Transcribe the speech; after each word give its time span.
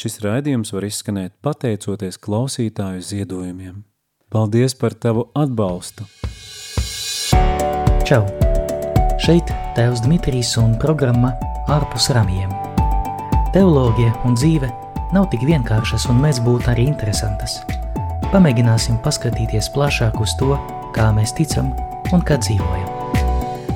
Šis 0.00 0.16
raidījums 0.24 0.70
var 0.72 0.86
izskanēt 0.86 1.34
pateicoties 1.44 2.16
klausītāju 2.24 3.02
ziedojumiem. 3.04 3.82
Paldies 4.32 4.72
par 4.78 4.94
tavu 4.96 5.26
atbalstu! 5.36 6.06
Čau! 8.08 8.22
Šeit 9.20 9.52
Tēvs 9.76 10.00
Dmitrijs 10.06 10.54
un 10.62 10.78
programma 10.80 11.34
Ārpus 11.68 12.08
ramiem. 12.16 12.48
Teoloģija 13.52 14.14
un 14.24 14.40
dzīve 14.40 14.72
nav 15.12 15.28
tik 15.34 15.44
vienkāršas 15.50 16.08
un 16.08 16.24
mēs 16.24 16.40
būtu 16.48 16.72
arī 16.72 16.88
interesantas. 16.88 17.60
Pamēģināsim 18.32 19.02
paskatīties 19.04 19.68
plašāk 19.76 20.16
uz 20.24 20.32
to, 20.40 20.56
kā 20.96 21.10
mēs 21.12 21.36
ticam 21.36 21.74
un 22.16 22.24
kā 22.24 22.40
dzīvojam. 22.40 22.88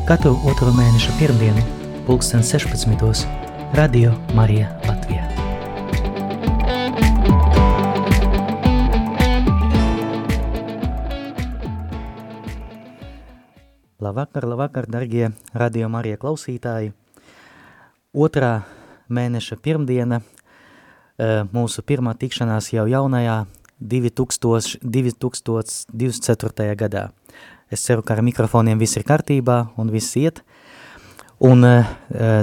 Katru 0.09 0.39
otro 0.49 0.73
mēneša 0.73 1.21
pirmdienu, 1.21 1.69
pulksten 2.09 2.41
16. 2.41 3.29
Radio 3.77 4.17
Marija 4.33 4.73
Latvijā. 4.89 5.44
Labvakar, 14.05 14.45
labvakar, 14.45 14.85
darbie 14.85 15.31
radio 15.57 15.87
Marija 15.89 16.19
klausītāji. 16.21 16.91
Otrā 18.13 18.51
mēneša 19.09 19.57
pirmdiena, 19.65 20.19
mūsu 21.55 21.81
pirmā 21.89 22.13
tikšanās 22.21 22.69
jau 22.75 22.85
jaunajā 22.91 23.39
2000, 23.81 24.83
2024. 24.85 26.77
gadā. 26.83 27.07
Es 27.73 27.87
ceru, 27.87 28.05
ka 28.05 28.19
ar 28.19 28.21
mikrofoniem 28.29 28.83
viss 28.83 29.01
ir 29.01 29.09
kārtībā 29.09 29.57
un 29.81 29.95
viss 29.95 30.19
iet. 30.21 30.45
Un, 31.41 31.65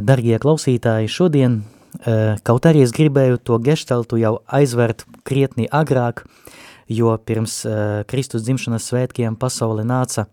darbie 0.09 0.41
klausītāji, 0.41 1.13
šodien, 1.13 1.61
kaut 2.41 2.65
arī 2.65 2.87
es 2.87 2.97
gribēju 2.97 3.37
to 3.37 3.61
geštaltu 3.61 4.17
jau 4.23 4.39
aizvert 4.49 5.05
krietni 5.29 5.69
agrāk, 5.69 6.25
jo 6.89 7.13
pirms 7.21 7.61
Kristus 8.09 8.49
dzimšanas 8.49 8.89
svētkiem 8.89 9.37
pasaule 9.37 9.85
nāca 9.85 10.25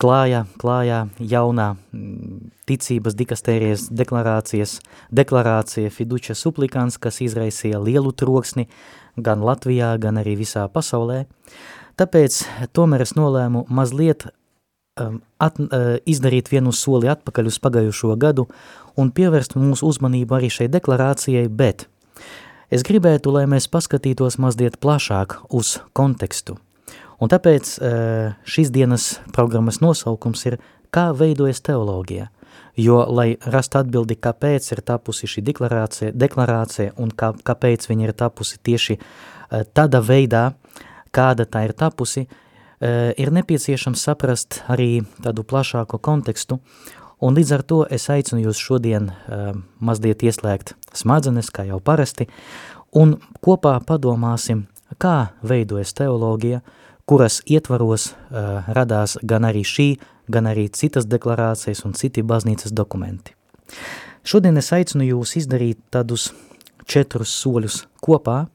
klājā, 0.00 0.44
klājā 0.60 1.00
jaunā 1.20 1.72
mm, 1.74 2.52
ticības 2.68 3.16
dikastērijas 3.16 3.88
deklarācijas, 3.94 4.78
deklarācija 5.14 5.92
fiduča 5.92 6.36
suplikants, 6.36 6.98
kas 7.00 7.20
izraisīja 7.24 7.80
lielu 7.82 8.12
troksni 8.12 8.66
gan 9.16 9.44
Latvijā, 9.44 9.94
gan 10.00 10.20
arī 10.20 10.36
visā 10.40 10.66
pasaulē. 10.72 11.24
Tāpēc 11.96 12.42
tomēr 12.76 13.06
es 13.06 13.14
nolēmu 13.16 13.64
mazliet 13.72 14.26
um, 15.00 15.22
at, 15.40 15.56
uh, 15.60 15.96
izdarīt 16.04 16.52
vienu 16.52 16.74
soli 16.76 17.08
atpakaļ 17.12 17.48
uz 17.48 17.60
pagājušo 17.64 18.12
gadu 18.20 18.48
un 19.00 19.12
pievērst 19.16 19.56
mūsu 19.56 19.88
uzmanību 19.88 20.36
arī 20.36 20.52
šai 20.52 20.68
deklarācijai, 20.72 21.48
bet 21.48 21.88
es 22.68 22.84
gribētu, 22.84 23.32
lai 23.32 23.46
mēs 23.48 23.70
paskatītos 23.72 24.36
mazliet 24.42 24.80
plašāk 24.82 25.40
uz 25.56 25.78
kontekstu– 25.96 26.60
Un 27.20 27.30
tāpēc 27.32 27.76
šīs 28.44 28.70
dienas 28.74 29.16
programmas 29.32 29.80
nosaukums 29.80 30.42
ir 30.50 30.58
Kā 30.96 31.10
veidojas 31.12 31.60
teoloģija? 31.60 32.30
Jo, 32.80 33.02
lai 33.08 33.34
rastu 33.52 33.80
atbildi, 33.80 34.18
kāpēc 34.20 34.68
ir 34.72 34.82
tapusi 34.84 35.28
šī 35.28 35.42
deklarācija, 35.44 36.12
deklarācija 36.16 36.94
un 37.00 37.10
kā, 37.12 37.32
kāpēc 37.36 37.84
viņa 37.88 38.06
ir 38.06 38.12
tapusi 38.16 38.56
tieši 38.64 38.98
tādā 39.76 40.02
veidā, 40.04 40.50
kāda 41.12 41.46
tā 41.48 41.66
ir 41.66 41.74
tapusi, 41.76 42.26
ir 42.80 43.32
nepieciešams 43.32 44.04
saprast 44.08 44.62
arī 44.72 45.04
tādu 45.24 45.44
plašāku 45.48 46.00
kontekstu, 46.00 46.60
un 47.20 47.36
līdz 47.36 47.52
ar 47.56 47.64
to 47.64 47.82
es 47.92 48.08
aicinu 48.12 48.46
jūs 48.46 48.60
šodien 48.60 49.10
mazliet 49.80 50.24
ieslēgt 50.24 50.74
smadzenes, 50.96 51.52
kā 51.52 51.64
jau 51.68 51.80
parasti, 51.80 52.28
un 52.92 53.16
kopā 53.44 53.78
padomāsim, 53.88 54.66
kā 55.00 55.32
veidojas 55.44 55.96
teoloģija, 55.96 56.60
kuras 57.06 57.40
ietvaros 57.46 58.10
uh, 58.10 58.66
radās 58.66 59.16
gan 59.22 59.46
arī 59.46 59.62
šī, 59.66 59.88
gan 60.28 60.48
arī 60.50 60.66
citas 60.74 61.06
deklarācijas 61.06 61.84
un 61.86 61.94
citi 61.94 62.24
baznīcas 62.26 62.74
dokumenti. 62.74 63.34
Šodien 64.26 64.58
es 64.58 64.72
aicinu 64.74 65.06
jūs 65.06 65.36
izdarīt 65.38 65.78
tādus 65.94 66.32
četrus 66.86 67.30
soļus 67.38 67.84
kopā, 68.02 68.46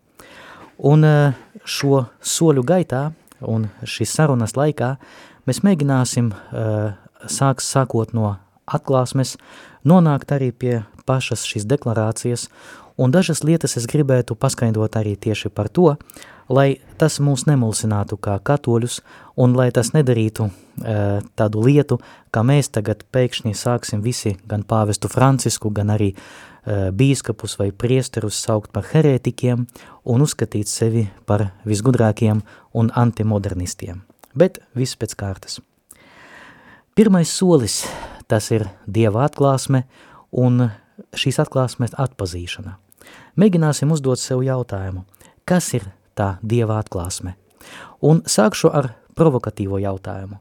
un 0.77 1.07
uh, 1.07 1.39
šo 1.63 2.05
soļu 2.19 2.65
gaitā 2.67 3.11
un 3.41 3.69
šīs 3.87 4.17
sarunas 4.19 4.57
laikā 4.59 4.95
mēs 5.47 5.63
mēģināsim 5.65 6.31
uh, 6.33 6.93
sāks, 7.27 7.71
sākot 7.71 8.11
no 8.17 8.35
atklāsmes, 8.67 9.37
nonākt 9.87 10.31
arī 10.35 10.51
pie 10.51 10.81
pašas 11.07 11.45
šīs 11.47 11.65
deklarācijas, 11.69 12.47
un 13.01 13.11
dažas 13.11 13.41
lietas 13.43 13.77
es 13.79 13.87
gribētu 13.89 14.35
paskaidrot 14.37 14.95
arī 14.99 15.15
tieši 15.17 15.49
par 15.49 15.69
to, 15.73 15.95
lai 16.51 16.81
tas 17.01 17.17
mūs 17.23 17.47
nemulsinātu 17.49 18.17
kā 18.21 18.37
katoļus 18.43 18.99
un 19.41 19.55
lai 19.57 19.69
tas 19.73 19.93
nedarītu 19.95 20.47
e, 20.47 20.51
tādu 21.39 21.63
lietu, 21.65 21.97
ka 22.31 22.43
mēs 22.45 22.69
tagad 22.75 23.01
pēkšņi 23.13 23.55
sāksim 23.57 24.03
visi 24.05 24.35
gan 24.47 24.65
pāvestu 24.67 25.09
Francisku, 25.11 25.71
gan 25.73 25.93
arī 25.95 26.11
e, 26.13 26.17
bīskapus 26.91 27.57
vai 27.61 27.71
priesterus 27.71 28.41
saukt 28.43 28.71
par 28.75 28.85
herētikiem 28.91 29.65
un 30.05 30.27
uzskatīt 30.27 30.69
sevi 30.69 31.07
par 31.25 31.49
visgudrākiem 31.65 32.43
un 32.77 32.93
antimodernistiem. 32.95 34.03
Bet 34.37 34.61
viss 34.77 34.99
pēc 34.99 35.17
kārtas. 35.17 35.59
Pirmais 36.95 37.31
solis 37.31 37.81
tas 38.27 38.51
ir 38.51 38.67
Dieva 38.87 39.25
atklāsme 39.27 39.85
un 40.31 40.69
šīs 41.17 41.41
atklāsmes 41.43 41.95
atpazīšana. 41.99 42.77
Mēģināsim 43.39 43.91
uzdot 43.93 44.19
sev 44.19 44.43
jautājumu, 44.43 45.05
kas 45.45 45.71
ir 45.77 45.87
tā 46.17 46.35
dieva 46.41 46.79
atklāsme. 46.81 47.35
Un 48.03 48.23
sākšu 48.25 48.71
ar 48.73 48.93
provokatīvo 49.15 49.79
jautājumu. 49.81 50.39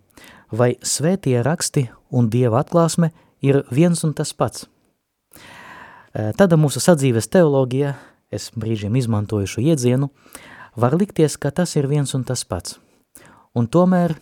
Vai 0.50 0.74
svētie 0.82 1.38
raksti 1.46 1.86
un 2.10 2.30
dieva 2.30 2.64
atklāsme 2.64 3.12
ir 3.46 3.62
viens 3.70 4.02
un 4.04 4.14
tas 4.16 4.32
pats? 4.34 4.66
Tada 6.10 6.58
mūsu 6.58 6.82
sadzīves 6.82 7.30
teoloģija, 7.30 7.94
es 8.34 8.50
brīžiem 8.58 8.96
izmantoju 8.98 9.46
šo 9.46 9.62
iedzienu, 9.62 10.10
var 10.74 10.96
likties, 10.98 11.36
ka 11.38 11.52
tas 11.54 11.76
ir 11.78 11.86
viens 11.86 12.14
un 12.18 12.24
tas 12.26 12.42
pats. 12.44 12.80
Un 13.54 13.68
tomēr, 13.70 14.16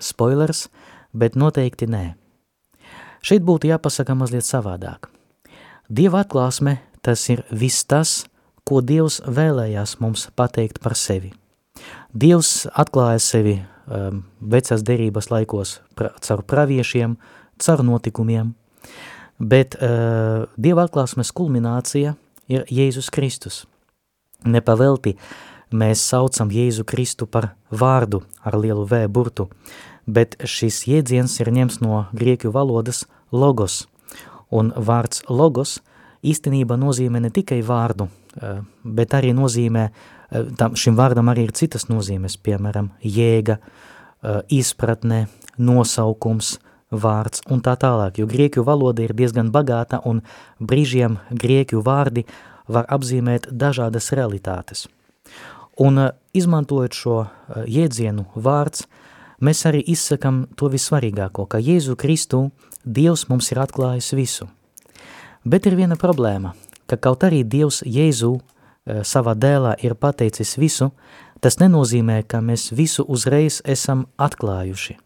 spoilers, 0.00 0.68
bet 1.12 1.36
noteikti 1.36 1.88
nē. 1.88 2.04
Šeit 3.24 3.44
būtu 3.44 3.68
jāpasaka 3.68 4.16
mazliet 4.16 4.44
savādāk. 4.44 5.08
Dieva 5.88 6.22
atklāsme 6.24 6.78
tas 7.02 7.28
ir 7.32 7.44
viss 7.50 7.84
tas, 7.84 8.24
ko 8.64 8.80
Dievs 8.84 9.20
vēlējās 9.26 9.98
mums 10.00 10.28
pateikt 10.36 10.80
par 10.82 10.94
sevi. 10.98 11.32
Dievs 12.12 12.66
atklāja 12.70 13.20
sevi 13.22 13.56
um, 13.58 14.22
vecās 14.40 14.84
derības 14.86 15.30
laikos 15.30 15.78
pra, 15.98 16.12
caur 16.22 16.42
praviešiem, 16.46 17.16
caur 17.60 17.84
notikumiem, 17.86 18.54
bet 19.38 19.76
uh, 19.78 20.46
Dieva 20.60 20.86
atklāsmes 20.88 21.32
kulminācija 21.32 22.16
ir 22.50 22.66
Jēzus 22.70 23.10
Kristus. 23.14 23.64
Nepavelti 24.44 25.16
mēs 25.70 26.02
saucam 26.02 26.50
Jēzu 26.52 26.84
Kristu 26.88 27.26
par 27.26 27.52
vārdu 27.70 28.24
ar 28.44 28.56
lielu 28.58 28.86
V 28.88 29.06
burtu, 29.08 29.48
bet 30.06 30.36
šis 30.44 30.84
jēdziens 30.88 31.38
ir 31.40 31.52
ņems 31.54 31.80
no 31.84 32.06
grieķu 32.16 32.50
valodas 32.54 33.04
logos, 33.30 33.84
un 34.50 34.72
vārds 34.74 35.22
logos 35.28 35.78
īstenībā 36.22 36.76
nozīmē 36.76 37.20
ne 37.20 37.30
tikai 37.30 37.62
vārdu, 37.66 38.08
Eh, 38.30 38.62
bet 38.84 39.14
arī 39.18 39.32
nozīmē, 39.34 39.88
eh, 40.30 40.44
tam, 40.56 40.74
šim 40.78 40.94
vārdam 40.94 41.26
arī 41.32 41.48
ir 41.48 41.52
citas 41.52 41.88
nozīmes, 41.90 42.38
piemēram, 42.38 42.90
jēga, 43.02 43.58
eh, 44.22 44.42
izpratne, 44.48 45.28
nosaukums, 45.58 46.58
vārds 46.92 47.40
un 47.50 47.60
tā 47.60 47.76
tālāk, 47.76 48.18
jo 48.18 48.26
grieķu 48.26 48.64
valoda 48.64 49.02
ir 49.02 49.12
diezgan 49.14 49.50
bagāta 49.50 50.00
un 50.04 50.22
brīžiem 50.60 51.18
grieķu 51.30 51.82
vārdi 51.82 52.24
var 52.68 52.86
apzīmēt 52.86 53.46
dažādas 53.52 54.10
realitātes. 54.10 54.88
Un 55.78 56.10
izmantojot 56.34 56.90
šo 56.90 57.30
jēdzienu 57.66 58.26
vārds, 58.36 58.86
mēs 59.40 59.64
arī 59.66 59.84
izsakam 59.86 60.48
to 60.56 60.68
vissvarīgāko, 60.68 61.48
ka 61.48 61.58
Jēzu 61.58 61.96
Kristu 61.96 62.50
Dievs 62.84 63.28
mums 63.28 63.52
ir 63.52 63.58
atklājis 63.58 64.12
visu. 64.14 64.48
Bet 65.44 65.66
ir 65.66 65.78
viena 65.78 65.96
problēma– 66.00 66.54
ka 66.90 66.98
kaut 66.98 67.24
arī 67.26 67.44
Dievs 67.46 67.84
Jēzu 67.86 68.34
eh, 68.40 69.02
savā 69.06 69.36
dēlā 69.38 69.76
ir 69.84 69.94
pateicis 69.94 70.56
visu, 70.58 70.90
tas 71.40 71.60
nenozīmē, 71.62 72.22
ka 72.26 72.42
mēs 72.44 72.70
visu 72.74 73.06
uzreiz 73.06 73.60
esam 73.64 74.06
atklājuši. 74.18 74.98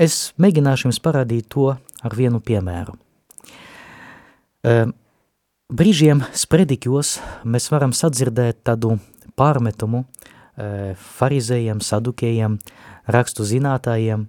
Es 0.00 0.32
mēģināšu 0.40 0.88
jums 0.88 1.02
parādīt 1.04 1.50
to 1.52 1.68
ar 1.76 2.16
vienu 2.16 2.40
piemēru. 2.40 2.96
Eh, 4.64 4.86
brīžiem 5.68 6.24
sprediķos 6.36 7.18
mēs 7.44 7.68
varam 7.72 7.92
sadzirdēt 7.96 8.64
tādu 8.64 8.96
pārmetumu 9.36 10.04
eh, 10.04 10.96
farizējiem, 11.20 11.84
sadukējiem, 11.84 12.56
rakstu 13.12 13.44
zinātājiem, 13.44 14.24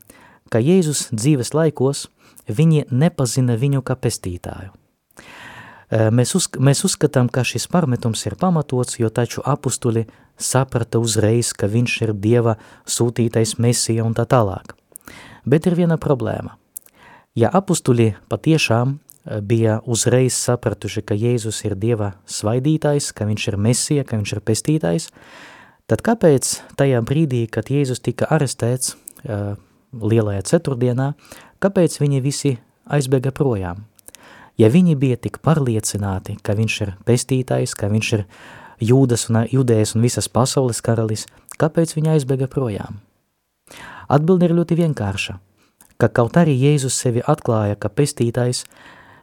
ka 0.51 0.59
Jēzus 0.59 1.07
dzīves 1.15 1.55
laikos 1.55 2.09
viņi 2.51 2.89
nepazina 2.91 3.55
viņu 3.55 3.83
kā 3.87 3.95
pestītāju. 3.95 4.75
Mēs, 5.91 6.31
uz, 6.39 6.47
mēs 6.55 6.85
uzskatām, 6.87 7.27
ka 7.27 7.43
šis 7.43 7.67
pārmetums 7.67 8.23
ir 8.23 8.37
pamatots, 8.39 8.95
jo 8.99 9.09
taču 9.11 9.43
apustuļi 9.43 10.05
saprata 10.39 11.01
uzreiz, 11.03 11.51
ka 11.51 11.67
viņš 11.67 11.95
ir 12.05 12.13
Dieva 12.15 12.55
sūtītais 12.87 13.57
mesija 13.59 14.05
un 14.07 14.15
tā 14.15 14.23
tālāk. 14.23 14.71
Bet 15.43 15.67
ir 15.67 15.75
viena 15.75 15.99
problēma. 15.99 16.55
Ja 17.35 17.51
apustuļi 17.51 18.13
patiešām 18.31 18.99
bija 19.43 19.81
uzreiz 19.85 20.33
sapratuši, 20.39 21.03
ka 21.03 21.15
Jēzus 21.15 21.61
ir 21.67 21.75
Dieva 21.75 22.13
svaidītājs, 22.23 23.11
ka 23.11 23.27
viņš 23.27 23.47
ir 23.51 23.59
mesija, 23.59 24.07
ka 24.07 24.17
viņš 24.17 24.33
ir 24.37 24.43
pestītājs, 24.47 25.11
tad 25.91 26.01
kāpēc 26.07 26.55
tajā 26.79 27.03
brīdī, 27.03 27.45
kad 27.51 27.67
Jēzus 27.67 27.99
tika 27.99 28.31
arestēts 28.31 28.95
lielajā 29.91 30.47
ceturtdienā, 30.55 31.13
kāpēc 31.59 31.99
viņi 31.99 32.23
visi 32.23 32.57
aizbēga 32.87 33.35
projām? 33.35 33.90
Ja 34.61 34.67
viņi 34.69 34.93
bija 34.99 35.17
tik 35.17 35.39
pārliecināti, 35.41 36.35
ka 36.45 36.53
viņš 36.53 36.73
ir 36.85 36.89
pestītājs, 37.07 37.73
ka 37.73 37.87
viņš 37.89 38.09
ir 38.17 38.25
jūdas 38.91 39.29
un 39.31 39.39
judējas 39.49 39.95
un 39.97 40.05
visas 40.05 40.27
pasaules 40.29 40.83
karalis, 40.85 41.25
kāpēc 41.57 41.95
viņi 41.95 42.11
aizbēga 42.17 42.49
projām? 42.51 42.99
Atbilde 44.11 44.45
ir 44.45 44.53
ļoti 44.59 44.77
vienkārša, 44.77 45.37
ka 45.97 46.11
kaut 46.13 46.37
arī 46.37 46.53
Jēzus 46.59 46.99
sevi 46.99 47.23
atklāja, 47.25 47.79
ka 47.79 47.89
pestītājs, 47.89 48.65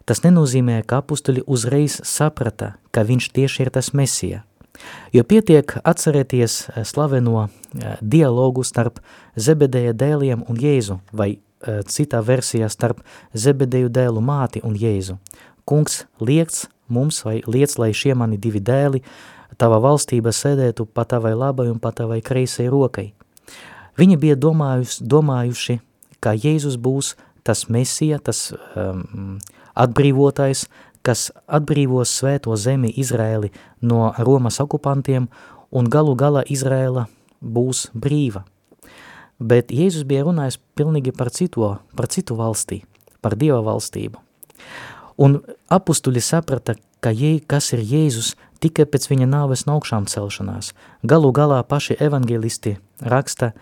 tas 0.09 0.25
nenozīmē, 0.25 0.81
ka 0.89 1.05
apustuļi 1.05 1.45
uzreiz 1.47 2.01
saprata, 2.03 2.75
ka 2.91 3.07
viņš 3.07 3.31
tieši 3.39 3.67
ir 3.67 3.75
tas 3.79 3.93
mesija. 3.95 4.43
Jo 5.15 5.23
pietiek 5.27 5.75
atcerēties 5.85 6.55
eh, 6.69 6.85
slaveno 6.87 7.47
eh, 7.47 7.99
dialogu 8.01 8.65
starp 8.67 8.99
Zebedeja 9.37 9.95
dēliem 9.95 10.43
un 10.49 10.59
Jēzu, 10.59 10.99
vai 11.13 11.37
citā 11.89 12.21
versijā 12.25 12.69
starp 12.71 13.03
Zebedeju 13.35 13.89
dēlu 13.89 14.23
māti 14.25 14.63
un 14.65 14.77
Jēzu. 14.79 15.19
Kungs 15.69 16.05
liekts 16.21 16.69
mums 16.89 17.21
vai 17.25 17.41
liec, 17.47 17.75
lai 17.79 17.93
šie 17.93 18.15
mani 18.15 18.39
divi 18.39 18.61
dēli 18.61 19.03
tava 19.59 19.81
valstība 19.83 20.33
sēdētu 20.33 20.87
pa 20.95 21.05
tavai 21.05 21.35
labai 21.35 21.69
un 21.73 21.79
pa 21.83 21.93
tavai 21.93 22.21
kreisai 22.23 22.69
rokai. 22.71 23.13
Viņi 23.99 24.17
bija 24.17 24.37
domājuši, 24.39 25.03
domājuši 25.03 25.81
ka 26.23 26.35
Jēzus 26.35 26.79
būs 26.79 27.15
tas 27.47 27.67
mesija, 27.73 28.19
tas 28.19 28.51
um, 28.77 29.39
atbrīvotais, 29.79 30.67
kas 31.07 31.31
atbrīvos 31.47 32.13
svēto 32.21 32.55
zemi 32.59 32.91
Izraēli 33.01 33.51
no 33.81 34.13
Romas 34.19 34.61
okupantiem 34.61 35.29
un 35.71 35.89
galu 35.89 36.15
galā 36.19 36.45
Izraēla 36.47 37.07
būs 37.41 37.89
brīva. 37.95 38.45
Bet 39.39 39.71
Jēzus 39.71 40.07
bija 40.09 40.25
runājis 40.27 40.59
pilnīgi 40.79 41.13
par 41.15 41.31
citu, 41.31 41.77
par 41.95 42.09
citu 42.11 42.35
valstī, 42.39 42.83
par 43.23 43.37
Dieva 43.39 43.61
valstību. 43.63 44.19
Un 45.19 45.41
apustuļi 45.71 46.23
saprata, 46.23 46.75
ka 47.03 47.13
jē, 47.15 47.39
kas 47.47 47.73
ir 47.75 47.83
Jēzus 47.87 48.35
tikai 48.63 48.87
pēc 48.91 49.07
viņa 49.11 49.29
nāves 49.31 49.65
un 49.67 49.77
augšām 49.77 50.09
celšanās. 50.11 50.73
Galu 51.07 51.31
galā 51.35 51.61
paši 51.63 51.99
evangelisti 52.03 52.77
raksta, 52.99 53.53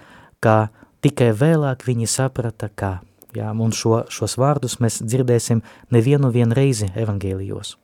ka 0.40 0.68
tikai 1.04 1.32
vēlāk 1.36 1.84
viņi 1.88 2.08
saprata, 2.08 2.70
kā. 2.72 2.98
Jā, 3.36 3.50
un 3.52 3.72
šo, 3.76 4.06
šos 4.08 4.38
vārdus 4.40 4.78
mēs 4.80 5.02
dzirdēsim 5.04 5.60
nevienu 5.92 6.30
vien 6.32 6.54
reizi 6.56 6.88
evangēlijos. 6.96 7.74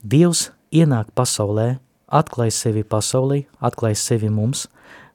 Dievs 0.00 0.48
ienāk 0.72 1.10
pasaulē, 1.12 1.74
atklāj 2.08 2.54
sevi 2.56 2.84
pasaulē, 2.88 3.42
atklāj 3.60 3.98
sevi 4.00 4.30
mums, 4.32 4.68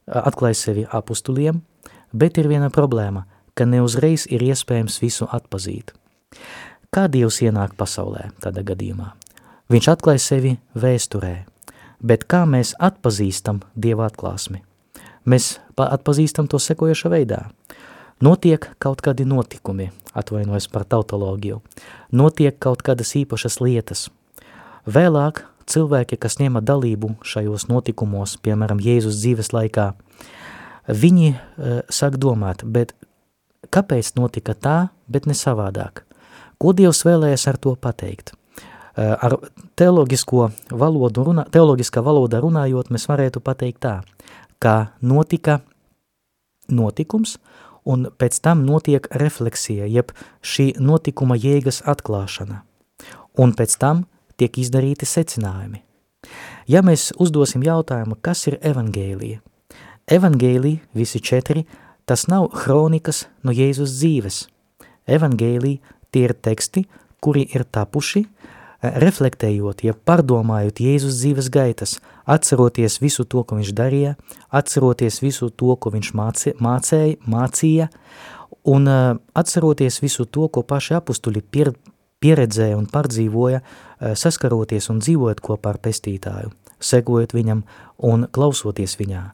atklāj 0.06 0.54
sevi 0.54 0.86
apustuliem, 0.86 1.64
bet 2.16 2.38
ir 2.40 2.48
viena 2.48 2.70
problēma, 2.72 3.26
ka 3.56 3.68
neuzreiz 3.68 4.26
ir 4.32 4.44
iespējams 4.44 5.00
visu 5.02 5.28
atpazīt. 5.32 5.92
Kā 6.92 7.06
Dievs 7.12 7.42
ienāk 7.44 7.76
pasaulē 7.76 8.30
tādā 8.40 8.64
gadījumā? 8.64 9.12
Viņš 9.72 9.88
atklāja 9.92 10.22
sevi 10.22 10.52
vēsturē, 10.78 11.34
bet 12.00 12.24
kā 12.30 12.44
mēs 12.48 12.74
atpazīstam 12.78 13.60
Dieva 13.74 14.06
atklāsmi? 14.08 14.62
Mēs 15.26 15.56
atpazīstam 15.76 16.46
to 16.48 16.60
sekojoša 16.62 17.10
veidā. 17.10 17.40
Notiek 18.22 18.70
kaut 18.80 19.02
kādi 19.04 19.26
notikumi, 19.28 19.90
atvainojas 20.16 20.70
par 20.72 20.86
tautoloģiju, 20.88 21.58
notiek 22.16 22.56
kaut 22.62 22.80
kādas 22.86 23.12
īpašas 23.18 23.58
lietas. 23.60 24.06
Vēlāk 24.86 25.42
cilvēki, 25.68 26.16
kas 26.22 26.38
ņēma 26.40 26.62
dalību 26.64 27.16
šajos 27.26 27.66
notikumos, 27.68 28.38
piemēram, 28.40 28.80
Jēzus 28.80 29.18
dzīves 29.18 29.52
laikā, 29.52 29.90
viņi 30.88 31.28
uh, 31.34 31.78
sāk 31.90 32.18
domāt, 32.22 32.64
bet 32.64 32.94
kāpēc 33.72 34.14
notika 34.16 34.54
tā, 34.54 34.78
bet 35.08 35.26
ne 35.26 35.34
savādāk? 35.34 36.04
Ko 36.58 36.72
Dievs 36.72 37.04
vēlējas 37.04 37.46
ar 37.50 37.60
to 37.60 37.74
pateikt? 37.76 38.32
Uh, 38.96 39.12
ar 39.20 39.38
teoloģisko 39.76 40.50
valodu, 40.72 41.26
runā, 41.28 41.46
teoloģiskā 41.52 42.02
valoda 42.04 42.40
runājot, 42.40 42.90
mēs 42.94 43.08
varētu 43.10 43.42
pateikt 43.44 43.82
tā, 43.84 43.96
ka 44.58 44.92
notika 45.02 45.60
notikums, 46.72 47.36
un 47.86 48.08
pēc 48.18 48.40
tam 48.42 48.64
notiek 48.66 49.06
refleksija, 49.14 49.86
jeb 49.86 50.12
šī 50.42 50.72
notikuma 50.82 51.36
jēgas 51.38 51.82
atklāšana, 51.86 52.62
un 53.38 53.54
pēc 53.54 53.76
tam 53.78 54.06
tiek 54.36 54.58
izdarīti 54.58 55.06
secinājumi. 55.06 55.82
Ja 56.66 56.82
mēs 56.82 57.12
uzdosim 57.22 57.62
jautājumu, 57.62 58.18
kas 58.20 58.46
ir 58.50 58.58
evangēlija? 58.58 59.38
Evangēlija, 60.06 60.84
visi 60.94 61.18
četri, 61.18 61.64
tas 62.06 62.28
nav 62.30 62.52
hronikas 62.54 63.24
no 63.42 63.50
Jēzus 63.50 63.96
dzīves. 63.98 64.44
Evangēlija 65.10 65.82
tie 66.14 66.28
ir 66.28 66.34
teksti, 66.46 66.84
kuri 67.18 67.42
ir 67.50 67.64
tapuši, 67.66 68.22
reflektējot, 69.02 69.82
ja 69.82 69.94
pārdomājot 70.06 70.78
Jēzus 70.84 71.18
dzīves 71.18 71.48
gaitas, 71.50 71.96
atceroties 72.22 73.00
visu 73.02 73.24
to, 73.26 73.42
ko 73.42 73.58
viņš 73.58 73.72
darīja, 73.74 74.14
atceroties 74.54 75.18
visu 75.24 75.48
to, 75.50 75.74
ko 75.74 75.90
viņš 75.94 76.12
mācē, 76.14 76.52
mācēja, 76.62 77.16
mācīja, 77.26 77.88
un 78.66 78.86
uh, 78.90 79.16
atceroties 79.34 79.98
visu 80.04 80.26
to, 80.26 80.46
ko 80.46 80.62
paši 80.62 81.00
apustuļi 81.00 81.42
pier, 81.50 81.72
pieredzēja 82.22 82.78
un 82.78 82.86
pārdzīvoja, 82.92 83.62
uh, 83.62 84.14
saskaroties 84.14 84.90
un 84.94 85.02
dzīvojot 85.02 85.42
kopā 85.42 85.74
ar 85.74 85.80
pestītāju, 85.82 86.52
segojot 86.78 87.34
viņam 87.34 87.64
un 88.06 88.28
klausoties 88.30 88.98
viņā. 89.00 89.24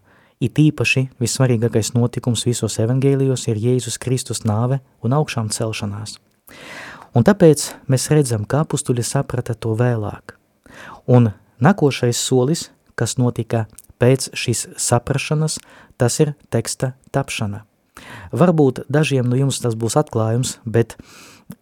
It 0.43 0.59
īpaši 0.59 1.05
vissvarīgākais 1.23 1.93
notikums 1.95 2.43
visos 2.49 2.81
evangēlijos 2.83 3.47
ir 3.53 3.61
Jēzus 3.63 4.01
Kristus 4.03 4.43
nāve 4.43 4.81
un 5.07 5.15
augšām 5.15 5.53
celšanās. 5.55 6.17
Un 7.15 7.27
tāpēc 7.29 7.69
mēs 7.93 8.09
redzam, 8.11 8.47
ka 8.49 8.65
apustuļi 8.65 9.05
saprata 9.07 9.55
to 9.55 9.77
vēlāk. 9.79 10.35
Un 11.07 11.31
nākošais 11.63 12.19
solis, 12.19 12.71
kas 12.99 13.19
notika 13.21 13.67
pēc 14.03 14.33
šīs 14.35 14.65
saprašanas, 14.83 15.61
tas 16.01 16.19
ir 16.25 16.35
teksta 16.51 16.97
tapšana. 17.15 17.63
Varbūt 18.35 18.83
dažiem 18.91 19.29
no 19.29 19.39
jums 19.39 19.61
tas 19.63 19.77
būs 19.79 19.95
atklājums, 20.01 20.57
bet 20.65 20.97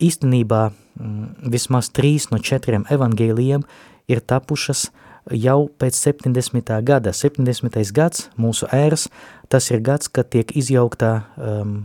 īstenībā 0.01 0.71
mm, 0.71 1.51
vismaz 1.53 1.91
trīs 1.93 2.31
no 2.33 2.41
četriem 2.41 2.87
evangēlijiem 2.89 3.67
ir 4.09 4.25
tapušas 4.25 4.89
jau 5.31 5.69
pēc 5.81 5.99
70. 5.99 6.73
gada. 6.87 7.13
70. 7.13 7.79
gads 7.93 8.29
mūsu 8.41 8.69
ēras, 8.75 9.09
tas 9.49 9.71
ir 9.71 9.83
gads, 9.85 10.09
kad 10.09 10.31
tiek 10.33 10.53
izjauktā 10.57 11.13
um, 11.37 11.81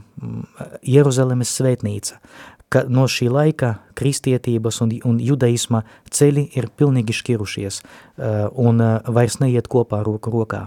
Jeruzalemes 0.86 1.51
svētnīca 1.58 2.22
ka 2.75 2.84
no 2.89 3.06
šī 3.08 3.30
laika 3.32 3.75
kristietības 3.96 4.82
un, 4.84 4.96
un 5.08 5.20
judaisma 5.22 5.84
ceļi 6.12 6.50
ir 6.58 6.68
pilnīgi 6.75 7.15
šķirušies 7.15 7.82
uh, 7.82 8.48
un 8.51 8.82
uh, 8.84 8.98
vairs 9.15 9.39
neiet 9.39 9.70
kopā 9.72 10.01
roku 10.04 10.34
rokā. 10.34 10.65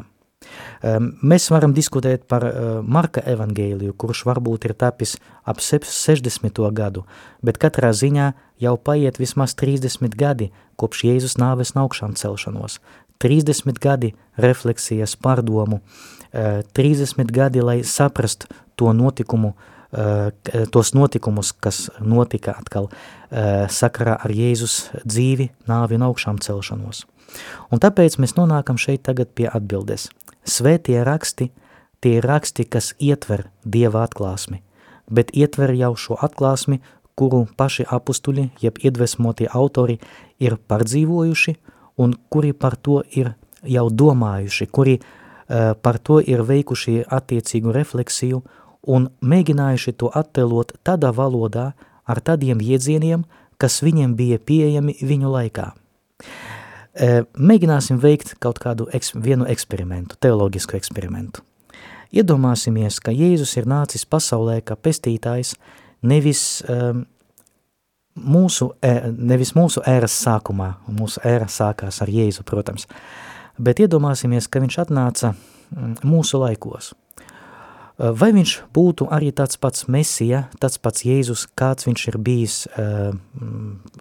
Um, 0.83 1.13
mēs 1.23 1.49
varam 1.53 1.75
diskutēt 1.77 2.27
par 2.31 2.47
uh, 2.47 2.69
Marka 2.83 3.23
evangēliju, 3.27 3.95
kurš 3.99 4.25
varbūt 4.29 4.69
ir 4.69 4.77
tapis 4.79 5.17
ap 5.49 5.63
60. 5.63 6.61
gadu, 6.75 7.05
bet 7.43 7.59
katrā 7.59 7.93
ziņā 7.93 8.33
jau 8.63 8.77
paiet 8.77 9.19
vismaz 9.19 9.57
30 9.59 10.15
gadi 10.19 10.51
kopš 10.79 11.05
Jēzus 11.09 11.39
nāves 11.41 11.75
augšām 11.77 12.15
celšanos. 12.19 12.79
30 13.19 13.81
gadi 13.83 14.13
refleksijas 14.39 15.17
pārdomu, 15.19 15.81
30 16.31 17.33
gadi, 17.35 17.65
lai 17.65 17.81
saprast 17.83 18.47
to 18.79 18.93
notikumu 18.95 19.57
Eh, 19.89 20.33
tos 20.71 20.93
notikumus, 20.93 21.55
kas 21.65 21.87
notika 22.05 22.53
atkal 22.61 22.91
eh, 23.33 23.65
sakarā 23.73 24.19
ar 24.21 24.33
Jēzus 24.37 24.91
dzīvi, 25.01 25.47
nāvi 25.65 25.97
un 25.97 26.05
augšām 26.05 26.43
celšanos. 26.45 27.07
Un 27.73 27.81
tāpēc 27.81 28.19
mēs 28.21 28.37
nonākam 28.37 28.77
šeit 28.77 29.07
tagad 29.09 29.33
pie 29.33 29.47
atbildes. 29.49 30.11
Svētie 30.45 31.01
raksti, 31.05 31.51
tie 32.01 32.19
ir 32.19 32.27
raksti, 32.27 32.65
kas 32.65 32.95
ietver 32.99 33.49
Dieva 33.65 34.05
atklāsmi, 34.07 34.63
bet 35.11 35.35
ietver 35.35 35.75
jau 35.77 35.95
šo 35.97 36.19
atklāsmi, 36.21 36.81
kuru 37.19 37.47
paši 37.59 37.87
apustuļi, 37.91 38.51
jeb 38.63 38.79
iedvesmotie 38.79 39.49
autori 39.51 39.99
ir 40.39 40.57
pārdzīvojuši 40.71 41.57
un 41.99 42.15
kuri 42.31 42.53
par 42.55 42.77
to 42.77 43.03
ir 43.11 43.33
jau 43.67 43.89
domājuši, 43.91 44.69
kuri 44.71 44.99
uh, 45.01 45.75
par 45.83 45.99
to 45.99 46.21
ir 46.23 46.45
veikuši 46.47 47.03
attiecīgu 47.11 47.75
refleksiju 47.75 48.43
un 48.87 49.11
mēģinājuši 49.21 49.97
to 49.99 50.13
attēlot 50.15 50.77
tādā 50.87 51.11
valodā, 51.15 51.73
ar 52.09 52.23
tādiem 52.25 52.63
iedzieniem, 52.63 53.27
kas 53.59 53.83
viņiem 53.83 54.15
bija 54.17 54.39
pieejami 54.39 54.95
viņu 55.03 55.35
laikā. 55.35 55.73
Mēģināsim 56.97 58.01
veikt 58.03 58.35
kaut 58.43 58.59
kādu 58.63 58.89
eks, 58.97 59.13
vienu 59.15 59.47
eksperimentu, 59.51 60.17
teoloģisku 60.21 60.79
eksperimentu. 60.79 61.45
Iedomāsimies, 62.15 62.99
ka 63.05 63.13
Jēzus 63.13 63.53
ir 63.61 63.69
nācis 63.69 64.07
pasaulē 64.09 64.63
kā 64.65 64.79
pestītājs 64.81 65.53
nevis, 66.03 66.63
um, 66.65 67.05
mūsu, 68.17 68.71
nevis 69.15 69.53
mūsu 69.55 69.85
ēras 69.87 70.17
sākumā, 70.25 70.73
mūsu 70.89 71.21
ēra 71.29 71.51
sākās 71.53 72.01
ar 72.03 72.11
Jēzu, 72.11 72.47
protams, 72.49 72.89
bet 73.61 73.85
iedomāsimies, 73.85 74.49
ka 74.49 74.65
viņš 74.65 74.81
atnāca 74.87 75.35
mūsu 76.03 76.41
laikos– 76.41 76.95
Eh, 76.99 77.08
vai 77.99 78.31
viņš 78.35 78.55
būtu 78.75 79.09
arī 79.11 79.33
tāds 79.35 79.59
pats 79.61 79.89
mesija, 79.91 80.47
tāds 80.63 80.79
pats 80.79 81.05
Jēzus, 81.07 81.47
kāds 81.59 81.89
viņš 81.89 82.05
ir 82.13 82.19
bijis 82.23 82.59
uh, 82.71 83.11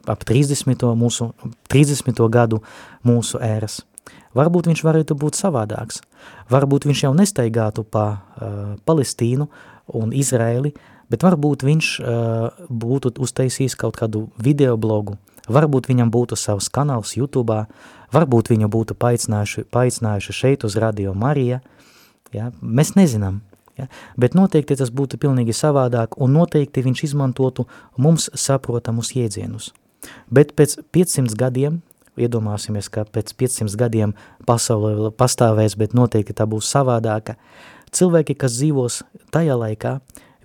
ap 0.06 0.26
30. 0.28 0.86
Mūsu, 0.98 1.32
30. 1.74 2.22
gadu 2.30 2.62
mūsu 3.06 3.42
ēras? 3.42 3.82
Varbūt 4.38 4.70
viņš 4.70 4.84
varētu 4.86 5.18
būt 5.18 5.40
savādāks. 5.40 6.04
Varbūt 6.52 6.86
viņš 6.88 7.08
jau 7.08 7.14
nestaigātu 7.18 7.84
pa 7.84 8.06
uh, 8.14 8.76
Palestīnu 8.86 9.50
un 9.98 10.14
Izraeli, 10.14 10.76
bet 11.10 11.26
varbūt 11.26 11.66
viņš 11.66 11.90
uh, 12.00 12.68
būtu 12.70 13.16
uztaisījis 13.18 13.78
kaut 13.80 13.98
kādu 13.98 14.28
video 14.38 14.78
blogu, 14.78 15.18
varbūt 15.50 15.90
viņam 15.90 16.12
būtu 16.14 16.38
savs 16.38 16.70
kanāls 16.70 17.16
YouTube, 17.18 17.64
varbūt 18.14 18.52
viņu 18.54 18.70
būtu 18.72 18.98
paaicinājuši, 19.00 19.66
paaicinājuši 19.74 20.36
šeit 20.36 20.68
uz 20.68 20.78
Radio 20.78 21.16
Marija, 21.18 21.62
ja? 22.36 22.52
mēs 22.62 22.94
nezinām. 23.00 23.42
Ja? 23.78 23.88
Bet 24.18 24.38
noteikti 24.38 24.78
tas 24.80 24.92
būtu 24.94 25.20
pilnīgi 25.22 25.56
savādāk 25.56 26.18
un 26.22 26.34
noteikti 26.38 26.84
viņš 26.86 27.04
izmantotu 27.10 27.68
mums 27.98 28.30
saprotamus 28.34 29.14
jēdzienus. 29.16 29.72
Bet 30.32 30.54
pēc 30.58 30.78
500 30.96 31.36
gadiem, 31.38 31.82
iedomāsimies, 32.18 32.90
ka 32.90 33.06
pēc 33.06 33.34
500 33.38 33.78
gadiem 33.80 34.16
pasaule 34.48 35.12
pastāvēs, 35.12 35.78
bet 35.78 35.96
noteikti 35.98 36.36
tā 36.38 36.48
būs 36.50 36.70
savādāka, 36.74 37.38
cilvēki, 37.94 38.38
kas 38.38 38.58
dzīvos 38.58 39.02
tajā 39.34 39.58
laikā, 39.58 39.98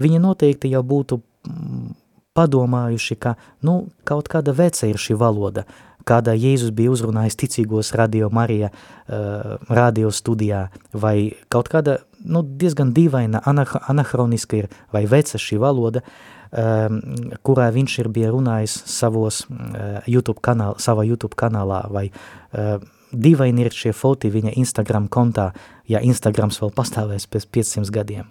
viņi 0.03 0.23
noteikti 0.23 0.73
jau 0.73 0.83
būtu 0.87 1.21
mm, 1.21 1.95
padomājuši, 2.37 3.17
ka 3.21 3.37
nu, 3.67 3.87
kaut 4.09 4.31
kāda 4.33 4.55
veca 4.57 4.89
ir 4.89 5.01
šī 5.01 5.17
valoda, 5.21 5.67
kādā 6.09 6.35
Jēzus 6.35 6.73
bija 6.75 6.93
uzrunājis 6.93 7.39
ticīgos 7.39 7.93
radio 7.99 8.31
Marija 8.33 8.73
uh, 8.73 9.59
radio 9.71 10.11
studijā, 10.11 10.67
vai 10.93 11.33
kaut 11.53 11.71
kāda 11.73 12.01
nu, 12.25 12.43
diezgan 12.43 12.93
dīvaina, 12.95 13.43
anahroniska 13.89 14.63
ir, 14.63 14.71
vai 14.95 15.05
veca 15.11 15.41
šī 15.41 15.59
valoda, 15.63 16.03
um, 16.03 17.01
kurā 17.47 17.69
viņš 17.75 17.99
ir 18.03 18.11
bija 18.15 18.33
runājis 18.35 18.77
savos 18.91 19.45
uh, 19.49 20.01
YouTube 20.07 20.43
kanāl, 20.45 20.77
savā 20.83 21.07
YouTube 21.09 21.39
kanālā, 21.39 21.83
vai 21.93 22.09
uh, 22.11 22.79
dīvaini 23.13 23.67
ir 23.67 23.77
šie 23.77 23.93
foti 23.97 24.33
viņa 24.33 24.57
Instagram 24.61 25.09
kontā, 25.13 25.51
ja 25.89 26.01
Instagrams 26.01 26.61
vēl 26.63 26.73
pastāvēs 26.77 27.29
pēc 27.31 27.49
500 27.53 27.93
gadiem. 27.93 28.31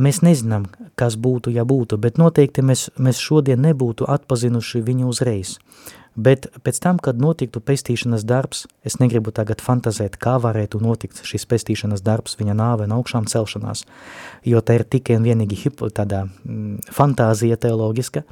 Mēs 0.00 0.22
nezinām, 0.24 0.64
kas 0.96 1.18
būtu, 1.20 1.52
ja 1.52 1.66
būtu, 1.68 1.98
bet 2.00 2.16
noteikti 2.16 2.64
mēs, 2.64 2.86
mēs 2.96 3.20
šodien 3.20 3.60
nebūtu 3.60 4.06
atpazinuši 4.08 4.80
viņu 4.86 5.10
uzreiz. 5.10 5.58
Bet 6.18 6.48
pēc 6.66 6.80
tam, 6.82 6.98
kad 6.98 7.20
notiktu 7.22 7.60
pestīšanas 7.62 8.24
darbs, 8.26 8.64
es 8.82 8.98
negribu 8.98 9.30
tagad 9.34 9.62
fantazēt, 9.62 10.18
kā 10.18 10.36
varētu 10.42 10.80
notikt 10.82 11.22
šis 11.26 11.46
pestīšanas 11.46 12.02
darbs, 12.02 12.34
viņa 12.40 12.56
nāve 12.58 12.88
un 12.88 12.96
augšām 12.96 13.28
celšanās, 13.30 13.84
jo 14.44 14.60
tā 14.60 14.80
ir 14.80 14.84
tikai 14.90 15.20
un 15.20 15.28
vienīgi 15.28 15.60
hipo, 15.62 15.86
tādā 15.94 16.24
mm, 16.26 16.90
fantāzija 16.90 17.60
teoloģiska, 17.62 18.24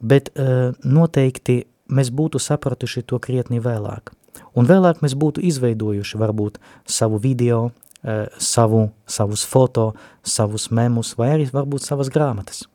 bet 0.00 0.30
uh, 0.36 0.70
noteikti 0.86 1.64
mēs 1.90 2.12
būtu 2.14 2.38
sapratuši 2.38 3.02
to 3.02 3.18
krietni 3.18 3.58
vēlāk. 3.60 4.14
Un 4.54 4.70
vēlāk 4.70 5.02
mēs 5.02 5.18
būtu 5.18 5.42
izveidojuši 5.50 6.20
varbūt 6.20 6.62
savu 6.86 7.18
video, 7.18 7.72
uh, 8.06 8.30
savu, 8.38 8.86
savus 9.10 9.42
foto, 9.42 9.90
savus 10.22 10.70
memus 10.70 11.16
vai 11.18 11.34
arī 11.34 11.50
varbūt 11.50 11.90
savas 11.90 12.12
grāmatas. 12.14 12.68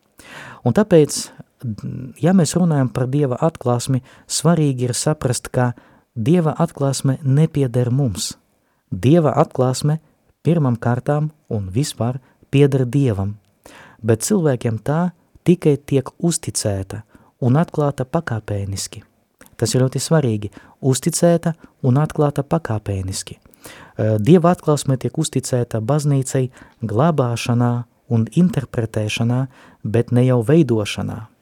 Un 0.68 0.76
tāpēc 0.76 1.24
ja 2.22 2.34
mēs 2.34 2.56
runājam 2.58 2.90
par 2.94 3.08
Dieva 3.12 3.38
atklāsmi, 3.42 4.02
svarīgi 4.28 4.90
ir 4.90 4.96
saprast, 4.98 5.50
ka 5.50 5.74
Dieva 6.16 6.56
atklāsme 6.58 7.18
nepieder 7.24 7.92
mums. 7.92 8.36
Dieva 8.92 9.34
atklāsme 9.42 10.00
pirmam 10.46 10.78
kārtām 10.80 11.32
un 11.50 11.70
vispār 11.74 12.22
pieder 12.52 12.86
Dievam, 12.86 13.36
bet 14.02 14.24
cilvēkiem 14.24 14.80
tā 14.80 15.10
tikai 15.44 15.76
tiek 15.78 16.10
uzticēta 16.20 17.04
un 17.42 17.60
atklāta 17.60 18.06
pakāpēniski. 18.06 19.04
Tas 19.56 19.74
ir 19.76 19.84
ļoti 19.86 20.00
svarīgi– 20.04 20.52
uzticēta 20.92 21.56
un 21.84 22.00
atklāta 22.00 22.44
pakāpēniski. 22.44 23.40
Dieva 24.20 24.52
atklāsme 24.52 24.98
tiek 25.00 25.16
uzticēta 25.18 25.80
baznīcai 25.82 26.50
glabāšanā 26.84 27.72
un 28.12 28.28
interpretēšanā, 28.32 29.46
bet 29.84 30.12
ne 30.12 30.28
jau 30.28 30.44
veidošanā– 30.46 31.24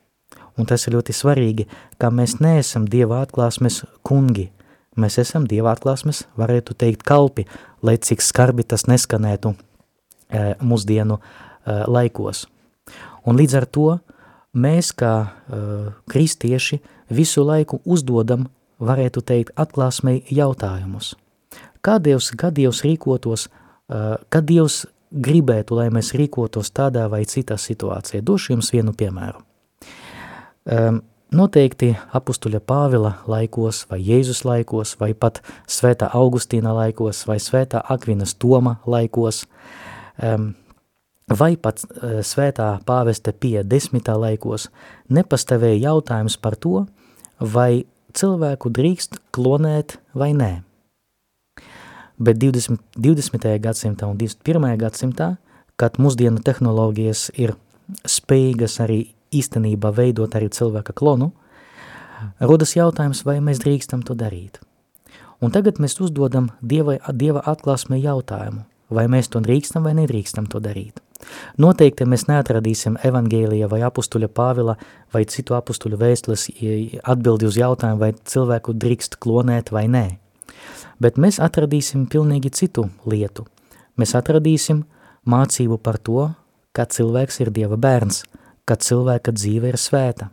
Un 0.57 0.69
tas 0.69 0.85
ir 0.85 0.93
ļoti 0.97 1.15
svarīgi, 1.15 1.65
ka 1.97 2.11
mēs 2.13 2.37
neesam 2.43 2.85
Dieva 2.89 3.23
atklāsmes 3.25 3.81
kungi. 4.05 4.51
Mēs 4.99 5.17
esam 5.21 5.47
Dieva 5.49 5.73
atklāsmes, 5.73 6.27
varētu 6.37 6.75
teikt, 6.77 7.01
kalpi, 7.07 7.47
lai 7.81 7.97
cik 7.97 8.21
skarbi 8.21 8.65
tas 8.65 8.85
neskanētu 8.85 9.53
e, 9.53 10.53
mūsdienu 10.61 11.17
e, 11.17 11.23
laikos. 11.89 12.45
Un 13.25 13.39
līdz 13.39 13.55
ar 13.57 13.65
to 13.65 13.87
mēs, 14.53 14.91
kā 14.93 15.13
e, 15.25 15.61
kristieši, 16.13 16.77
visu 17.09 17.45
laiku 17.47 17.81
uzdodam, 17.85 18.45
varētu 18.83 19.23
teikt, 19.25 19.55
atklāsmei 19.57 20.21
jautājumus. 20.29 21.15
Kā 21.83 21.97
Dievs, 22.03 22.29
kā 22.37 22.51
Dievs 22.53 22.83
rīkotos, 22.85 23.47
e, 23.47 24.03
kad 24.29 24.45
Dievs 24.45 24.83
gribētu, 25.09 25.79
lai 25.81 25.89
mēs 25.93 26.13
rīkotos 26.13 26.69
tādā 26.69 27.07
vai 27.09 27.23
citā 27.25 27.57
situācijā? 27.57 28.21
Došu 28.21 28.53
jums 28.53 28.69
vienu 28.75 28.93
piemēru. 28.93 29.41
Um, 30.63 31.01
noteikti 31.35 31.91
apustuļa 32.15 32.61
Pāvila 32.63 33.17
laikos, 33.27 33.83
vai 33.89 33.99
Jēzus 34.03 34.43
laikos, 34.47 34.95
vai 34.99 35.11
pat 35.13 35.41
svētā 35.67 36.07
Augustīna 36.15 36.71
laikos, 36.77 37.25
vai 37.27 37.39
svētā 37.43 37.81
Akvinas 37.91 38.35
Toma 38.39 38.77
laikos, 38.87 39.43
um, 40.23 40.53
vai 41.27 41.55
pat 41.57 41.83
uh, 41.83 42.21
svētā 42.23 42.77
pāveste 42.87 43.33
pie 43.35 43.63
desmitā 43.67 44.15
laikos, 44.19 44.69
nepastāvēja 45.09 45.89
jautājums 45.89 46.37
par 46.39 46.55
to, 46.55 46.85
vai 47.39 47.83
cilvēku 48.13 48.71
drīkst 48.71 49.19
klonēt 49.35 49.97
vai 50.15 50.31
nē. 50.37 50.51
Bet 52.23 52.37
20, 52.39 52.79
20. 52.95 53.49
gadsimtā 53.59 54.07
un 54.07 54.15
21. 54.21 54.77
gadsimtā, 54.79 55.33
kad 55.75 55.97
mūsdienu 55.99 56.39
tehnoloģijas 56.45 57.31
ir 57.41 57.55
spējīgas 58.07 58.77
arī 58.85 58.99
īstenībā 59.33 59.91
veidot 59.95 60.35
arī 60.35 60.49
cilvēka 60.53 60.95
klonu, 60.97 61.31
rodas 62.39 62.75
jautājums, 62.77 63.23
vai 63.25 63.39
mēs 63.43 63.61
drīkstam 63.63 64.03
to 64.05 64.15
darīt. 64.17 64.59
Un 65.43 65.51
tagad 65.51 65.79
mēs 65.83 65.97
uzdodam 65.99 66.51
Dieva, 66.61 66.97
Dieva 67.11 67.43
atklāsmē 67.51 67.99
jautājumu, 67.99 68.63
vai 68.93 69.07
mēs 69.11 69.29
to 69.33 69.41
drīkstam 69.43 69.83
vai 69.83 69.95
nedrīkstam 69.97 70.47
to 70.47 70.61
darīt. 70.63 71.01
Noteikti 71.59 72.05
mēs 72.07 72.25
neatradīsim 72.27 72.97
evangēlija 73.07 73.69
vai 73.71 73.79
apustuļa 73.87 74.27
Pāvila 74.27 74.75
vai 75.13 75.23
citu 75.31 75.55
apustuļu 75.55 75.99
vēstules 75.99 76.49
atbildi 76.99 77.47
uz 77.47 77.59
jautājumu, 77.59 77.99
vai 77.99 78.11
cilvēku 78.13 78.75
drīkst 78.75 79.19
klonēt 79.23 79.71
vai 79.71 79.85
nē. 79.87 80.05
Bet 80.99 81.19
mēs 81.19 81.39
atradīsim 81.43 82.07
pilnīgi 82.11 82.51
citu 82.55 82.89
lietu. 83.07 83.47
Mēs 83.99 84.15
atradīsim 84.19 84.83
mācību 85.27 85.79
par 85.79 85.99
to, 85.99 86.29
ka 86.75 86.87
cilvēks 86.87 87.43
ir 87.43 87.51
Dieva 87.55 87.79
bērns– 87.79 88.23
ka 88.65 88.77
cilvēka 88.79 89.33
dzīve 89.35 89.73
ir 89.73 89.77
svēta, 89.79 90.29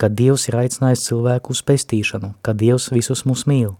ka 0.00 0.08
Dievs 0.08 0.48
ir 0.48 0.56
aicinājis 0.62 1.04
cilvēku 1.10 1.54
uz 1.54 1.62
pestīšanu, 1.66 2.34
ka 2.42 2.54
Dievs 2.56 2.90
visus 2.92 3.26
mūs 3.28 3.46
mīl. 3.50 3.74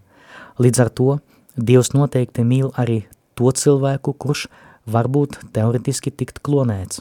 Līdz 0.60 0.82
ar 0.84 0.90
to 0.90 1.18
Dievs 1.56 1.94
noteikti 1.96 2.44
mīl 2.46 2.70
arī 2.78 3.04
to 3.34 3.50
cilvēku, 3.50 4.14
kurš 4.14 4.46
varbūt 4.86 5.40
teoretiski 5.54 6.12
tikt 6.12 6.42
klonēts. 6.44 7.00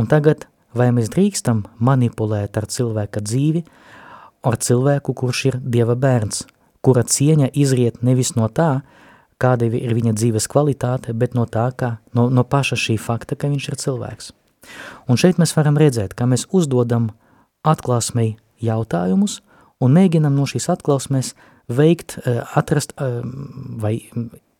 Un 0.00 0.08
tagad, 0.08 0.46
vai 0.74 0.90
mēs 0.96 1.10
drīkstam 1.12 1.66
manipulēt 1.78 2.56
ar 2.56 2.66
cilvēka 2.66 3.22
dzīvi, 3.24 3.64
ar 4.42 4.56
cilvēku, 4.56 5.14
kurš 5.14 5.44
ir 5.50 5.60
Dieva 5.60 5.96
bērns, 5.98 6.46
kura 6.80 7.04
cieņa 7.04 7.52
izriet 7.52 8.02
nevis 8.02 8.34
no 8.38 8.48
tā, 8.48 8.80
kāda 9.38 9.68
ir 9.68 9.94
viņa 9.94 10.16
dzīves 10.18 10.48
kvalitāte, 10.50 11.14
bet 11.14 11.36
no 11.38 11.46
tā, 11.46 11.68
kā, 11.76 11.98
no, 12.14 12.26
no 12.30 12.44
paša 12.44 12.78
šī 12.80 12.98
fakta, 12.98 13.36
ka 13.38 13.50
viņš 13.52 13.70
ir 13.70 13.80
cilvēks. 13.84 14.32
Un 15.08 15.20
šeit 15.20 15.38
mēs 15.40 15.54
varam 15.56 15.78
redzēt, 15.80 16.14
ka 16.14 16.26
mēs 16.28 16.46
uzdodam 16.52 17.10
atklāsmei 17.66 18.36
jautājumus 18.62 19.40
un 19.82 19.94
mēģinam 19.94 20.34
no 20.34 20.46
šīs 20.48 20.68
atklāsmēs 20.74 21.34
veikt, 21.68 22.18
eh, 22.24 22.42
atrast 22.58 22.94
eh, 22.96 23.20
vai 23.82 23.94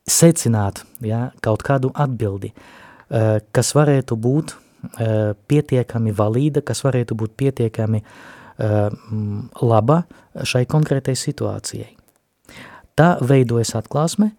secināt 0.08 0.84
ja, 1.04 1.30
kaut 1.44 1.64
kādu 1.66 1.90
atbildi, 1.94 2.52
eh, 2.52 3.38
kas 3.52 3.74
varētu 3.76 4.16
būt 4.16 4.56
pietiekami 5.50 6.12
valīda, 6.14 6.60
kas 6.62 6.84
varētu 6.86 7.16
būt 7.18 7.32
pietiekami 7.34 7.98
laba 9.58 9.96
šai 10.46 10.60
konkrētai 10.70 11.16
situācijai. 11.18 11.88
Tā 12.94 13.08
veidojas 13.18 13.74
atklāsme, 13.74 14.30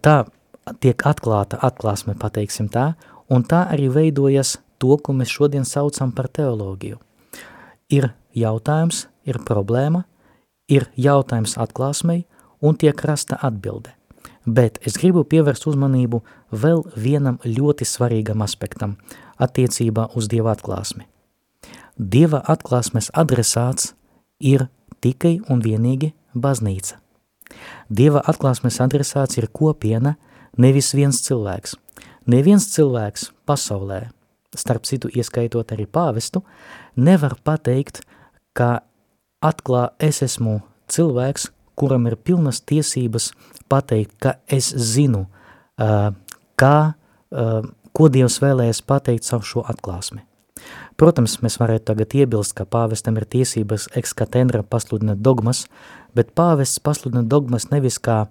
tā 0.00 0.22
tiek 0.80 1.04
atklāta 1.04 1.60
atklāsme, 1.60 2.16
pateiksim 2.16 2.70
tā, 2.72 2.94
un 3.28 3.44
tā 3.44 3.66
arī 3.76 3.90
veidojas 3.92 4.56
to, 4.78 4.96
ko 4.96 5.14
mēs 5.16 5.32
šodien 5.32 5.66
saucam 5.68 6.12
par 6.12 6.28
teoloģiju. 6.28 6.98
Ir 7.92 8.10
jautājums, 8.34 9.06
ir 9.24 9.40
problēma, 9.46 10.04
ir 10.68 10.88
jautājums 10.96 11.56
atklāsmei 11.60 12.24
un 12.64 12.76
tiek 12.80 13.04
rasta 13.04 13.38
atbilde. 13.42 13.92
Bet 14.44 14.78
es 14.84 14.98
gribu 15.00 15.24
pievērst 15.24 15.66
uzmanību 15.70 16.20
vēl 16.52 16.84
vienam 16.96 17.38
ļoti 17.44 17.86
svarīgam 17.88 18.44
aspektam 18.44 18.98
attiecībā 19.40 20.10
uz 20.16 20.28
Dieva 20.28 20.52
atklāsmi. 20.52 21.06
Dieva 21.96 22.42
atklāsmes 22.50 23.10
adresāts 23.14 23.94
ir 24.40 24.66
tikai 25.00 25.38
un 25.48 25.62
vienīgi 25.64 26.12
baznīca. 26.34 26.98
Dieva 27.88 28.20
atklāsmes 28.26 28.80
adresāts 28.82 29.38
ir 29.38 29.48
kopiena, 29.52 30.16
nevis 30.58 30.92
viens 30.96 31.20
cilvēks. 31.24 31.76
Neviens 32.26 32.66
cilvēks 32.72 33.30
pasaulē, 33.46 34.08
starp 34.60 34.86
citu 34.88 35.10
ieskaitot 35.12 35.72
arī 35.74 35.86
pāvestu, 35.86 36.44
nevar 36.96 37.36
pateikt, 37.44 38.02
ka 38.54 38.84
atklā 39.44 39.88
es 39.98 40.22
esmu 40.24 40.60
cilvēks, 40.88 41.50
kuram 41.74 42.06
ir 42.06 42.16
pilnas 42.16 42.60
tiesības 42.62 43.32
pateikt, 43.68 44.14
ka 44.22 44.36
es 44.46 44.70
zinu, 44.70 45.26
kā, 46.60 46.76
ko 47.94 48.08
Dievs 48.10 48.38
vēlējas 48.42 48.84
pateikt 48.86 49.26
savu 49.26 49.48
šo 49.48 49.64
atklāsmi. 49.66 50.22
Protams, 50.94 51.40
mēs 51.42 51.58
varētu 51.58 51.88
tagad 51.90 52.14
iebilst, 52.14 52.54
ka 52.54 52.64
pāvestam 52.70 53.18
ir 53.18 53.26
tiesības 53.26 53.88
ekskatendra 53.98 54.62
pasludināt 54.62 55.18
dogmas, 55.18 55.64
bet 56.14 56.30
pāvests 56.38 56.78
pasludina 56.78 57.24
dogmas 57.26 57.66
nevis 57.72 57.98
kā 57.98 58.28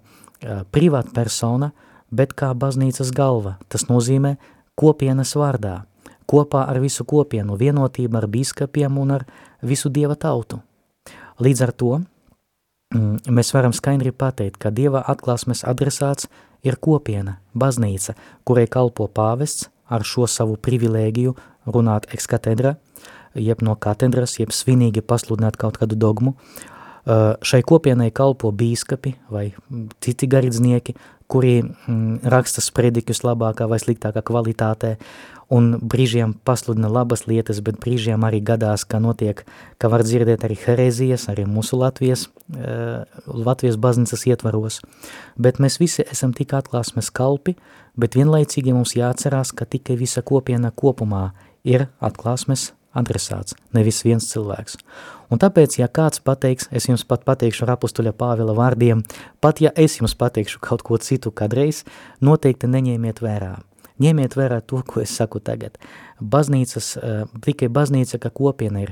privāta 0.72 1.12
persona, 1.14 1.72
bet 2.08 2.32
kā 2.32 2.54
baznīcas 2.56 3.12
galva. 3.12 3.58
Tas 3.68 3.86
nozīmē 3.90 4.38
kopienas 4.80 5.34
vārdā, 5.36 5.82
kopā 6.30 6.64
ar 6.68 6.80
visu 6.82 7.04
kopienu, 7.04 7.58
vienotība 7.60 8.22
ar 8.22 8.28
bīskapiem 8.30 8.98
un 8.98 9.16
ar 9.18 9.26
visu 9.62 9.90
dieva 9.92 10.16
tautu. 10.16 10.60
Līdz 11.42 11.62
ar 11.66 11.72
to 11.72 11.92
mm, 11.98 13.30
mēs 13.34 13.52
varam 13.54 13.74
skaidri 13.76 14.12
pateikt, 14.12 14.58
ka 14.62 14.70
dieva 14.70 15.02
atklāsmes 15.06 15.64
adresāts 15.66 16.28
ir 16.64 16.78
kopiena, 16.80 17.38
baznīca, 17.54 18.14
kurai 18.44 18.66
kalpo 18.70 19.08
pāvests 19.08 19.68
ar 19.90 20.04
šo 20.06 20.28
savu 20.30 20.56
privilēģiju 20.56 21.34
runāt 21.74 22.08
ekskatedra, 22.14 22.76
jeb 23.34 23.64
no 23.66 23.74
katedras, 23.76 24.38
jeb 24.38 24.54
svinīgi 24.54 25.02
pasludināt 25.04 25.58
kaut 25.60 25.78
kādu 25.80 25.98
dogmu. 25.98 26.34
Šai 27.04 27.60
kopienai 27.66 28.08
kalpo 28.16 28.48
bīskapi 28.54 29.12
vai 29.28 29.50
citi 30.00 30.28
garīdznieki, 30.30 30.94
kuri 31.30 31.62
mm, 31.62 32.24
raksta 32.30 32.62
spredikus 32.64 33.22
labākā 33.24 33.68
vai 33.70 33.80
sliktākā 33.82 34.22
kvalitātē 34.26 34.96
un 35.52 35.74
brīžiem 35.80 36.34
pasludina 36.44 36.88
labas 36.88 37.26
lietas, 37.28 37.60
bet 37.64 37.78
brīžiem 37.82 38.24
arī 38.26 38.40
gadās, 38.44 38.84
ka 38.88 39.00
notiek, 39.02 39.44
ka 39.78 39.90
var 39.92 40.04
dzirdēt 40.06 40.46
arī 40.46 40.56
herezijas, 40.64 41.28
arī 41.32 41.44
mūsu 41.48 41.78
Latvijas, 41.80 42.28
Latvijas 43.26 43.76
baznīcas 43.80 44.24
ietvaros. 44.30 44.80
Bet 45.36 45.60
mēs 45.60 45.78
visi 45.82 46.06
esam 46.10 46.32
tik 46.36 46.56
atklāsmes 46.56 47.12
kalpi, 47.14 47.56
bet 47.96 48.16
vienlaicīgi 48.16 48.74
mums 48.74 48.96
jāatcerās, 48.96 49.52
ka 49.52 49.68
tikai 49.68 49.98
visa 50.00 50.24
kopiena 50.24 50.72
kopumā 50.72 51.28
ir 51.64 51.88
atklāsmes 52.00 52.72
adresāts, 52.94 53.56
nevis 53.74 54.02
viens 54.06 54.26
cilvēks. 54.30 54.78
Un 55.32 55.40
tāpēc, 55.42 55.78
ja 55.80 55.88
kāds 55.88 56.22
pateiks, 56.22 56.68
es 56.70 56.88
jums 56.88 57.04
pat 57.08 57.24
pateikšu 57.26 57.66
ar 57.66 57.74
apustuļa 57.74 58.14
Pāvila 58.16 58.54
vārdiem, 58.56 59.02
pat 59.42 59.62
ja 59.64 59.72
es 59.74 59.98
jums 60.00 60.14
pateikšu 60.18 60.60
kaut 60.62 60.84
ko 60.86 60.98
citu 61.02 61.32
kādreiz, 61.34 61.82
noteikti 62.22 62.70
neņēmiet 62.70 63.22
vērā. 63.24 63.54
Ņemiet 64.02 64.34
vērā 64.34 64.58
to, 64.66 64.80
ko 64.82 65.04
es 65.04 65.12
saku 65.14 65.38
tagad. 65.38 65.76
Baznīcas, 66.18 66.96
tikai 67.46 67.68
baznīca, 67.70 68.18
ka 68.18 68.30
kopiena 68.34 68.82
ir 68.82 68.90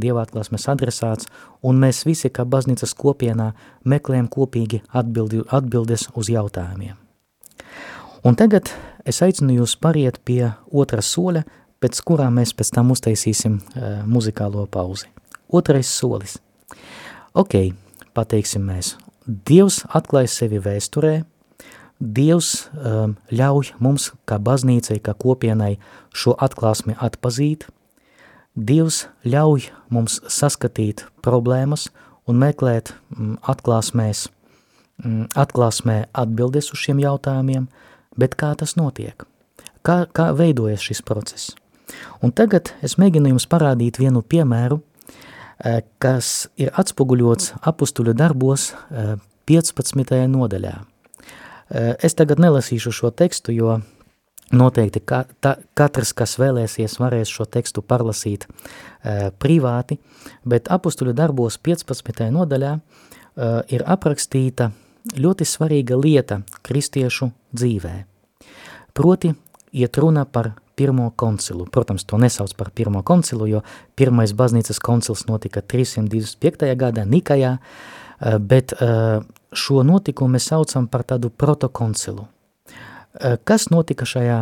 Dieva 0.00 0.22
atklāsmes 0.24 0.64
adresāts, 0.72 1.28
un 1.60 1.76
mēs 1.82 2.06
visi, 2.08 2.30
kā 2.32 2.46
baznīcas 2.48 2.96
kopienā, 2.96 3.50
meklējam 3.84 4.30
kopīgi 4.32 4.80
atbildi, 4.96 5.42
atbildes 5.52 6.08
uz 6.16 6.32
jautājumiem. 6.32 6.96
Un 8.24 8.36
tagad 8.36 8.72
es 9.04 9.20
aicinu 9.24 9.58
jūs 9.58 9.76
pariet 9.80 10.18
pie 10.24 10.54
otra 10.72 11.04
soļa, 11.04 11.44
pēc 11.80 12.00
kurā 12.06 12.28
mēs 12.32 12.54
pēc 12.56 12.74
tam 12.76 12.92
uztaisīsim 12.94 13.58
uh, 13.58 14.00
muzikālo 14.06 14.66
pauzi. 14.70 15.10
Otrais 15.50 15.88
solis. 15.90 16.38
Ok, 17.34 17.72
pateiksim 18.14 18.64
mēs. 18.68 18.94
Dievs 19.26 19.82
atklāja 19.94 20.30
sevi 20.30 20.60
vēsturē, 20.62 21.20
Dievs 22.00 22.70
um, 22.72 23.12
ļauj 23.28 23.74
mums, 23.76 24.08
kā 24.24 24.38
baznīcai, 24.40 24.96
kā 25.04 25.12
kopienai, 25.12 25.74
šo 26.16 26.32
atklāsmi 26.32 26.96
atpazīt. 26.96 27.66
Dievs 28.56 29.04
ļauj 29.28 29.68
mums 29.92 30.16
saskatīt 30.24 31.04
problēmas 31.20 31.90
un 32.24 32.40
meklēt 32.40 32.94
mm, 33.12 33.36
atklāsmēs, 33.52 34.30
mm, 35.04 35.28
atklāsmē 35.36 36.06
atbildes 36.16 36.72
uz 36.72 36.80
šiem 36.80 37.04
jautājumiem, 37.04 37.68
bet 38.16 38.38
kā 38.40 38.54
tas 38.56 38.78
notiek? 38.80 39.28
Kā, 39.84 40.06
kā 40.08 40.32
veidojas 40.32 40.80
šis 40.80 41.04
process? 41.04 41.52
Un 42.20 42.32
tagad 42.36 42.72
es 42.84 42.98
mēģinu 43.00 43.32
jums 43.32 43.46
parādīt 43.50 44.00
vienu 44.00 44.22
piemēru, 44.22 44.80
eh, 45.64 45.80
kas 45.98 46.48
ir 46.56 46.72
atspoguļots 46.76 47.54
apustuļu 47.60 48.14
darbos 48.14 48.72
15. 49.46 50.12
Eh, 50.12 50.26
nodaļā. 50.28 50.74
Eh, 51.70 51.96
es 52.02 52.14
tagad 52.14 52.38
nelasīšu 52.38 52.92
šo 52.92 53.10
tekstu, 53.10 53.54
jo 53.54 53.82
noteikti 54.52 55.00
ka, 55.06 55.24
ta, 55.40 55.56
katrs, 55.74 56.12
kas 56.12 56.36
vēlēsies, 56.36 56.98
varēs 56.98 57.30
šo 57.30 57.46
tekstu 57.46 57.82
parlasīt 57.82 58.48
privāti, 59.38 59.98
bet 60.44 60.66
apustuļu 60.68 61.14
darbos 61.14 61.56
15. 61.56 62.30
nodaļā 62.34 62.80
ir 63.70 63.84
aprakstīta 63.86 64.72
ļoti 65.16 65.46
svarīga 65.46 65.96
lieta 65.96 66.42
kristiešu 66.66 67.30
dzīvē. 67.54 67.94
Proti, 68.92 69.32
iet 69.72 69.96
runa 69.96 70.24
par 70.24 70.52
pirmo 70.80 71.10
koncilu. 71.16 71.66
Protams, 71.68 72.04
to 72.04 72.16
nesauc 72.16 72.54
par 72.56 72.70
pirmo 72.72 73.02
koncilu, 73.04 73.44
jo 73.46 73.60
pirmais 74.00 74.32
baznīcas 74.32 74.78
koncils 74.80 75.26
notika 75.28 75.60
325. 75.60 76.72
gadā 76.72 77.04
Nikajā, 77.04 77.58
eh, 77.58 78.38
bet 78.38 78.72
eh, 78.72 79.20
šo 79.52 79.82
notikumu 79.84 80.38
mēs 80.38 80.48
saucam 80.48 80.86
par 80.88 81.04
tādu 81.04 81.28
protokoncilu. 81.28 82.24
Eh, 82.24 83.36
kas 83.44 83.68
notika 83.68 84.08
šajā 84.08 84.38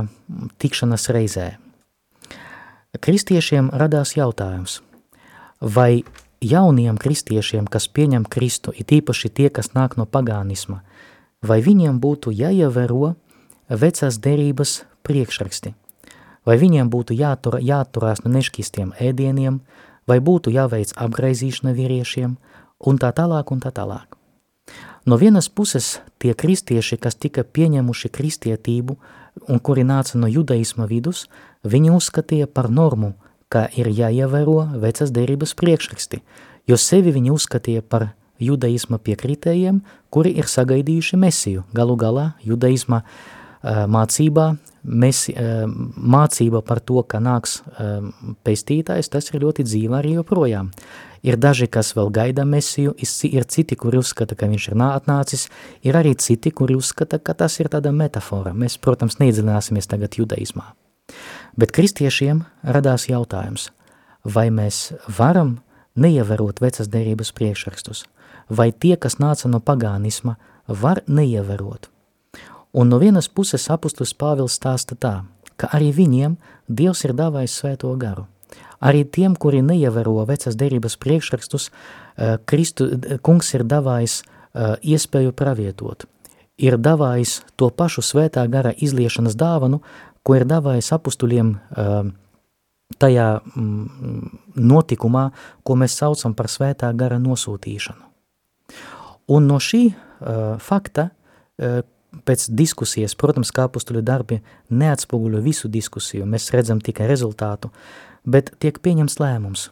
tikšanas 0.63 1.09
reizē? 1.11 1.49
Kristiešiem 3.01 3.73
radās 3.75 4.15
jautājums, 4.15 4.79
vai 5.61 6.05
jauniem 6.41 7.03
kristiešiem, 7.03 7.67
kas 7.67 7.89
pieņem 7.89 8.31
Kristu, 8.31 8.73
it 8.79 8.95
īpaši 8.95 9.29
tie, 9.35 9.51
kas 9.51 9.75
nāk 9.75 9.99
no 9.99 10.07
pagānisma, 10.07 10.81
vai 11.43 11.59
viņiem 11.67 11.99
būtu 11.99 12.31
jāievēro 12.31 13.17
vecās 13.69 14.23
derības 14.23 14.85
priekšraksti– 15.03 15.75
vai 16.49 16.57
viņiem 16.57 16.89
būtu 16.89 17.17
jātur, 17.19 17.59
jāturās 17.61 18.25
no 18.25 18.33
nešķistiem 18.33 18.95
ēdieniem, 18.97 19.61
vai 20.09 20.19
būtu 20.25 20.53
jāveic 20.55 20.95
apgraizīšana 20.97 21.75
vīriešiem, 21.77 22.39
un 22.89 23.01
tā 23.03 23.13
tālāk 23.13 23.53
un 23.53 23.61
tā 23.61 23.75
tālāk. 23.77 24.17
No 25.09 25.17
vienas 25.21 25.49
puses 25.49 25.99
tie 26.21 26.33
kristieši, 26.33 26.97
kas 26.97 27.17
tika 27.17 27.45
pieņemuši 27.45 28.09
kristietību 28.13 28.97
un 29.49 29.61
kuri 29.61 29.85
nāca 29.85 30.17
no 30.21 30.29
judaisma 30.29 30.89
vidus, 30.89 31.27
viņi 31.65 31.93
uzskatīja 31.97 32.49
par 32.49 32.71
normu, 32.73 33.15
ka 33.49 33.69
ir 33.77 33.89
jāievēro 33.89 34.81
vecas 34.81 35.13
derības 35.13 35.55
priekšraksti, 35.57 36.23
jo 36.69 36.77
sevi 36.77 37.13
viņi 37.13 37.33
uzskatīja 37.33 37.85
par 37.85 38.11
judaisma 38.39 38.99
piekritējiem, 39.01 39.81
kuri 40.13 40.35
ir 40.41 40.49
sagaidījuši 40.49 41.17
mesiju. 41.21 41.65
Galu 41.77 41.97
galā 41.97 42.27
judaisma 42.45 43.01
uh, 43.01 43.38
mācībā 43.63 44.53
mēs, 44.89 45.29
eh, 45.29 45.67
mācība 45.97 46.63
par 46.65 46.81
to, 46.81 47.03
ka 47.03 47.19
nāks 47.19 47.61
eh, 47.61 48.01
pestītājs, 48.45 49.11
tas 49.11 49.31
ir 49.33 49.41
ļoti 49.43 49.65
dzīva 49.67 50.01
arī 50.01 50.17
joprojām. 50.19 50.71
Ir 51.23 51.37
daži, 51.37 51.67
kas 51.67 51.95
vēl 51.95 52.13
gaida 52.15 52.45
mesiju, 52.47 52.95
ir 53.27 53.45
citi, 53.45 53.77
kuri 53.77 53.99
uzskata, 53.99 54.37
ka 54.39 54.47
viņš 54.47 54.69
ir 54.71 54.75
atnācis, 54.87 55.49
ir 55.83 55.95
arī 55.95 56.15
citi, 56.15 56.51
kuri 56.51 56.77
uzskata, 56.79 57.19
ka 57.19 57.35
tas 57.35 57.59
ir 57.59 57.69
tāda 57.69 57.91
metafora. 57.93 58.53
Mēs, 58.55 58.79
protams, 58.79 59.19
neiedziļināsimies 59.19 59.91
tagad 59.91 60.15
judaismā. 60.15 60.75
Bet 61.59 61.73
kristiešiem 61.73 62.45
radās 62.63 63.09
jautājums, 63.09 63.71
vai 64.23 64.49
mēs 64.51 64.93
varam 65.09 65.59
neievērot 65.97 66.61
vecas 66.61 66.87
derības 66.87 67.33
priekšrakstus, 67.35 68.05
vai 68.49 68.71
tie, 68.71 68.95
kas 68.97 69.19
nāca 69.19 69.51
no 69.51 69.59
pagānisma, 69.59 70.37
var 70.69 71.03
neievērot. 71.09 71.91
Un 72.73 72.89
no 72.89 72.99
vienas 72.99 73.29
puses 73.29 73.71
apustulis 73.73 74.15
Pāvils 74.15 74.59
stāsta 74.59 74.97
tā, 74.97 75.15
ka 75.57 75.71
arī 75.73 75.93
viņiem 75.95 76.37
Dievs 76.69 77.05
ir 77.07 77.15
davājis 77.17 77.55
svēto 77.63 77.95
garu. 77.97 78.27
Arī 78.79 79.03
tiem, 79.05 79.35
kuri 79.35 79.63
neievēro 79.65 80.21
vecas 80.29 80.55
derības 80.55 80.99
priekšrakstus, 81.01 81.71
Kristu, 82.47 82.91
kungs 83.25 83.55
ir 83.57 83.65
davājis 83.67 84.21
iespēju 84.85 85.33
pravietot. 85.33 86.05
Ir 86.59 86.77
davājis 86.79 87.41
to 87.57 87.71
pašu 87.71 88.03
svētā 88.03 88.45
gara 88.51 88.73
izliešanas 88.75 89.37
dāvanu, 89.39 89.81
ko 90.23 90.37
ir 90.39 90.45
davājis 90.47 90.93
apustuļiem 90.95 91.55
tajā 92.99 93.29
notikumā, 94.55 95.25
ko 95.63 95.77
mēs 95.79 95.99
saucam 95.99 96.35
par 96.35 96.51
svētā 96.51 96.93
gara 96.97 97.19
nosūtīšanu. 97.23 98.05
Un 99.29 99.47
no 99.49 99.59
šī 99.63 99.83
fakta, 100.65 101.11
pēc 102.29 102.49
diskusijas, 102.57 103.17
protams, 103.19 103.53
kā 103.55 103.67
apustuļu 103.69 104.03
darbi 104.05 104.41
neatspoguļo 104.71 105.43
visu 105.45 105.71
diskusiju, 105.73 106.27
mēs 106.29 106.51
redzam 106.55 106.81
tikai 106.85 107.09
rezultātu, 107.11 107.71
bet 108.25 108.53
tiek 108.63 108.79
pieņems 108.85 109.19
lēmums, 109.21 109.69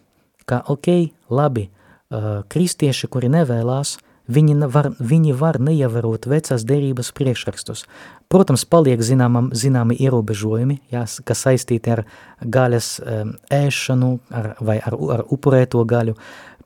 ka 0.49 0.63
ok, 0.73 0.91
labi, 1.33 1.69
uh, 1.69 2.43
kristieši, 2.53 3.09
kuri 3.13 3.31
nevēlās, 3.33 3.97
viņi 4.27 4.69
var, 4.73 4.91
viņi 4.99 5.35
var 5.39 5.61
neievērot 5.63 6.27
vecās 6.27 6.65
derības 6.67 7.13
priekšrakstus. 7.15 7.85
Protams, 8.33 8.65
paliek 8.67 9.03
zināmam, 9.07 9.53
zināmi 9.55 9.97
ierobežojumi, 10.03 10.81
jā, 10.91 11.05
kas 11.25 11.45
saistīti 11.47 11.95
ar 11.95 12.03
gaļas 12.43 12.97
um, 13.01 13.37
ēšanu 13.55 14.17
ar, 14.35 14.55
vai 14.61 14.81
ar, 14.83 14.99
ar 15.19 15.23
upurēto 15.31 15.85
gaļu. 15.87 16.17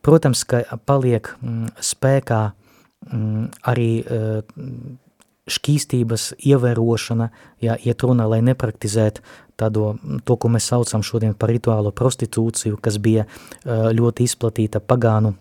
Protams, 0.01 0.47
ka 0.49 0.63
paliek 0.89 1.29
mm, 1.37 1.75
spēkā 1.85 2.41
Mm, 3.09 3.49
arī 3.65 4.05
eh, 4.05 4.43
šķīstības 5.51 6.31
ievērošana, 6.47 7.31
ja 7.65 7.77
iet 7.77 8.03
runa, 8.07 8.27
lai 8.31 8.41
nepraktizētu 8.47 9.25
tādo, 9.61 9.95
to, 10.25 10.37
ko 10.41 10.51
mēs 10.53 10.71
saucam 10.71 11.05
šodien 11.05 11.35
par 11.37 11.53
rituālo 11.53 11.93
prostitūciju, 11.93 12.79
kas 12.81 12.97
bija 13.03 13.27
ļoti 13.67 14.25
izplatīta 14.29 14.81
pagānu 14.81 15.35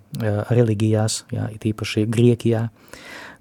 reliģijās, 0.52 1.24
ja, 1.36 1.48
īpaši 1.72 2.08
Griekijā. 2.12 2.68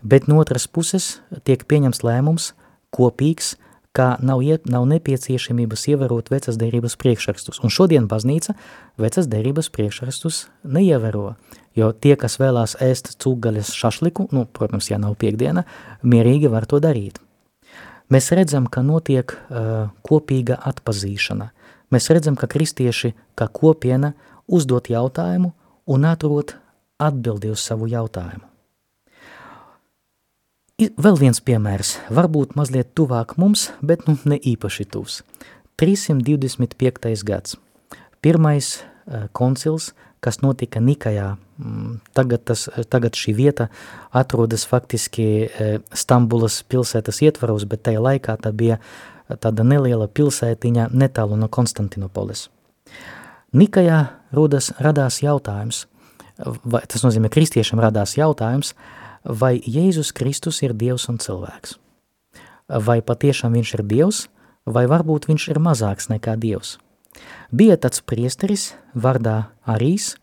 Bet 0.03 0.29
no 0.31 0.39
otras 0.39 0.69
puses 0.71 1.17
tiek 1.49 1.65
pieņems 1.67 2.05
lēmums 2.07 2.53
kopīgs, 2.95 3.57
kā 3.97 4.09
nav, 4.23 4.43
iet, 4.45 4.69
nav 4.71 4.87
nepieciešamības 4.91 5.87
ievērot 5.93 6.31
vecas 6.33 6.59
derības 6.61 6.97
priekšrakstus. 7.01 7.61
Un 7.65 7.73
šodien 7.73 8.09
baznīca 8.11 8.55
vecas 9.01 9.29
derības 9.31 9.71
priekšrakstus 9.75 10.47
neievēro, 10.65 11.33
jo 11.79 11.93
tie, 11.93 12.15
kas 12.21 12.39
vēlās 12.41 12.77
ēst 12.85 13.17
cūgaļas 13.23 13.73
šašliku, 13.77 14.29
nu, 14.35 14.45
protams, 14.47 14.91
ja 14.93 15.01
nav 15.03 15.17
piekdiena, 15.21 15.65
mierīgi 16.03 16.51
var 16.53 16.69
to 16.71 16.83
darīt. 16.85 17.21
Mēs 18.09 18.31
redzam, 18.33 18.69
ka 18.73 18.81
notiek 18.81 19.35
uh, 19.35 19.91
kopīga 20.07 20.57
atpazīšana. 20.71 21.51
Mēs 21.93 22.09
redzam, 22.13 22.37
ka 22.41 22.49
kristieši, 22.49 23.13
kā 23.37 23.49
kopiena, 23.53 24.15
uzdot 24.49 24.89
jautājumu 24.89 25.53
un 25.89 26.07
atrod 26.09 26.55
atbildi 26.99 27.53
uz 27.53 27.65
savu 27.65 27.89
jautājumu. 27.89 28.58
Vēl 30.79 31.17
viens 31.19 31.41
piemērs, 31.43 31.97
varbūt 32.15 32.53
mazliet 32.55 32.93
tuvāk 32.95 33.33
mums, 33.35 33.65
bet 33.83 34.05
nu 34.07 34.13
ne 34.31 34.37
īpaši 34.39 34.85
tuvs. 34.87 35.25
325. 35.75 37.25
gads. 37.27 37.57
Pirmais 38.23 38.69
uh, 38.79 39.25
koncils, 39.35 39.89
kas 40.23 40.39
notika 40.39 40.79
Nikajā. 40.79 41.33
Mm, 41.59 41.97
tagad, 42.15 42.45
tas, 42.47 42.69
tagad 42.95 43.19
šī 43.19 43.35
vieta 43.35 43.67
atrodas 44.15 44.69
faktiski 44.71 45.27
uh, 45.49 45.73
Stambulas 45.91 46.61
pilsētas 46.71 47.19
ietvaros, 47.27 47.67
bet 47.67 47.83
tajā 47.89 48.05
laikā 48.05 48.37
tā 48.39 48.55
bija 48.55 48.79
tāda 49.43 49.67
neliela 49.67 50.07
pilsētiņa 50.07 50.93
netālu 50.95 51.41
no 51.43 51.51
Konstantinopolis. 51.51 52.45
Nikajā 53.51 53.99
rodas, 54.31 54.71
radās 54.79 55.19
jautājums, 55.27 55.89
vai, 56.63 56.85
tas 56.87 57.03
nozīmē 57.03 57.35
kristiešiem 57.35 57.83
radās 57.83 58.15
jautājums, 58.15 58.77
uh, 58.79 58.95
vai 59.25 59.59
Jēzus 59.59 60.13
Kristus 60.13 60.63
ir 60.63 60.75
Dievs 60.75 61.09
un 61.09 61.19
cilvēks. 61.23 61.79
Vai 62.69 63.01
patiešām 63.01 63.57
viņš 63.57 63.75
ir 63.79 63.83
Dievs, 63.89 64.27
vai 64.69 64.87
varbūt 64.91 65.29
viņš 65.29 65.49
ir 65.53 65.61
mazāks 65.63 66.11
nekā 66.13 66.37
Dievs. 66.37 66.77
Bija 67.51 67.79
tāds 67.81 68.03
priesteris 68.05 68.75
vārdā 68.95 69.49
Arīs, 69.67 70.17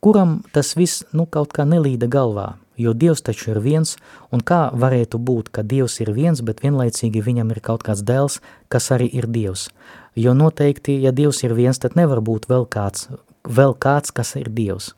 kuram 0.00 0.42
tas 0.52 0.76
viss 0.78 1.04
nu, 1.12 1.26
kaut 1.26 1.52
kā 1.52 1.66
nelīda 1.68 2.08
galvā, 2.08 2.54
jo 2.78 2.94
Dievs 2.94 3.22
taču 3.26 3.52
ir 3.52 3.60
viens, 3.60 3.96
un 4.30 4.40
kā 4.40 4.70
varētu 4.72 5.18
būt, 5.18 5.50
ka 5.50 5.62
Dievs 5.62 6.00
ir 6.00 6.12
viens, 6.14 6.40
bet 6.40 6.62
vienlaicīgi 6.64 7.22
viņam 7.22 7.52
ir 7.52 7.60
kaut 7.60 7.84
kāds 7.86 8.02
dēls, 8.06 8.40
kas 8.68 8.90
arī 8.94 9.10
ir 9.12 9.28
Dievs. 9.28 9.68
Jo 10.14 10.34
noteikti, 10.38 10.98
ja 11.02 11.12
Dievs 11.12 11.42
ir 11.44 11.54
viens, 11.58 11.78
tad 11.78 11.96
nevar 11.98 12.22
būt 12.24 12.48
vēl 12.48 12.66
kāds, 12.66 13.08
vēl 13.44 13.74
kāds 13.74 14.14
kas 14.14 14.36
ir 14.40 14.50
Dievs. 14.50 14.92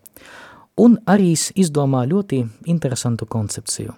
Un 0.80 0.96
arī 1.06 1.34
izdomā 1.54 2.02
ļoti 2.10 2.40
interesantu 2.66 3.28
koncepciju, 3.30 3.94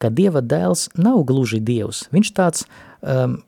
ka 0.00 0.10
Dieva 0.12 0.42
dēls 0.44 0.90
nav 1.00 1.22
gluži 1.28 1.60
Dievs, 1.64 2.06
viņš 2.12 2.32
tāds 2.36 2.66
um, 3.00 3.38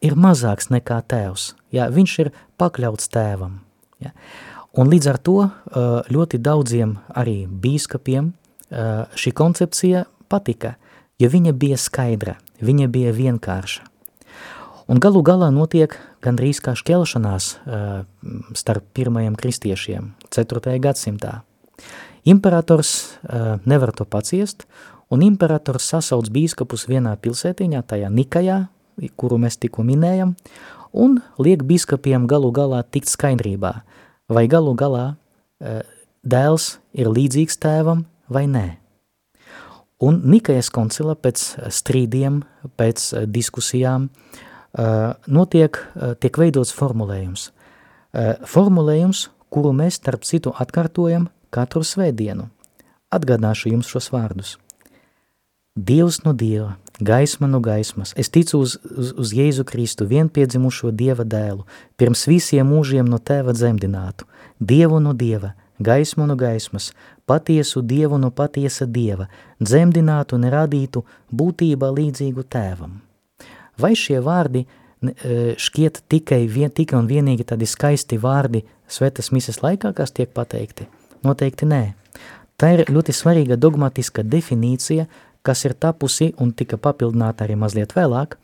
ir 0.00 0.16
mazāks 0.16 0.70
nekā 0.72 1.02
tēvs, 1.08 1.52
ja, 1.76 1.90
viņš 1.92 2.14
ir 2.24 2.32
pakļauts 2.60 3.10
tēvam. 3.12 3.60
Ja. 4.00 4.14
Un 4.72 4.88
līdz 4.88 5.10
ar 5.12 5.18
to 5.20 5.36
uh, 5.44 5.50
ļoti 6.08 6.40
daudziem 6.40 6.96
arī 7.12 7.44
bīskapiem 7.46 8.32
uh, 8.32 9.04
šī 9.12 9.34
koncepcija 9.36 10.06
patika, 10.32 10.78
jo 11.20 11.28
viņa 11.28 11.52
bija 11.52 11.76
skaidra, 11.76 12.38
viņa 12.64 12.88
bija 12.88 13.12
vienkārša. 13.12 13.84
Un 14.88 14.98
galu 15.00 15.20
galā 15.24 15.52
notiek 15.52 15.94
gandrīz 16.24 16.62
kā 16.64 16.72
šķelšanās 16.76 17.52
uh, 17.60 18.02
starp 18.56 18.88
pirmajiem 18.96 19.36
kristiešiem 19.36 20.14
4. 20.32 20.80
gadsimtā. 20.80 21.42
Imperators 22.24 23.18
uh, 23.22 23.58
nevar 23.64 23.90
to 23.92 24.04
paciest, 24.04 24.66
un 25.10 25.24
imperators 25.26 25.88
sasauc 25.90 26.28
bīskapus 26.30 26.86
vienā 26.86 27.16
pilsētiņā, 27.18 27.82
tajā 27.82 28.10
Nikajā, 28.14 28.58
kuru 29.18 29.40
mēs 29.42 29.58
tikko 29.58 29.82
minējam, 29.86 30.36
un 30.94 31.18
liek 31.42 31.64
bīskapiem 31.66 32.28
galu 32.30 32.52
galā 32.54 32.84
tikt 32.86 33.10
skaidrībā, 33.10 33.72
vai 34.30 34.46
galu 34.46 34.76
galā 34.78 35.08
uh, 35.10 35.82
dēls 36.22 36.76
ir 36.94 37.10
līdzīgs 37.10 37.58
tēvam 37.58 38.06
vai 38.30 38.46
nē. 38.46 38.66
Un 40.02 40.22
Nikajas 40.26 40.70
koncila 40.74 41.14
pēc 41.14 41.42
strīdiem, 41.70 42.40
pēc 42.74 43.04
diskusijām 43.30 44.08
notiek, 45.30 45.78
tiek 46.18 46.38
veidots 46.42 46.72
formulējums. 46.74 47.44
Formulējums, 48.50 49.28
kuru 49.54 49.70
mēs 49.78 50.00
starp 50.00 50.26
citu 50.26 50.50
atkārtojam 50.58 51.28
katru 51.52 51.84
svētdienu. 51.86 52.48
Atgādināšu 53.12 53.74
jums 53.74 53.90
šos 53.92 54.08
vārdus. 54.12 54.56
Dievs 55.76 56.18
no 56.24 56.34
Dieva, 56.36 56.74
gaisma 57.00 57.48
no 57.48 57.60
gaismas, 57.64 58.12
es 58.16 58.28
ticu 58.28 58.58
uz, 58.60 58.74
uz, 58.84 59.14
uz 59.16 59.32
Jēzu 59.32 59.64
Kristu, 59.64 60.04
vienpiedzimušo 60.04 60.90
Dieva 60.92 61.24
dēlu, 61.24 61.64
pirms 61.96 62.26
visiem 62.28 62.68
mūžiem 62.68 63.08
no 63.08 63.16
Tēva 63.16 63.54
dzemdinātu, 63.56 64.28
Dievu 64.60 65.00
no 65.00 65.14
Dieva, 65.16 65.54
gaismu 65.80 66.28
no 66.28 66.36
gaismas, 66.36 66.90
patiesu 67.24 67.80
Dievu 67.80 68.20
no 68.20 68.28
patiesa 68.30 68.84
Dieva, 68.84 69.30
dzemdinātu 69.64 70.36
un 70.36 70.48
radītu 70.52 71.06
būtībā 71.32 71.88
līdzīgu 71.88 72.44
Tēvam. 72.52 73.00
Vai 73.80 73.94
šie 73.96 74.20
vārdi 74.20 74.66
e, 74.66 75.54
šķiet 75.56 76.04
tikai, 76.12 76.44
vien, 76.52 76.68
tikai 76.68 77.00
un 77.00 77.08
vienīgi 77.08 77.48
tādi 77.48 77.64
skaisti 77.64 78.20
vārdi 78.20 78.66
svetas 78.84 79.32
mises 79.32 79.64
laikā, 79.64 79.96
kas 79.96 80.12
tiek 80.12 80.36
pateikti? 80.36 80.84
Noteikti 81.26 81.68
nē. 81.68 81.82
Tā 82.58 82.72
ir 82.76 82.84
ļoti 82.90 83.14
svarīga 83.14 83.58
dogmatiska 83.58 84.22
definīcija, 84.22 85.06
kas 85.42 85.64
ir 85.66 85.74
tapusi 85.74 86.32
un 86.38 86.52
tika 86.54 86.78
papildināta 86.78 87.46
arī 87.46 87.56
mazliet 87.58 87.94
vēlāk, 87.96 88.36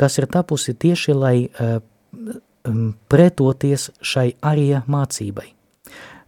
kas 0.00 0.16
ir 0.18 0.28
tapusi 0.32 0.74
tieši, 0.74 1.14
lai 1.16 1.36
uh, 1.48 1.80
pretoties 3.08 3.90
šai 4.00 4.32
arija 4.40 4.84
mācībai. 4.88 5.50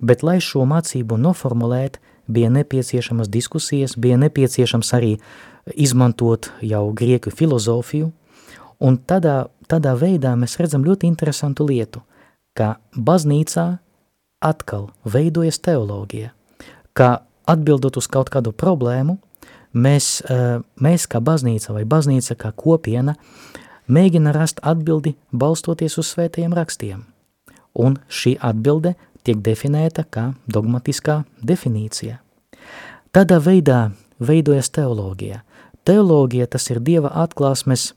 Bet, 0.02 0.24
lai 0.26 0.40
šo 0.42 0.64
mācību 0.68 1.18
noformulēt, 1.20 2.00
bija 2.26 2.50
nepieciešamas 2.50 3.28
diskusijas, 3.28 3.96
bija 3.96 4.16
nepieciešams 4.18 4.92
arī 4.96 5.16
izmantot 5.74 6.50
jau 6.62 6.88
grieku 6.92 7.30
filozofiju, 7.30 8.10
un 8.82 8.98
tādā, 8.98 9.46
tādā 9.70 9.94
veidā 9.98 10.34
mēs 10.38 10.58
redzam 10.58 10.84
ļoti 10.86 11.06
interesantu 11.10 11.66
lietu, 11.68 12.02
ka 12.56 12.76
baznīcā 12.96 13.66
atkal 14.42 14.90
veidojas 15.04 15.58
teoloģija, 15.62 16.32
ka 16.92 17.22
atbildot 17.48 17.96
uz 17.96 18.08
kaut 18.10 18.30
kādu 18.30 18.52
problēmu, 18.52 19.18
mēs, 19.72 20.22
eh, 20.28 20.60
mēs 20.80 21.06
kā 21.08 21.20
baznīca 21.20 21.72
vai 21.72 21.84
baznīca 21.84 22.36
kā 22.36 22.52
kopiena 22.52 23.16
mēģina 23.88 24.32
rast 24.32 24.60
atbildi 24.62 25.14
balstoties 25.32 25.98
uz 25.98 26.14
svētajiem 26.14 26.54
rakstiem. 26.54 27.04
Un 27.74 27.98
šī 28.08 28.36
atbilde 28.40 28.94
tiek 29.24 29.36
definēta 29.36 30.04
kā 30.04 30.34
dogmatiskā 30.46 31.24
definīcija. 31.42 32.18
Tādā 33.12 33.38
veidā 33.40 33.92
veidojas 34.20 34.70
teoloģija. 34.70 35.42
Teoloģija 35.84 36.46
tas 36.46 36.70
ir 36.70 36.80
Dieva 36.80 37.10
atklāsmes, 37.24 37.92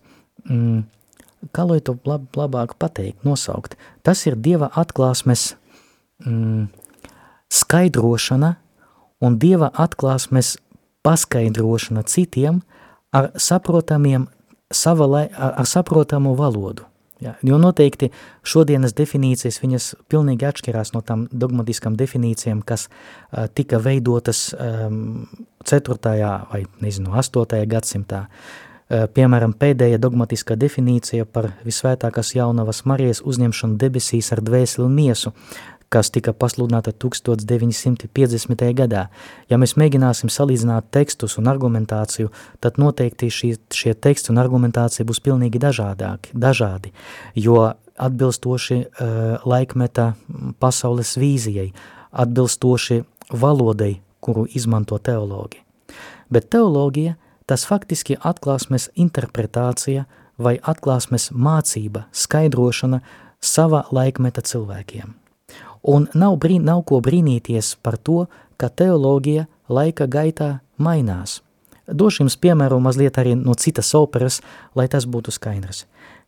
mm, 0.50 0.84
kā 1.54 1.68
lai 1.70 1.80
to 1.80 1.98
lab, 2.06 2.26
labāk 2.34 2.76
pateikt, 2.80 3.24
nosaukt. 3.24 3.76
Tas 4.04 4.26
ir 4.26 4.36
Dieva 4.36 4.72
atklāsmes 4.76 5.56
mm, 6.23 6.67
skaidrošana 7.51 8.56
un 9.25 9.38
Dieva 9.39 9.71
atklāsmes 9.73 10.56
paskaidrošana 11.06 12.04
citiem 12.10 12.62
ar 13.15 13.32
saprotamiem 13.36 14.28
sava, 14.73 15.08
ar, 15.23 15.54
ar 15.62 15.65
saprotamu 15.69 16.36
valodu. 16.36 16.86
Ja, 17.23 17.38
jo 17.47 17.56
noteikti 17.58 18.10
šodienas 18.43 18.91
definīcijas 18.97 19.62
viņas 19.63 19.86
pilnīgi 20.12 20.45
atšķirās 20.49 20.91
no 20.91 20.99
tām 21.06 21.30
dogmatiskām 21.32 21.95
definīcijām, 21.95 22.60
kas 22.67 22.89
uh, 22.89 23.45
tika 23.56 23.80
veidotas 23.80 24.49
um, 24.51 25.23
4. 25.63 25.95
vai, 26.51 26.65
nezinu, 26.84 27.13
8. 27.15 27.62
gadsimtā. 27.71 28.25
Uh, 28.25 29.06
piemēram, 29.15 29.56
pēdējā 29.56 30.01
dogmatiskā 30.04 30.60
definīcija 30.60 31.25
par 31.25 31.54
visvētākās 31.65 32.36
jaunavas 32.36 32.84
Marijas 32.86 33.23
uzņemšanu 33.23 33.80
debesīs 33.80 34.34
ar 34.36 34.43
dvēseli 34.43 34.86
un 34.86 34.99
miesu 34.99 35.32
kas 35.89 36.12
tika 36.12 36.34
pasludināta 36.34 36.91
1950. 36.91 38.65
gadā. 38.76 39.08
Ja 39.50 39.60
mēs 39.62 39.76
mēģināsim 39.80 40.32
salīdzināt 40.34 40.89
tekstus 40.91 41.38
un 41.39 41.50
argumentāciju, 41.52 42.32
tad 42.63 42.80
noteikti 42.82 43.30
šī, 43.32 43.52
šie 43.74 43.93
teksti 43.93 44.34
un 44.34 44.41
argumentācija 44.43 45.06
būs 45.08 45.21
pilnīgi 45.24 45.62
dažādāki, 45.62 46.34
dažādi, 46.34 46.93
jo 47.36 47.60
atbilstoši 47.95 48.80
uh, 48.82 48.88
laikmeta 49.48 50.13
pasaules 50.60 51.15
vīzijai, 51.19 51.69
atbilstoši 52.12 53.02
valodai, 53.32 53.95
kuru 54.19 54.48
izmanto 54.58 54.98
teologi. 54.98 55.62
Bet 56.30 56.50
teoloģija 56.50 57.15
tas 57.45 57.65
faktiski 57.69 58.17
atklāsmes 58.17 58.89
interpretācija 58.98 60.08
vai 60.41 60.58
atklāsmes 60.58 61.30
mācība, 61.32 62.08
skaidrošana 62.12 63.00
sava 63.39 63.86
laikmeta 63.93 64.41
cilvēkiem. 64.41 65.13
Un 65.86 66.08
nav, 66.17 66.39
brīn, 66.41 66.63
nav 66.65 66.82
ko 66.89 67.00
brīnīties 67.06 67.76
par 67.86 68.00
to, 68.02 68.26
ka 68.58 68.71
teoloģija 68.74 69.45
laika 69.69 70.08
gaitā 70.10 70.60
mainās. 70.82 71.41
Došu 71.86 72.24
jums 72.24 72.38
piemēru 72.41 72.80
mazliet 72.82 73.19
arī 73.21 73.36
no 73.38 73.54
citas 73.54 73.91
operas, 73.93 74.39
lai 74.74 74.88
tas 74.89 75.06
būtu 75.06 75.34
skaidrs. 75.36 75.84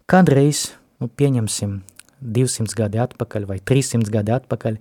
Kādreiz, 0.06 0.78
nu, 1.02 1.10
pieņemsim 1.10 1.80
200 2.22 2.78
gadi 2.78 3.02
atpakaļ 3.02 3.48
vai 3.50 3.58
300 3.58 4.14
gadi 4.14 4.36
atpakaļ, 4.36 4.78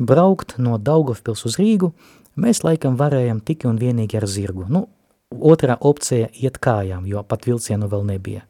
braukt 0.00 0.56
no 0.58 0.78
Daugavpils 0.80 1.44
uz 1.44 1.58
Rīgu, 1.60 1.92
mēs 2.40 2.64
laikam 2.64 2.96
varējam 2.96 3.44
tikai 3.44 3.70
un 3.74 3.78
vienīgi 3.80 4.18
ar 4.18 4.26
zirgu. 4.30 4.64
Nu, 4.72 4.86
otrā 5.36 5.76
opcija 5.80 6.32
iet 6.32 6.58
kājām, 6.64 7.04
jo 7.06 7.22
pat 7.28 7.44
vilcienu 7.44 7.92
vēl 7.92 8.08
nebija. 8.08 8.48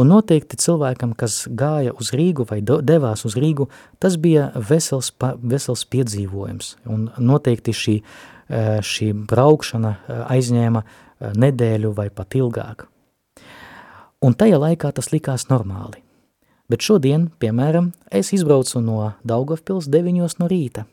Un 0.00 0.08
noteikti 0.08 0.58
cilvēkam, 0.60 1.12
kas 1.18 1.44
gāja 1.46 1.92
uz 1.92 2.12
Rīgu 2.16 2.46
vai 2.48 2.60
devās 2.62 3.24
uz 3.28 3.36
Rīgu, 3.38 3.68
tas 4.00 4.16
bija 4.20 4.50
vesels, 4.54 5.10
vesels 5.42 5.84
piedzīvojums. 5.92 6.74
Un 6.88 7.08
noteikti 7.18 7.74
šī, 7.76 7.96
eh, 8.00 8.78
šī 8.80 9.12
braukšana 9.28 9.90
eh, 9.96 10.22
aizņēma 10.36 10.84
eh, 10.84 11.32
nedēļu 11.34 11.92
vai 11.96 12.08
pat 12.10 12.38
ilgāk. 12.38 12.86
Un 14.22 14.34
tajā 14.36 14.60
laikā 14.60 14.92
tas 14.92 15.12
likās 15.12 15.48
normāli. 15.48 16.02
Bet 16.70 16.84
šodien, 16.86 17.30
piemēram, 17.40 17.92
es 18.12 18.32
izbraucu 18.32 18.80
no 18.80 19.12
Daugavpils 19.26 19.88
deviņos 19.90 20.38
no 20.38 20.46
rīta. 20.46 20.84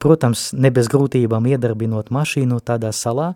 Protams, 0.00 0.50
ne 0.56 0.70
bez 0.72 0.88
grūtībām 0.88 1.46
iedarbinot 1.48 2.10
mašīnu 2.12 2.60
tādā 2.64 2.92
salā, 2.96 3.34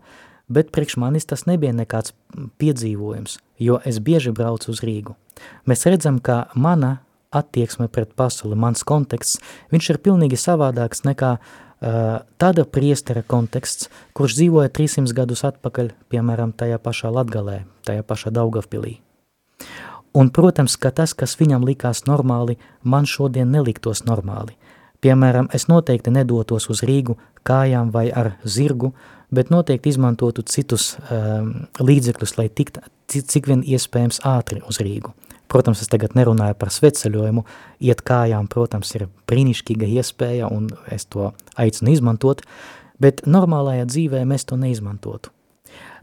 bet 0.51 0.73
priekš 0.75 0.99
manis 1.01 1.29
tas 1.31 1.47
nebija 1.49 1.73
nekāds 1.77 2.13
piedzīvojums, 2.61 3.39
jo 3.63 3.79
es 3.87 4.01
bieži 4.03 4.35
braucu 4.35 4.73
uz 4.75 4.83
Rīgu. 4.85 5.17
Mēs 5.71 5.87
redzam, 5.89 6.19
ka 6.21 6.51
mana 6.55 6.99
attieksme 7.31 7.89
pret 7.89 8.13
pasauli, 8.19 8.59
mans 8.59 8.83
konteksts, 8.87 9.39
viņš 9.71 9.91
ir 9.93 10.01
pilnīgi 10.03 10.39
savādāks 10.41 11.05
nekā 11.07 11.37
uh, 11.39 12.19
tāda 12.43 12.67
priestera 12.67 13.23
konteksts, 13.23 13.89
kurš 14.19 14.41
dzīvoja 14.41 14.73
300 14.75 15.15
gadus 15.17 15.45
atpakaļ, 15.47 15.95
piemēram, 16.11 16.53
tajā 16.53 16.81
pašā 16.83 17.13
Latgalē, 17.15 17.63
tajā 17.87 18.03
pašā 18.07 18.35
Daugavpilī. 18.35 18.99
Un, 20.11 20.33
protams, 20.35 20.75
ka 20.75 20.91
tas, 20.91 21.15
kas 21.15 21.37
viņam 21.39 21.63
likās 21.63 22.03
normāli, 22.09 22.59
man 22.83 23.07
šodien 23.07 23.53
neliktos 23.55 24.03
normāli. 24.09 24.57
Piemēram, 25.01 25.49
es 25.57 25.67
noteikti 25.71 26.13
nedotos 26.13 26.69
uz 26.73 26.83
Rīgu 26.85 27.17
kājām 27.47 27.93
vai 27.95 28.11
ar 28.13 28.35
zirgu, 28.45 28.93
bet 29.33 29.51
noteikti 29.51 29.95
izmantotu 29.95 30.45
citus 30.45 30.93
um, 31.09 31.55
līdzekļus, 31.81 32.37
lai 32.37 32.49
tikt 32.53 32.83
cik 33.11 33.49
vien 33.51 33.65
iespējams 33.67 34.21
ātri 34.29 34.61
uz 34.69 34.81
Rīgu. 34.83 35.15
Protams, 35.51 35.81
es 35.83 35.91
tagad 35.91 36.15
nerunāju 36.15 36.55
par 36.61 36.71
sveceļojumu, 36.71 37.43
iet 37.83 38.05
kājām, 38.07 38.47
protams, 38.53 38.93
ir 38.95 39.09
brīnišķīga 39.31 39.89
iespēja 39.99 40.51
un 40.53 40.69
es 40.95 41.09
to 41.11 41.33
aicinu 41.59 41.91
izmantot, 41.91 42.45
bet 43.03 43.25
normālajā 43.27 43.89
dzīvē 43.91 44.23
mēs 44.31 44.47
to 44.47 44.61
neizmantotu. 44.61 45.33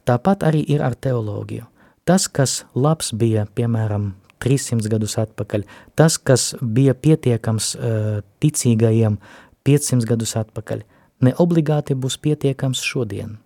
Tāpat 0.08 0.44
arī 0.48 0.66
ir 0.68 0.84
ar 0.84 0.98
teoloģiju. 1.00 1.68
Tas, 2.08 2.28
kas 2.28 2.62
labs 2.76 3.14
bija, 3.16 3.46
piemēram, 3.56 4.14
300 4.44 4.92
gadus 4.92 5.18
atpakaļ, 5.22 5.66
tas, 5.96 6.18
kas 6.18 6.52
bija 6.62 6.94
pietiekams 6.94 7.74
uh, 7.76 8.22
ticīgajiem 8.44 9.18
500 9.68 10.08
gadus 10.14 10.38
atpakaļ– 10.40 10.86
ne 11.22 11.34
obligāti 11.42 11.96
būs 11.96 12.18
pietiekams 12.22 12.82
šodien. 12.84 13.38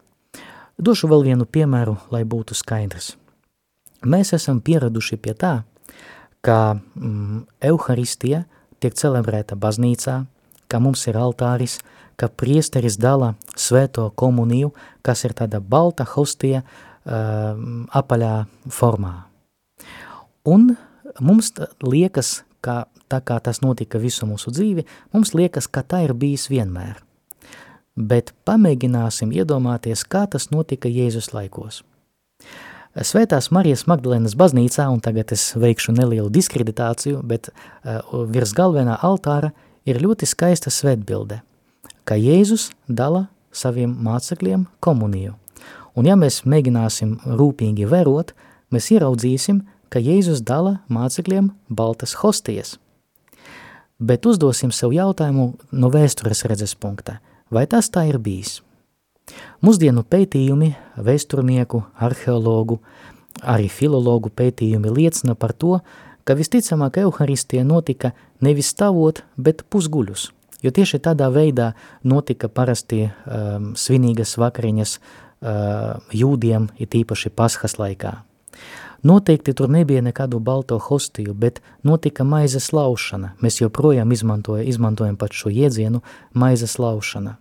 Došu 0.82 1.10
vēl 1.12 1.26
vienu 1.32 1.46
piemēru, 1.46 1.98
lai 2.12 2.24
būtu 2.26 2.58
skaidrs. 2.58 3.16
Mēs 4.02 4.34
esam 4.34 4.62
pieraduši 4.66 5.18
pie 5.22 5.36
tā, 5.38 5.54
ka 6.42 6.74
mm, 6.74 7.44
Euharistija 7.70 8.46
tiek 8.82 8.96
celebrēta 8.98 9.56
baznīcā, 9.56 10.24
ka 10.68 10.80
mums 10.82 11.06
ir 11.08 11.20
altāris, 11.22 11.78
ka 12.18 12.32
priesteris 12.34 12.98
dala 12.98 13.36
svēto 13.56 14.10
komuniju, 14.18 14.72
kas 15.06 15.26
ir 15.28 15.36
tāda 15.38 15.62
balta 15.62 16.06
hostija 16.16 16.64
uh, 16.64 17.54
apaļā 17.94 18.34
formā. 18.74 19.31
Un 20.46 20.74
mums 21.20 21.54
liekas, 21.84 22.42
ka 22.62 22.86
tā 23.12 23.22
kā 23.22 23.38
tas 23.44 23.62
notika 23.62 24.00
visu 24.00 24.26
mūsu 24.30 24.54
dzīvi, 24.54 24.88
mums 25.14 25.36
liekas, 25.38 25.68
ka 25.68 25.84
tā 25.84 26.06
ir 26.08 26.14
bijis 26.18 26.50
vienmēr– 26.52 27.00
bet 27.96 28.34
pamēģināsim 28.48 29.32
iedomāties, 29.36 30.04
kā 30.08 30.26
tas 30.30 30.50
notika 30.52 30.90
Jēzus 30.90 31.32
laikos. 31.36 31.82
Svētās 32.92 33.52
Marijas 33.56 33.86
Magdalēnas 33.88 34.36
baznīcā, 34.36 34.90
un 34.92 35.00
tagad 35.04 35.32
es 35.32 35.54
veikšu 35.56 35.94
nelielu 35.96 36.28
diskreditāciju, 36.32 37.22
bet 37.24 37.52
uh, 37.52 38.02
virs 38.28 38.52
galvenā 38.56 38.98
altāra 39.00 39.54
ir 39.88 40.02
ļoti 40.04 40.28
skaista 40.28 40.72
svētbilde, 40.74 41.40
ka 42.04 42.18
Jēzus 42.20 42.72
dala 42.88 43.30
saviem 43.52 43.94
mācekļiem 44.04 44.66
komuniju. 44.84 45.38
Un 45.96 46.08
ja 46.08 46.18
mēs 46.20 46.42
mēģināsim 46.48 47.18
rūpīgi 47.40 47.88
vērot, 47.88 48.34
mēs 48.72 48.92
ieraudzīsim, 48.96 49.64
ka 49.92 50.00
Jēzus 50.00 50.42
dala 50.48 50.80
mācekļiem 50.90 51.52
baltas 51.70 52.16
hostijas. 52.24 52.78
Bet 54.00 54.26
uzdosim 54.26 54.72
sev 54.74 54.96
jautājumu 54.96 55.52
no 55.72 55.92
vēstures 55.94 56.48
redzes 56.50 56.74
punktā– 56.80 57.20
Vai 57.52 57.66
tas 57.68 57.90
tā 57.92 58.06
ir 58.08 58.16
bijis? 58.16 58.62
Mūsdienu 59.60 60.06
pētījumi, 60.08 60.70
vēsturnieku, 61.04 61.82
arheologu, 62.00 62.78
arī 63.44 63.68
filologu 63.68 64.32
pētījumi 64.32 64.94
liecina 64.96 65.36
par 65.36 65.52
to, 65.52 65.82
ka 66.24 66.38
visticamāk 66.40 67.02
Euharistija 67.04 67.66
notika 67.68 68.14
nevis 68.40 68.72
stāvot, 68.72 69.20
bet 69.36 69.66
pusguļus, 69.68 70.30
jo 70.64 70.72
tieši 70.72 71.02
tādā 71.04 71.28
veidā 71.34 71.74
notika 72.08 72.48
parasti 72.48 73.04
um, 73.10 73.74
svinīgas 73.76 74.38
vakariņas 74.40 74.98
uh, 74.98 76.00
jūdiem, 76.16 76.72
it 76.80 76.96
īpaši 76.96 77.36
paskas 77.36 77.76
laikā. 77.84 78.16
Noteikti 79.04 79.54
tur 79.58 79.70
nebija 79.70 80.02
nekādu 80.02 80.40
balto 80.40 80.78
hostiju, 80.78 81.34
bet 81.34 81.62
notika 81.84 82.24
maizes 82.24 82.70
laušana. 82.74 83.34
Mēs 83.42 83.62
joprojām 83.62 84.12
izmantoja, 84.14 84.64
izmantojam 84.64 85.18
pat 85.18 85.34
šo 85.34 85.50
jēdzienu 85.50 86.02
maizes 86.34 86.78
laušana. 86.80 87.36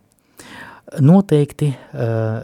Noteikti, 0.98 1.72
eh, 1.74 2.42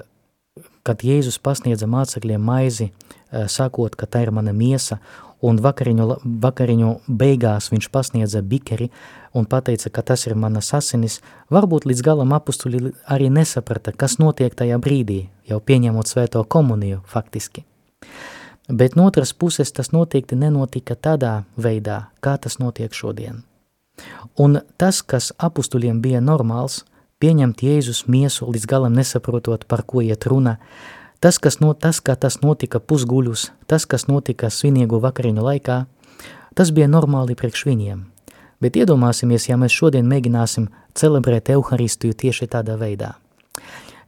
kad 0.83 1.03
Jēzus 1.03 1.39
pasniedza 1.39 1.87
mācekļiem 1.87 2.41
maizi, 2.41 2.91
eh, 2.91 3.49
sakot, 3.49 3.97
ka 3.97 4.07
tā 4.07 4.23
ir 4.23 4.31
mana 4.31 4.53
miesa, 4.53 4.99
un 5.41 5.59
vakariņu, 5.59 6.07
vakariņu 6.25 6.93
beigās 7.09 7.71
viņš 7.73 7.89
pasniedza 7.93 8.43
bikeri 8.43 8.91
un 9.35 9.47
pateica, 9.47 9.91
ka 9.93 10.03
tas 10.03 10.27
ir 10.27 10.35
manas 10.35 10.73
asinis, 10.75 11.21
varbūt 11.51 11.89
līdz 11.89 12.03
galam 12.03 12.33
apustuļi 12.37 12.95
arī 13.09 13.31
nesaprata, 13.31 13.93
kas 13.97 14.19
notiek 14.19 14.55
tajā 14.55 14.79
brīdī, 14.79 15.27
jau 15.49 15.61
pieņemot 15.61 16.05
svēto 16.05 16.45
komuniju 16.45 17.03
faktiski. 17.07 17.65
Bet 18.69 18.97
no 18.97 19.07
otras 19.07 19.33
puses 19.33 19.73
tas 19.73 19.93
noteikti 19.93 20.37
nenotika 20.37 20.95
tādā 20.95 21.45
veidā, 21.57 22.09
kā 22.21 22.35
tas 22.39 22.59
notiek 22.59 22.93
šodien. 22.93 23.45
Un 24.39 24.61
tas, 24.77 25.03
kas 25.03 25.33
apustuļiem 25.39 26.03
bija 26.03 26.21
normāls– 26.21 26.83
pieņemt 27.23 27.63
Jēzus 27.65 28.05
miesu 28.13 28.49
līdz 28.51 28.67
galam 28.69 28.97
nesaprotot, 28.97 29.65
par 29.69 29.85
ko 29.89 30.03
iet 30.05 30.27
runa, 30.29 30.57
tas, 31.21 31.39
kas 31.41 31.61
no, 31.61 31.73
tas, 31.73 32.01
kā 32.01 32.17
tas 32.17 32.41
notika 32.43 32.81
pusguļus, 32.81 33.51
tas, 33.67 33.87
kas 33.89 34.07
notika 34.11 34.51
svinīgu 34.53 35.01
vakariņu 35.01 35.47
laikā, 35.47 35.79
tas 36.57 36.73
bija 36.77 36.91
normāli 36.93 37.37
priekš 37.39 37.67
viņiem. 37.71 38.05
Bet 38.61 38.77
iedomāsimies, 38.81 39.49
ja 39.51 39.57
mēs 39.61 39.75
šodien 39.77 40.07
mēģināsim 40.09 40.69
celebrēt 40.97 41.51
Euharistiju 41.53 42.17
tieši 42.17 42.49
tādā 42.53 42.79
veidā. 42.81 43.15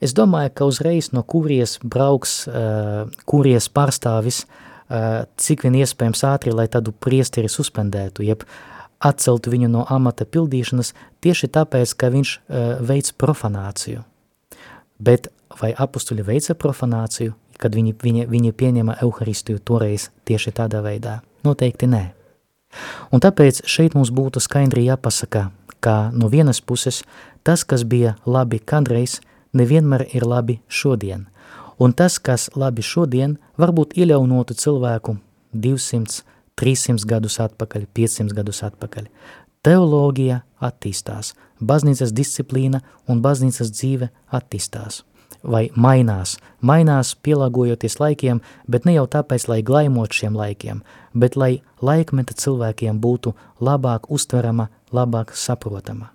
Es 0.01 0.15
domāju, 0.15 0.53
ka 0.55 0.67
uzreiz 0.69 1.11
no 1.13 1.25
kurijas 1.27 1.79
brauks 1.83 2.45
uh, 2.47 3.09
kurijas 3.27 3.67
pārstāvis, 3.75 4.45
uh, 4.45 5.25
cik 5.37 5.65
vien 5.67 5.81
iespējams 5.81 6.23
ātri, 6.29 6.55
lai 6.55 6.69
tādu 6.71 6.95
priesteri 6.95 7.51
suspendētu, 7.51 8.23
jeb 8.27 8.45
atceltu 9.03 9.51
viņu 9.51 9.71
no 9.73 9.85
amata 9.91 10.27
pildīšanas 10.27 10.93
tieši 11.23 11.51
tāpēc, 11.55 11.97
ka 11.99 12.13
viņš 12.15 12.37
uh, 12.39 12.79
veids 12.87 13.15
profanāciju. 13.15 14.05
Bet 14.99 15.31
vai 15.59 15.73
apustuļi 15.75 16.27
veica 16.27 16.55
profanāciju, 16.59 17.35
kad 17.59 17.75
viņi, 17.75 17.97
viņi, 18.03 18.27
viņi 18.31 18.55
pieņema 18.55 18.99
Euharistiju 19.03 19.59
toreiz 19.59 20.09
tieši 20.31 20.55
tādā 20.55 20.83
veidā? 20.85 21.19
Noteikti 21.47 21.91
nē. 21.91 22.05
Un 23.11 23.23
tāpēc 23.25 23.65
šeit 23.67 23.97
mums 23.97 24.13
būtu 24.15 24.43
skaidri 24.45 24.85
jāpasaka, 24.87 25.49
ka 25.81 25.97
no 26.15 26.29
vienas 26.31 26.61
puses 26.61 27.03
tas, 27.43 27.65
kas 27.65 27.83
bija 27.83 28.17
labi 28.27 28.61
kādreiz, 28.61 29.19
nevienmēr 29.53 30.07
ir 30.15 30.27
labi 30.27 30.59
šodien, 30.69 31.27
un 31.79 31.93
tas, 31.93 32.19
kas 32.19 32.49
labi 32.57 32.83
šodien, 32.83 33.39
varbūt 33.59 33.97
iļaunotu 33.99 34.57
cilvēku 34.59 35.19
200, 35.53 36.23
300 36.59 37.07
gadus 37.09 37.39
atpakaļ, 37.41 37.87
500 37.95 38.35
gadus 38.35 38.63
atpakaļ. 38.67 39.11
Teoloģija 39.67 40.43
attīstās, 40.63 41.35
baznīcas 41.61 42.15
disciplīna 42.15 42.83
un 43.09 43.23
baznīcas 43.23 43.73
dzīve 43.75 44.11
attīstās 44.31 45.03
vai 45.43 45.69
mainās, 45.77 46.37
mainās 46.61 47.15
pielāgojoties 47.23 47.99
laikiem, 48.01 48.41
bet 48.67 48.87
ne 48.87 48.97
jau 48.97 49.07
tāpēc, 49.07 49.49
lai 49.49 49.61
glaimot 49.63 50.13
šiem 50.15 50.37
laikiem, 50.37 50.83
bet 51.15 51.37
lai 51.37 51.61
laikmeta 51.83 52.35
cilvēkiem 52.35 52.99
būtu 53.01 53.35
labāk 53.61 54.11
uztverama, 54.11 54.69
labāk 54.93 55.35
saprotama. 55.35 56.11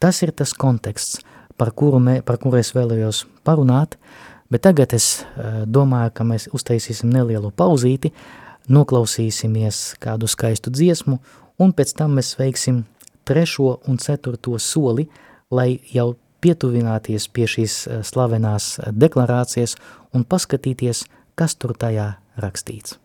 Tas 0.00 0.22
ir 0.22 0.32
tas 0.32 0.52
konteksts, 0.56 1.20
par 1.60 1.74
kuru, 1.76 2.00
mē, 2.00 2.20
par 2.24 2.40
kuru 2.40 2.60
es 2.60 2.72
vēlējos 2.76 3.26
parunāt, 3.44 3.98
bet 4.50 4.64
tagad 4.64 4.94
es 4.96 5.20
uh, 5.20 5.62
domāju, 5.68 6.14
ka 6.16 6.26
mēs 6.26 6.48
uztaisīsim 6.56 7.12
nelielu 7.12 7.52
pauzīti, 7.52 8.14
noklausīsimies 8.70 9.82
kādu 10.00 10.28
skaistu 10.30 10.72
dziesmu, 10.72 11.20
un 11.60 11.76
pēc 11.76 11.94
tam 11.98 12.16
mēs 12.16 12.34
veiksim 12.40 12.84
trešo 13.28 13.76
un 13.88 14.00
ceturto 14.00 14.58
soli, 14.58 15.08
lai 15.50 15.78
jau 15.92 16.14
pietuvināties 16.40 17.28
pie 17.34 17.46
šīs 17.50 17.76
eh, 17.86 18.00
slavenās 18.06 18.72
eh, 18.78 18.90
deklarācijas 18.96 19.76
un 20.16 20.24
paskatīties, 20.24 21.04
kas 21.38 21.56
tur 21.60 21.76
tajā 21.76 22.14
rakstīts. 22.40 22.98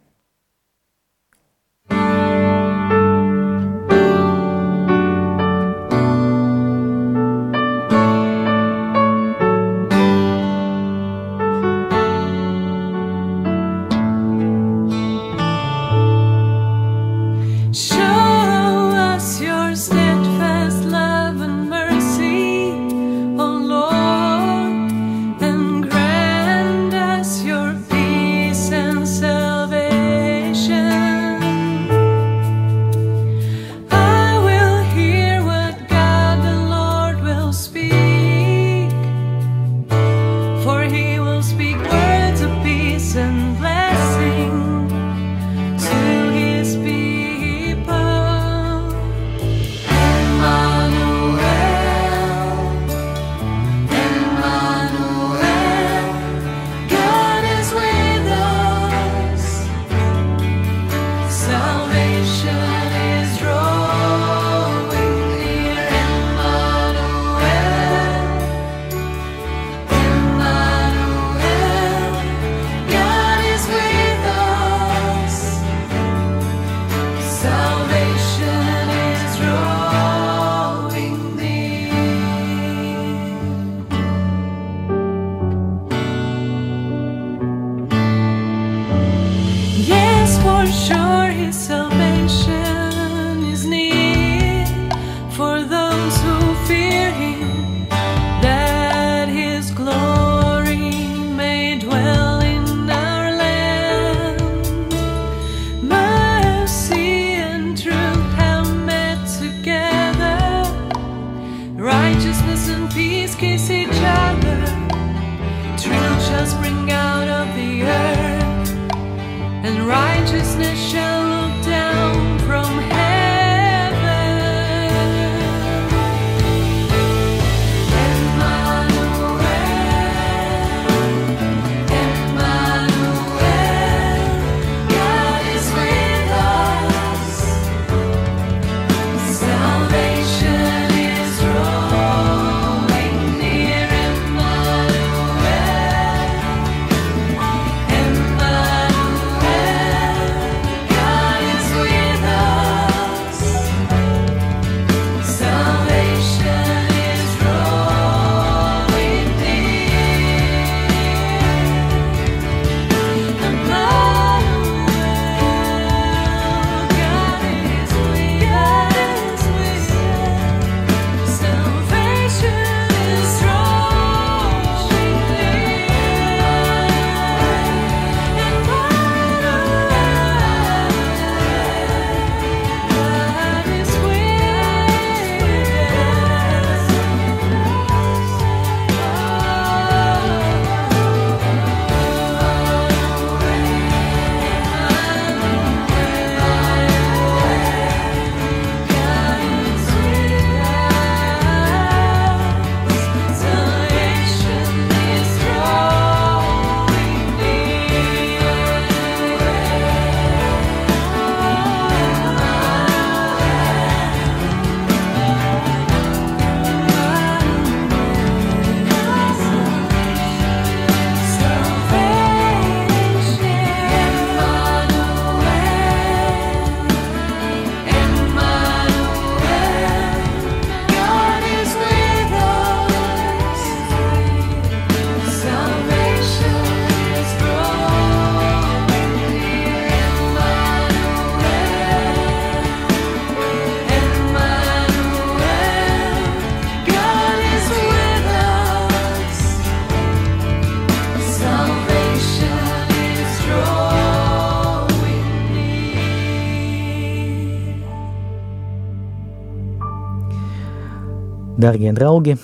Dargie 261.65 261.91
draugi, 261.97 262.35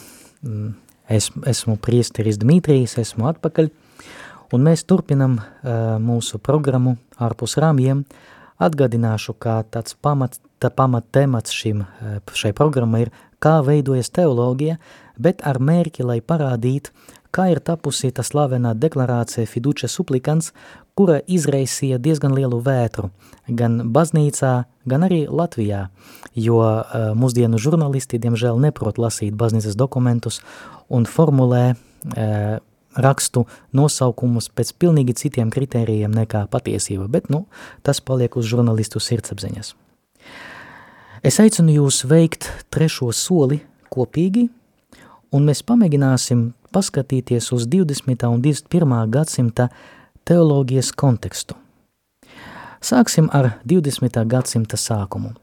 es, 1.05 1.27
esmu 1.45 1.75
priesteris 1.77 2.39
Dmitrijs, 2.41 2.95
esmu 2.97 3.27
atpakaļ, 3.29 3.67
un 4.57 4.63
mēs 4.65 4.81
turpinam 4.89 5.35
uh, 5.37 5.99
mūsu 6.01 6.39
programmu 6.41 6.95
ārpus 7.21 7.53
rāmjiem. 7.61 8.01
Atgādināšu, 8.65 9.35
kā 9.37 9.59
tāds 9.69 9.93
pamat, 9.93 10.39
tā 10.57 10.71
pamat 10.73 11.11
temats 11.13 11.53
šim, 11.53 11.83
šai 12.33 12.49
programmai 12.57 13.03
ir, 13.05 13.13
kā 13.41 13.59
veidojas 13.65 14.09
teoloģija, 14.09 14.79
bet 15.21 15.45
ar 15.45 15.61
mērķi, 15.61 16.07
lai 16.07 16.17
parādītu, 16.25 16.89
kā 17.29 17.51
ir 17.53 17.61
tapusi 17.61 18.09
tā 18.09 18.25
slavenā 18.25 18.73
deklarācija 18.73 19.45
Fiduce 19.49 19.89
Supplicants, 19.89 20.49
kura 20.97 21.19
izraisīja 21.27 21.99
diezgan 22.01 22.33
lielu 22.35 22.59
vētru 22.63 23.09
gan 23.47 23.79
baznīcā, 23.93 24.53
gan 24.87 25.05
arī 25.07 25.23
Latvijā, 25.29 25.87
jo 26.35 26.59
uh, 26.61 27.11
mūsdienu 27.17 27.59
žurnālisti, 27.61 28.19
diemžēl, 28.21 28.59
neprot 28.61 28.99
lasīt 29.01 29.35
baznīcas 29.37 29.77
dokumentus 29.79 30.41
un 30.89 31.07
formulē 31.09 31.63
uh, 31.73 32.59
rakstu 32.95 33.45
nosaukumus 33.75 34.49
pēc 34.51 34.73
pilnīgi 34.79 35.15
citiem 35.23 35.51
kritērijiem 35.53 36.11
nekā 36.15 36.45
patiesība, 36.51 37.07
bet, 37.11 37.29
nu, 37.31 37.45
tas 37.87 38.03
paliek 38.03 38.35
uz 38.35 38.47
žurnālistu 38.51 38.99
sirdsapziņas. 38.99 39.75
Es 41.21 41.37
aicinu 41.39 41.75
jūs 41.75 42.01
veikt 42.09 42.49
trešo 42.73 43.11
soli 43.13 43.61
kopīgi, 43.93 44.47
un 45.31 45.47
mēs 45.47 45.61
pamēģināsim 45.67 46.49
paskatīties 46.73 47.51
uz 47.55 47.67
20. 47.69 48.27
un 48.27 48.41
21. 48.43 48.95
gadsimta 49.11 49.69
teoloģijas 50.27 50.91
kontekstu. 50.97 51.55
Sāksim 52.81 53.29
ar 53.33 53.59
20. 53.69 54.23
gadsimta 54.25 54.77
sākumu. 54.77 55.35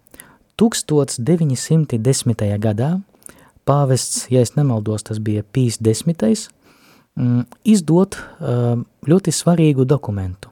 1910. 0.59 2.35
gadā 2.59 2.91
pāvests, 3.69 4.27
ja 4.33 4.43
es 4.43 4.57
nemaldos, 4.57 5.05
tas 5.07 5.21
bija 5.23 5.45
Pīs 5.47 5.79
desmitais, 5.79 6.49
mm, 7.17 7.47
izdot 7.65 8.19
ļoti 9.07 9.35
svarīgu 9.35 9.87
dokumentu. 9.87 10.51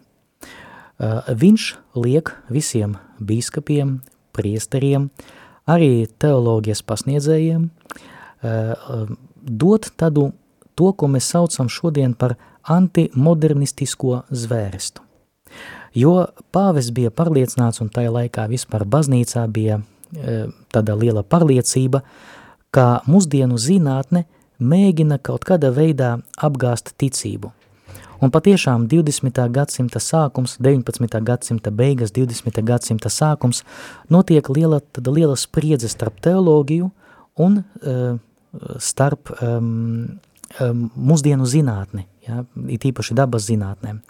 Viņš 0.97 1.65
liek 1.99 2.31
visiem 2.49 2.97
bīskapiem, 3.21 3.99
priesteriem, 4.37 5.11
arī 5.67 6.07
teoloģijas 6.23 6.85
pasniedzējiem 6.87 7.67
dot 9.47 9.91
tādu 9.97 10.31
to, 10.77 10.93
ko 10.93 11.09
mēs 11.09 11.31
saucam 11.33 11.71
šodien 11.73 12.15
par 12.15 12.37
antimodernistisko 12.73 14.23
zvērstu. 14.31 15.03
Jo 15.97 16.27
pāvis 16.53 16.91
bija 16.93 17.13
pārliecināts, 17.15 17.81
un 17.81 17.91
tajā 17.93 18.13
laikā 18.13 18.47
vispār 18.51 18.85
baznīcā 18.85 19.47
bija 19.49 19.79
e, 19.81 20.39
tāda 20.75 20.97
liela 20.99 21.23
pārliecība, 21.25 22.03
ka 22.75 23.01
mūsdienu 23.09 23.57
zinātne 23.57 24.27
mēģina 24.59 25.19
kaut 25.25 25.47
kādā 25.49 25.71
veidā 25.73 26.17
apgāst 26.37 26.93
ticību. 27.01 27.53
Un 28.21 28.33
patiešām 28.33 28.87
20. 28.89 29.41
gadsimta 29.53 30.01
sākums, 30.01 30.57
19. 30.61 31.19
gadsimta 31.25 31.71
beigas, 31.71 32.13
20. 32.17 32.63
gadsimta 32.65 33.13
sākums 33.13 33.63
notiek 34.13 34.49
liela, 34.49 34.81
tāda 34.81 35.13
liela 35.13 35.37
spriedze 35.37 35.91
starp 35.93 36.23
teoloģiju 36.25 36.89
un 37.45 37.59
uh, 37.61 38.17
starp 38.81 39.33
um, 39.37 40.17
um, 40.61 40.87
mūsdienu 40.97 41.49
zinātni, 41.49 42.07
ja, 42.27 42.45
it 42.69 42.87
īpaši 42.89 43.17
dabas 43.17 43.47
zinātnēm. 43.49 44.01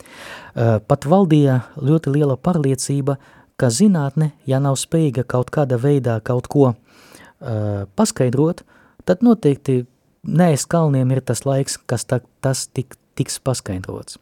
Pat 0.88 1.08
valdīja 1.08 1.60
ļoti 1.76 2.14
liela 2.16 2.36
pārliecība, 2.36 3.18
ka 3.56 3.70
zinātne, 3.72 4.32
ja 4.48 4.60
nav 4.60 4.76
spējīga 4.80 5.24
kaut 5.28 5.52
kāda 5.54 5.78
veidā 5.80 6.18
kaut 6.24 6.48
ko 6.52 6.74
paskaidrot, 7.96 8.62
tad 9.04 9.24
noteikti 9.24 9.84
neaiz 10.26 10.66
kalniem 10.68 11.12
ir 11.14 11.22
tas 11.24 11.44
laiks, 11.46 11.78
kas 11.86 12.06
tā, 12.08 12.20
tas 12.44 12.66
tik, 12.68 12.98
tiks 13.16 13.38
paskaidrots. 13.40 14.18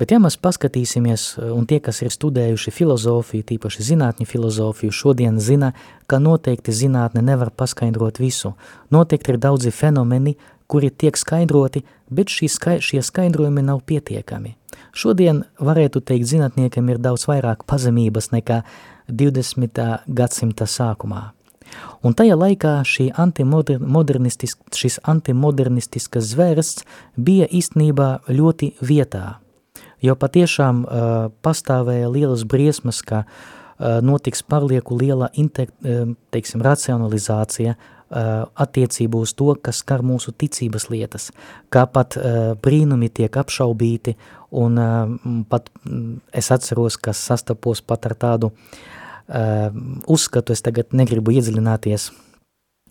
Bet 0.00 0.10
ja 0.10 0.16
mēs 0.18 0.34
paskatīsimies, 0.40 1.36
un 1.54 1.66
tie, 1.70 1.76
kas 1.78 2.00
ir 2.02 2.10
studējuši 2.10 2.72
filozofiju, 2.74 3.44
tīpaši 3.46 3.84
zinātņu 3.86 4.24
filozofiju, 4.26 4.90
šodien 4.90 5.36
zina, 5.38 5.68
ka 6.10 6.18
noteikti 6.18 6.74
zinātne 6.74 7.22
nevar 7.22 7.52
paskaidrot 7.54 8.18
visu. 8.18 8.56
Noteikti 8.90 9.30
ir 9.30 9.38
daudzi 9.44 9.70
fenomeni, 9.70 10.34
kuri 10.72 10.88
tiek 10.90 11.18
skaidroti, 11.20 11.82
bet 12.08 12.32
skai, 12.48 12.78
šie 12.80 13.02
skaidrojumi 13.04 13.64
nav 13.66 13.82
pietiekami. 13.84 14.54
Šodien, 14.96 15.44
varētu 15.60 16.00
teikt, 16.00 16.30
zinātniekiem 16.30 16.88
ir 16.92 17.00
daudz 17.00 17.26
vairāk 17.28 17.66
pazemības 17.68 18.30
nekā 18.32 18.62
20. 19.12 19.82
gadsimta 20.08 20.68
sākumā. 20.68 21.30
Un 22.04 22.16
tajā 22.16 22.36
laikā 22.36 22.72
antimodernistis, 23.20 24.56
šis 24.76 24.98
antimodernistiskas 25.08 26.32
zvērsts 26.32 26.84
bija 27.16 27.48
īstenībā 27.48 28.10
ļoti 28.28 28.74
vietā, 28.84 29.38
jo 30.04 30.16
patiešām 30.16 30.84
uh, 30.84 31.16
pastāvēja 31.44 32.12
lielas 32.12 32.44
briesmas, 32.48 33.00
ka 33.00 33.24
uh, 33.24 34.00
notiks 34.04 34.44
pārlieku 34.44 35.00
liela 35.00 35.30
inte, 35.32 35.68
uh, 35.68 36.12
teiksim, 36.32 36.64
racionalizācija 36.64 37.76
Uh, 37.76 37.91
attiecību 38.12 39.22
uz 39.24 39.32
to, 39.36 39.54
kas 39.56 39.80
skar 39.82 40.04
mūsu 40.04 40.34
ticības 40.36 40.88
lietas, 40.92 41.30
kā 41.72 41.86
pat 41.88 42.18
uh, 42.18 42.52
brīnumi 42.62 43.08
tiek 43.08 43.36
apšaubīti, 43.40 44.16
un 44.62 44.80
uh, 44.80 45.14
pat 45.48 45.70
mm, 45.84 46.18
es 46.42 46.50
atceros, 46.52 46.98
ka 47.00 47.16
sastapos 47.16 47.84
pat 47.84 48.10
ar 48.10 48.18
tādu 48.26 48.52
uzskatu, 50.12 50.52
es 50.52 50.60
tagad 50.60 50.90
negribu 50.92 51.32
iedziļināties 51.32 52.08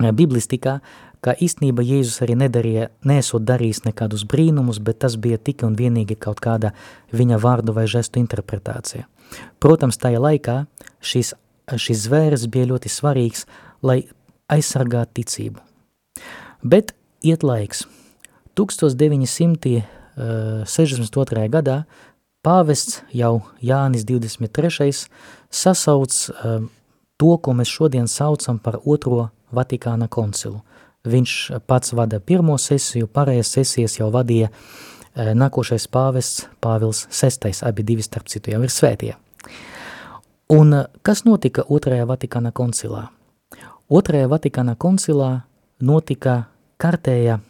biblistikā, 0.10 0.80
ka 1.22 1.36
īstenībā 1.38 1.84
Jēzus 1.86 2.24
arī 2.26 2.38
nedarīja, 2.40 2.88
nesot 3.06 3.46
darījis 3.46 3.84
nekādus 3.86 4.24
brīnumus, 4.26 4.80
bet 4.82 5.04
tas 5.04 5.18
bija 5.22 5.38
tikai 5.38 5.70
un 5.70 5.78
vienīgi 5.78 6.18
kaut 6.18 6.42
kāda 6.42 6.74
viņa 7.14 7.38
vārdu 7.42 7.76
vai 7.78 7.86
žestu 7.92 8.22
interpretācija. 8.24 9.06
Protams, 9.62 10.00
tajā 10.02 10.22
laikā 10.24 10.58
šis, 10.98 11.36
šis 11.70 12.08
zvērs 12.08 12.48
bija 12.52 12.72
ļoti 12.74 12.90
svarīgs, 12.90 13.46
lai 13.86 14.02
aizsargāt 14.52 15.14
ticību. 15.18 15.60
Bet 16.62 16.94
iet 17.24 17.44
laiks. 17.44 17.86
1962. 18.56 19.84
Eh, 21.44 21.50
gadā 21.50 21.84
pāvests 22.44 23.02
jau 23.14 23.42
Jānis 23.62 24.04
23. 24.06 25.08
sasauc 25.50 26.12
eh, 26.12 26.60
to, 27.18 27.38
ko 27.38 27.54
mēs 27.54 27.70
šodien 27.70 28.08
saucam 28.08 28.60
par 28.60 28.80
otro 28.86 29.30
Vatikāna 29.52 30.08
koncilu. 30.08 30.62
Viņš 31.04 31.52
pats 31.68 31.94
vada 31.98 32.20
pirmo 32.20 32.58
sesiju, 32.62 33.08
pārējās 33.08 33.50
sesijas 33.58 34.00
jau 34.00 34.12
vadīja 34.14 34.50
eh, 34.52 35.34
nākošais 35.34 35.88
pāvests 35.88 36.48
Pāvils 36.62 37.08
VI, 37.10 37.56
abi 37.66 37.84
divi 37.84 38.02
starp 38.06 38.28
citu 38.28 38.52
jau 38.52 38.62
ir 38.62 38.70
svētie. 38.70 39.16
Un 40.52 40.76
kas 41.02 41.24
notika 41.24 41.64
otrajā 41.72 42.06
Vatikāna 42.06 42.52
koncilā? 42.52 43.08
Otrajā 43.92 44.30
Vatikāna 44.32 44.78
koncilā 44.80 45.42
notika 45.84 46.46
kartēja, 46.80 47.42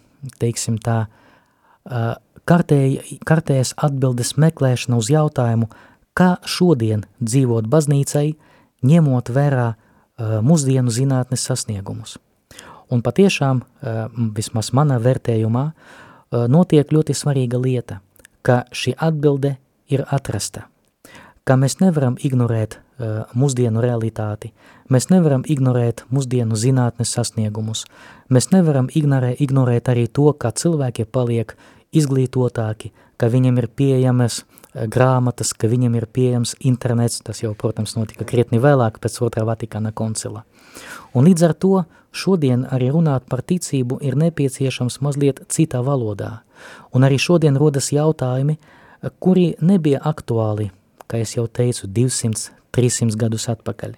teiksim 0.41 0.79
tā, 0.81 1.03
kartēja, 2.49 3.03
kartējas 3.29 3.75
atbildes 3.77 4.33
meklēšana 4.41 4.97
uz 4.97 5.11
jautājumu, 5.13 5.69
kā 6.17 6.39
šodien 6.41 7.05
dzīvot 7.21 7.69
baznīcai, 7.69 8.31
ņemot 8.81 9.29
vērā 9.29 9.67
mūsdienu 10.41 10.89
zinātnes 10.89 11.45
sasniegumus. 11.45 12.17
Un 12.89 13.05
patiešām, 13.05 13.61
vismaz 14.33 14.73
manā 14.73 14.97
vērtējumā, 14.97 15.65
notiek 16.49 16.89
ļoti 16.89 17.15
svarīga 17.21 17.61
lieta, 17.61 18.01
ka 18.41 18.63
šī 18.73 18.97
atbilde 18.97 19.59
ir 19.93 20.07
atrasta, 20.09 20.70
ka 21.43 21.57
mēs 21.57 21.79
nevaram 21.81 22.17
ignorēt 22.21 22.77
uh, 22.77 23.25
mūsdienu 23.37 23.81
realitāti. 23.81 24.51
Mēs 24.91 25.09
nevaram 25.09 25.43
ignorēt 25.47 26.05
mūsdienu 26.13 26.57
zinātnes 26.59 27.13
sasniegumus. 27.15 27.85
Mēs 28.29 28.51
nevaram 28.53 28.89
ignorē, 28.93 29.33
ignorēt 29.39 29.89
arī 29.89 30.07
to, 30.07 30.31
ka 30.33 30.51
cilvēki 30.51 31.07
paliek 31.09 31.55
izglītotāki, 31.91 32.91
ka 33.17 33.29
viņiem 33.31 33.57
ir 33.61 33.69
pieejamas 33.73 34.41
uh, 34.43 34.85
grāmatas, 34.85 35.53
ka 35.53 35.69
viņiem 35.71 35.97
ir 35.97 36.05
pieejams 36.05 36.55
internets, 36.59 37.21
tas 37.25 37.41
jau, 37.43 37.55
protams, 37.57 37.95
notika 37.97 38.27
krietni 38.27 38.61
vēlāk 38.61 39.01
pēc 39.01 39.17
otrā 39.25 39.45
Vatikāna 39.47 39.91
koncila. 39.91 40.45
Un 41.13 41.25
līdz 41.27 41.47
ar 41.49 41.55
to 41.57 41.73
šodien 42.15 42.67
arī 42.71 42.91
runāt 42.93 43.25
par 43.27 43.41
ticību 43.41 43.97
ir 44.05 44.15
nepieciešams 44.19 45.01
mazliet 45.01 45.41
citā 45.51 45.81
valodā. 45.83 46.43
Un 46.93 47.07
arī 47.07 47.17
šodien 47.19 47.57
rodas 47.59 47.89
jautājumi, 47.91 48.59
kuri 49.19 49.55
nebija 49.59 49.99
aktuāli, 50.05 50.69
kā 51.11 51.19
es 51.21 51.35
jau 51.35 51.45
teicu, 51.47 51.89
200, 51.91 52.49
300 52.75 53.19
gadus 53.19 53.49
atpakaļ. 53.51 53.97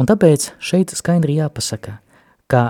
Un 0.00 0.08
tāpēc 0.08 0.50
šeit 0.60 0.92
skaidri 0.96 1.38
jāpasaka, 1.38 1.98
ka 2.48 2.64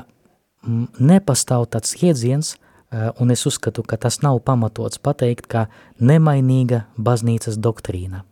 nepastāv 0.66 1.68
tāds 1.70 1.94
jēdziens, 2.02 2.56
eh, 2.56 3.10
un 3.20 3.30
es 3.30 3.46
uzskatu, 3.46 3.86
ka 3.86 3.96
tas 3.96 4.20
nav 4.22 4.42
pamatots 4.42 4.98
pateikt, 4.98 5.46
ka 5.46 5.66
nemainīga 6.00 6.84
baznīcas 6.98 7.58
doktrīna. 7.58 8.22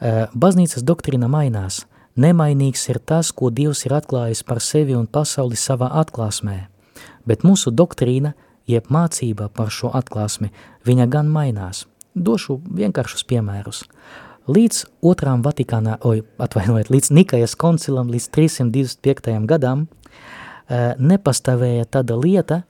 Eh, 0.00 0.26
baznīcas 0.34 0.82
doktrīna 0.82 1.26
mainās, 1.26 1.84
Nemainīgs 2.18 2.88
ir 2.90 2.98
tas, 2.98 3.28
ko 3.30 3.46
Dievs 3.54 3.84
ir 3.86 3.92
atklājis 3.94 4.40
par 4.42 4.58
sevi 4.58 4.96
un 4.98 5.04
pasauli 5.06 5.54
savā 5.54 5.86
atklāsmē, 6.00 6.56
bet 7.22 7.44
mūsu 7.46 7.70
doktrīna, 7.70 8.32
jeb 8.66 8.88
mācība 8.90 9.46
par 9.54 9.70
šo 9.70 9.92
atklāsmi, 9.94 10.50
viņa 10.82 11.06
gan 11.12 11.30
mainās. 11.30 11.84
Došu 12.18 12.56
vienkāršus 12.74 13.22
piemērus. 13.22 13.84
Līdz 14.48 14.86
otrām 15.04 15.42
Vatikānā, 15.44 15.98
oj, 16.08 16.22
atvainojiet, 16.40 16.88
līdz 16.88 17.10
Nikajas 17.12 17.52
koncilam, 17.60 18.08
līdz 18.08 18.30
325. 18.32 19.44
gadam, 19.44 19.88
eh, 20.68 20.94
nepastāvēja 20.96 21.84
tāda 21.84 22.16
lieta, 22.16 22.62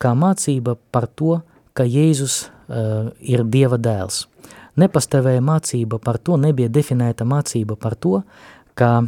kā 0.00 0.14
mācība 0.16 0.78
par 0.90 1.06
to, 1.06 1.42
ka 1.74 1.84
Jēzus 1.84 2.48
uh, 2.48 3.10
ir 3.20 3.44
Dieva 3.44 3.76
dēls. 3.78 4.26
Nepastāvēja 4.78 5.42
mācība 5.42 5.98
par 6.02 6.18
to, 6.18 6.36
nebija 6.36 6.68
definēta 6.68 7.26
mācība 7.26 7.76
par 7.76 7.94
to, 7.94 8.22
ka, 8.74 9.04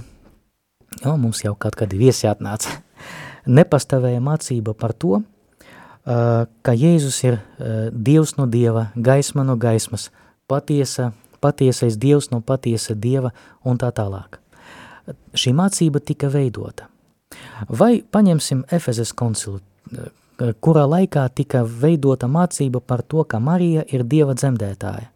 jo, 1.05 1.17
mums 1.17 1.43
jau 1.43 1.55
kaut 1.55 1.79
kādi 1.79 1.99
viesi 1.99 2.29
atnāca, 2.31 2.77
nepastāvēja 3.59 4.21
mācība 4.21 4.75
par 4.75 4.93
to, 4.93 5.23
uh, 5.23 6.45
ka 6.63 6.77
Jēzus 6.77 7.23
ir 7.25 7.41
Dievs 7.91 8.37
no 8.37 8.47
Dieva, 8.47 8.91
gaisma 8.95 9.47
no 9.47 9.57
gaismas, 9.57 10.11
patiesa, 10.51 11.13
patiesais 11.41 11.99
Dievs 12.01 12.31
no 12.31 12.41
patiesa 12.41 12.95
Dieva 12.95 13.33
un 13.65 13.79
tā 13.81 13.91
tālāk. 13.95 14.39
Šī 15.35 15.55
mācība 15.57 16.03
tika 16.05 16.31
veidota. 16.31 16.89
Vai 17.69 18.03
paņemsim 18.03 18.65
Efezes 18.71 19.13
koncilu, 19.17 19.61
kurā 20.61 20.85
laikā 20.89 21.27
tika 21.35 21.63
veidota 21.65 22.29
mācība 22.29 22.81
par 22.81 23.03
to, 23.03 23.25
ka 23.25 23.41
Marija 23.41 23.85
ir 23.89 24.05
Dieva 24.05 24.35
dzemdētāja. 24.35 25.11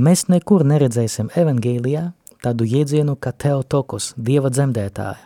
Mēs 0.00 0.28
nekur 0.30 0.64
neredzēsim 0.64 1.32
evangēlijā 1.36 2.10
tādu 2.44 2.64
jēdzienu 2.68 3.16
kā 3.20 3.32
Teotokos, 3.32 4.14
Dieva 4.16 4.50
dzemdētāja. 4.52 5.18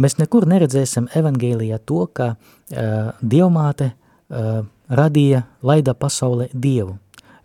Mēs 0.00 0.16
nekur 0.16 0.46
neredzēsim 0.48 1.10
evangēlijā 1.16 1.80
to, 1.84 2.04
ka 2.12 2.34
uh, 2.34 3.10
Dievmāte 3.20 3.90
uh, 3.92 4.62
radīja, 4.88 5.44
laida 5.62 5.94
pasaulē 5.94 6.48
Dievu. 6.54 6.96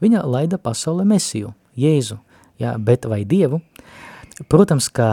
Viņa 0.04 0.24
laida 0.28 0.60
pasaulē 0.62 1.06
Mesiju, 1.08 1.52
Jēzu, 1.80 2.20
jā, 2.62 2.76
bet 2.78 3.06
vai 3.10 3.24
Dievu? 3.26 3.62
Protams, 4.52 4.90
ka, 4.92 5.10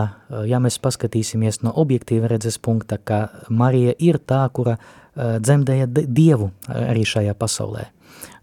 ja 0.51 0.59
mēs 0.59 0.81
paskatīsimies 0.83 1.61
no 1.63 1.71
objektīva 1.79 2.31
redzes 2.33 2.59
punkta, 2.59 2.99
ka 2.99 3.29
Marija 3.49 3.95
ir 4.03 4.19
tā, 4.19 4.43
kura 4.51 4.79
Eh, 5.13 5.37
dzemdēja 5.45 5.91
dievu 5.93 6.49
eh, 6.49 6.87
arī 6.89 7.03
šajā 7.05 7.35
pasaulē. 7.37 7.91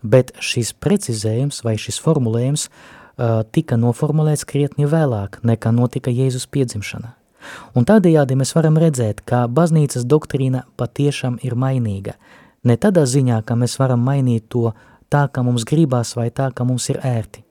Bet 0.06 0.36
šis 0.38 0.76
precizējums 0.78 1.64
vai 1.66 1.74
šis 1.82 1.98
formulējums 2.04 2.66
uh, 2.68 3.42
tika 3.52 3.78
noformulēts 3.80 4.46
krietni 4.48 4.88
vēlāk 4.88 5.38
nekā 5.46 5.72
notika 5.76 6.12
Jēzus 6.12 6.48
piedzimšana. 6.52 7.12
Un 7.76 7.88
tādējādi 7.88 8.38
mēs 8.40 8.54
varam 8.56 8.80
redzēt, 8.80 9.22
ka 9.28 9.44
baznīcas 9.52 10.08
doktrīna 10.08 10.64
patiešām 10.80 11.38
ir 11.44 11.56
mainīga. 11.60 12.16
Ne 12.64 12.78
tādā 12.80 13.04
ziņā, 13.08 13.42
ka 13.44 13.60
mēs 13.60 13.78
varam 13.80 14.04
mainīt 14.08 14.48
to 14.52 14.72
tā, 15.12 15.28
ka 15.28 15.44
mums 15.44 15.68
gribās 15.68 16.16
vai 16.16 16.30
tā, 16.32 16.50
ka 16.56 16.68
mums 16.68 16.90
ir 16.92 17.00
ērti, 17.04 17.44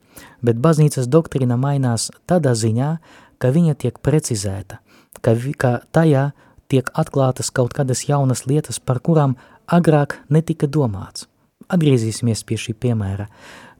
bet 0.43 0.61
baznīcas 0.63 1.09
doktrīna 1.11 1.59
mainās 1.61 2.11
tādā 2.29 2.55
ziņā, 2.59 2.91
ka 3.39 3.51
viņa 3.55 3.75
tiek 3.79 3.99
precizēta, 4.03 4.81
ka, 5.23 5.35
ka 5.59 5.73
tajā 5.95 6.31
tiek 6.69 6.91
atklātas 6.95 7.51
kaut 7.55 7.75
kādas 7.77 8.05
jaunas 8.09 8.45
lietas, 8.47 8.79
par 8.79 9.01
kurām 9.01 9.37
agrāk 9.67 10.19
netika 10.29 10.69
domāts. 10.69 11.27
Atgriezīsimies 11.69 12.45
pie 12.49 12.57
šī 12.61 12.75
piemēra. 12.81 13.29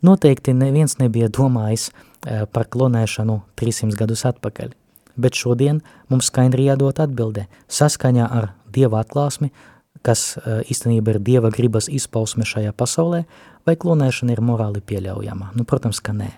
Noteikti 0.05 0.53
neviens 0.55 0.99
nebija 1.01 1.31
domājis 1.33 1.89
e, 1.89 2.45
par 2.53 2.69
klonēšanu 2.71 3.41
300 3.59 3.97
gadus 3.99 4.25
atpakaļ, 4.29 4.75
bet 5.19 5.39
šodien 5.39 5.81
mums 6.13 6.29
skaidri 6.31 6.69
jādod 6.69 7.01
atbilde 7.03 7.49
saskaņā 7.67 8.29
ar 8.29 8.53
Dieva 8.69 9.01
atklāsmi, 9.03 9.49
kas 10.05 10.37
e, 10.37 10.61
īstenībā 10.71 11.17
ir 11.17 11.23
Dieva 11.25 11.51
gribas 11.55 11.89
izpausme 11.91 12.47
šajā 12.47 12.75
pasaulē, 12.77 13.25
vai 13.69 13.77
klonēšana 13.77 14.35
ir 14.35 14.43
morāli 14.45 14.83
pieļaujama? 14.85 15.53
Nu, 15.59 15.69
protams, 15.69 16.01
ka 16.05 16.17
nē. 16.17 16.33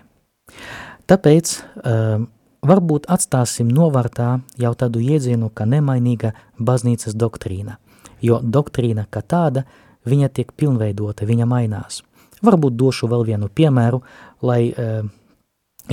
Tāpēc 1.09 1.53
uh, 1.57 2.25
varbūt 2.65 3.07
atstāsim 3.11 3.71
novārtā 3.71 4.39
jau 4.61 4.73
tādu 4.77 5.01
iedzienu, 5.01 5.49
ka 5.53 5.65
nemainīga 5.69 6.33
baznīcas 6.59 7.17
doktrīna, 7.17 7.77
jo 8.21 8.39
doktrīna 8.43 9.07
kā 9.09 9.23
tāda, 9.23 9.65
viņa 10.07 10.31
tiek 10.37 10.53
pilnveidota, 10.57 11.27
viņa 11.29 11.47
mainās. 11.49 12.01
Varbūt 12.41 12.77
došu 12.77 13.09
vēl 13.09 13.25
vienu 13.27 13.49
piemēru, 13.53 14.01
lai 14.41 14.61
e, 14.71 14.87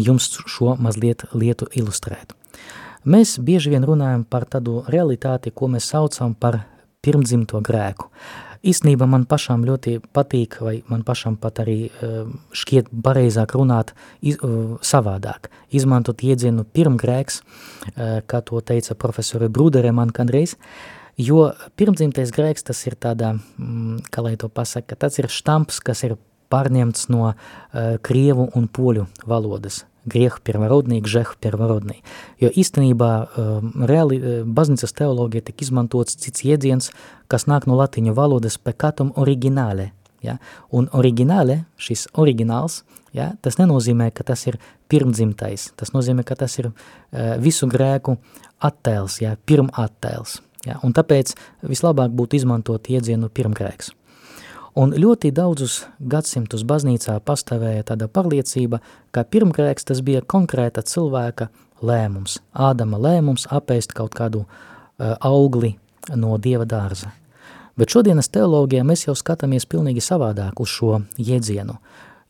jums 0.01 0.30
šo 0.49 0.76
mazliet 0.80 1.26
lietu 1.36 1.68
ilustrētu. 1.76 2.36
Mēs 3.09 3.36
bieži 3.45 3.74
vien 3.74 3.84
runājam 3.84 4.24
par 4.24 4.47
tādu 4.49 4.82
realitāti, 4.89 5.53
ko 5.53 5.68
mēs 5.72 5.91
saucam 5.93 6.34
par 6.34 6.62
pirmdzimto 7.05 7.61
grēku. 7.64 8.09
Īstenībā 8.67 9.07
man 9.07 9.25
pašām 9.29 9.63
ļoti 9.67 9.99
patīk, 10.15 10.59
vai 10.65 10.79
man 10.91 11.05
pašam 11.07 11.37
pat 11.39 11.61
arī 11.63 11.77
uh, 11.89 12.27
šķiet 12.51 12.91
pareizāk 13.05 13.55
runāt 13.55 13.93
iz, 14.21 14.39
uh, 14.43 14.77
savādāk. 14.83 15.51
Izmantot 15.71 16.25
iedzienu 16.27 16.67
pirmgrēks, 16.67 17.41
uh, 17.43 18.21
kā 18.27 18.43
to 18.43 18.61
teica 18.61 18.97
profesori 18.99 19.51
Brudere 19.53 19.93
man 19.95 20.11
kādreiz, 20.15 20.57
jo 21.19 21.53
pirmdzimtais 21.79 22.35
grēks 22.35 22.67
tas 22.67 22.83
ir 22.91 22.99
tādā, 22.99 23.37
mm, 23.39 24.09
kā 24.11 24.27
lai 24.27 24.35
to 24.41 24.51
pasaka, 24.51 24.99
tas 24.99 25.19
ir 25.23 25.31
štamps, 25.31 25.79
kas 25.85 26.03
ir 26.09 26.19
pārņemts 26.51 27.09
no 27.15 27.29
uh, 27.31 27.39
krievu 28.03 28.51
un 28.59 28.67
poļu 28.67 29.07
valodas 29.29 29.85
Grieh 30.09 30.35
pirmrodnī, 30.45 31.01
gžeh 31.05 31.35
pirmrodnī. 31.43 32.01
Jo 32.41 32.51
īstenībā 32.51 33.11
reāli 33.89 34.21
baznīcas 34.45 34.95
teologija 34.97 35.45
tik 35.49 35.67
izmantots 35.67 36.17
cits 36.19 36.45
jēdziens, 36.47 36.91
kas 37.29 37.47
nāk 37.51 37.69
no 37.69 37.77
latiņu 37.79 38.15
valodas 38.17 38.59
pekatum 38.59 39.13
originale. 39.21 39.93
Ja? 40.25 40.39
Un 40.75 40.89
originale, 40.97 41.63
šis 41.79 42.09
oriģināls, 42.19 42.83
ja, 43.17 43.33
tas 43.45 43.61
nenozīmē, 43.61 44.11
ka 44.15 44.27
tas 44.27 44.47
ir 44.51 44.59
pirmdzimtais, 44.91 45.71
tas 45.79 45.95
nozīmē, 45.95 46.25
ka 46.27 46.39
tas 46.39 46.59
ir 46.59 46.73
visu 47.45 47.69
grēku 47.71 48.17
attēls, 48.65 49.21
ja, 49.23 49.37
pirmattēls. 49.47 50.41
Ja? 50.67 50.81
Un 50.83 50.97
tāpēc 50.97 51.37
vislabāk 51.63 52.15
būtu 52.19 52.41
izmantot 52.41 52.91
iedzienu 52.91 53.31
pirmgrēks. 53.31 53.95
Un 54.77 54.93
ļoti 54.93 55.31
daudzus 55.35 55.85
gadsimtus 55.99 56.64
baznīcā 56.69 57.16
pastāvēja 57.25 57.87
tāda 57.93 58.09
pārliecība, 58.09 58.83
ka 59.11 59.25
pirmgrēks 59.25 59.89
tas 59.89 60.03
bija 60.05 60.21
konkrēta 60.21 60.85
cilvēka 60.85 61.49
lēmums, 61.83 62.39
Ādama 62.53 62.99
lēmums 62.99 63.49
apēst 63.51 63.95
kaut 63.97 64.14
kādu 64.19 64.45
uh, 64.45 65.16
augli 65.21 65.77
no 66.16 66.37
Dieva 66.39 66.66
dārza. 66.69 67.12
Bet 67.79 67.95
šodienas 67.95 68.31
teologijā 68.35 68.83
mēs 68.83 69.07
jau 69.07 69.14
skatāmies 69.14 69.66
pilnīgi 69.71 70.03
savādāk 70.03 70.59
uz 70.59 70.71
šo 70.73 70.97
jēdzienu, 71.14 71.77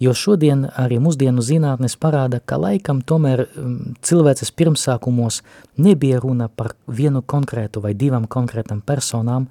jo 0.05 0.13
šodien 0.15 0.67
arī 0.77 0.99
mūsdienu 1.01 1.43
zinātnes 1.43 1.97
parāda, 1.97 2.43
ka 2.45 2.59
laikam 2.61 3.01
tomēr 3.01 3.47
um, 3.47 3.79
cilvēces 4.05 4.53
pirmsākumos 4.53 5.41
nebija 5.81 6.21
runa 6.21 6.51
par 6.53 6.75
vienu 6.87 7.25
konkrētu 7.25 7.81
vai 7.81 7.95
divām 7.97 8.29
konkrētam 8.29 8.83
personām, 8.85 9.49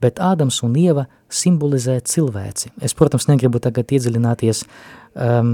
bet 0.00 0.20
Ādams 0.20 0.60
un 0.66 0.76
Ieva 0.78 1.06
simbolizē 1.30 1.98
cilvēci. 2.04 2.72
Es, 2.82 2.94
protams, 2.96 3.28
negribu 3.30 3.60
tagad 3.62 3.92
iedziļināties 3.92 4.62
um, 4.64 5.50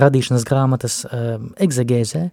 radīšanas 0.00 0.44
grāmatas 0.48 1.00
um, 1.06 1.50
egzegēzē, 1.60 2.26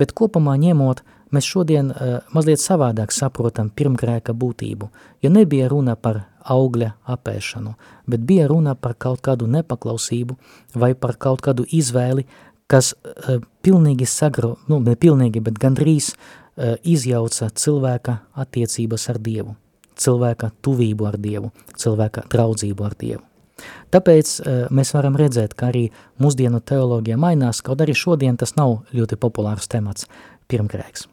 bet 0.00 0.14
kopumā 0.16 0.56
ņemot, 0.62 1.02
mēs 1.34 1.48
šodien 1.48 1.92
uh, 1.92 2.16
mazliet 2.34 2.62
savādāk 2.62 3.14
saprotam 3.14 3.70
pirmgrēka 3.70 4.34
būtību, 4.36 4.88
jo 5.22 5.32
nebija 5.32 5.68
runa 5.72 5.96
par 5.96 6.24
augļa 6.46 6.92
apēšanu, 7.10 7.74
bet 8.06 8.24
bija 8.26 8.46
runa 8.50 8.76
par 8.78 8.94
kaut 8.94 9.22
kādu 9.26 9.48
nepaklausību 9.50 10.38
vai 10.78 10.94
par 10.94 11.16
kaut 11.18 11.42
kādu 11.44 11.66
izvēli, 11.66 12.26
kas 12.70 12.94
uh, 12.94 13.38
pilnīgi 13.62 14.08
sagro, 14.10 14.56
nu, 14.70 14.80
ne 14.80 14.96
pilnīgi, 14.96 15.44
bet 15.44 15.60
gandrīz 15.62 16.14
uh, 16.14 16.74
izjauca 16.82 17.52
cilvēka 17.52 18.18
attiecības 18.46 19.10
ar 19.12 19.22
Dievu 19.22 19.56
cilvēka 20.00 20.52
tuvību 20.64 21.08
ar 21.08 21.16
Dievu, 21.20 21.52
cilvēka 21.76 22.26
draudzību 22.32 22.86
ar 22.86 22.94
Dievu. 22.98 23.24
Tāpēc 23.94 24.30
uh, 24.40 24.56
mēs 24.74 24.92
varam 24.92 25.16
redzēt, 25.16 25.54
ka 25.56 25.70
arī 25.70 25.86
mūsdienu 26.20 26.60
teoloģija 26.60 27.16
mainās, 27.20 27.62
kaut 27.64 27.80
arī 27.80 27.94
šodien 27.96 28.36
tas 28.36 28.56
nav 28.58 28.82
ļoti 28.96 29.18
populārs 29.20 29.70
temats– 29.72 30.08
pirmgrēks. 30.50 31.06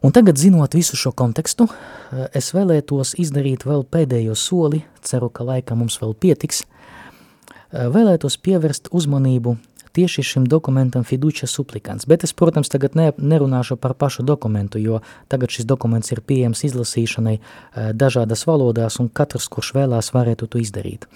Un 0.00 0.14
tagad, 0.16 0.38
zinot 0.40 0.72
visu 0.72 0.96
šo 0.96 1.12
kontekstu, 1.16 1.66
uh, 1.66 2.28
es 2.36 2.52
vēlētos 2.54 3.16
izdarīt 3.20 3.66
vēl 3.66 3.82
pēdējo 3.90 4.36
soli, 4.38 4.84
ceru, 5.02 5.32
ka 5.34 5.44
laika 5.48 5.74
mums 5.74 5.98
vēl 6.00 6.14
pietiks, 6.14 6.62
uh, 6.62 7.90
vēlētos 7.90 8.38
pievērst 8.44 8.92
uzmanību 8.94 9.56
tieši 9.92 10.22
šim 10.22 10.46
dokumentam 10.48 11.04
fiducia 11.04 11.48
supplicants, 11.48 12.06
bet 12.06 12.24
es, 12.24 12.32
protams, 12.36 12.70
tagad 12.72 12.96
ne, 12.98 13.10
nerunāšu 13.16 13.76
par 13.76 13.94
pašu 13.98 14.22
dokumentu, 14.26 14.78
jo 14.78 15.00
tagad 15.28 15.50
šis 15.50 15.66
dokuments 15.68 16.12
ir 16.12 16.20
pieejams 16.20 16.64
izlasīšanai 16.68 17.36
eh, 17.36 17.90
dažādas 17.92 18.46
valodās 18.46 19.00
un 19.02 19.08
katrs, 19.08 19.48
kurš 19.48 19.74
vēlās, 19.78 20.12
varētu 20.14 20.48
to 20.50 20.62
izdarīt. 20.62 21.08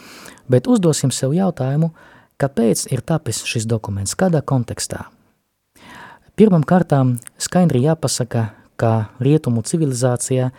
Bet 0.49 0.69
uzdosim 0.71 1.15
sev 1.15 1.37
jautājumu, 1.37 1.93
kāpēc 2.41 2.89
ir 2.93 3.05
tapis 3.07 3.45
šis 3.47 3.69
dokuments, 3.71 4.17
kādā 4.19 4.43
kontekstā? 4.43 5.07
Pirmam 6.35 6.67
kārtām 6.67 7.17
skaidri 7.39 7.85
jāpasaka, 7.85 8.49
ka 8.77 8.93
rietumu 9.23 9.63
civilizācijā 9.63 10.51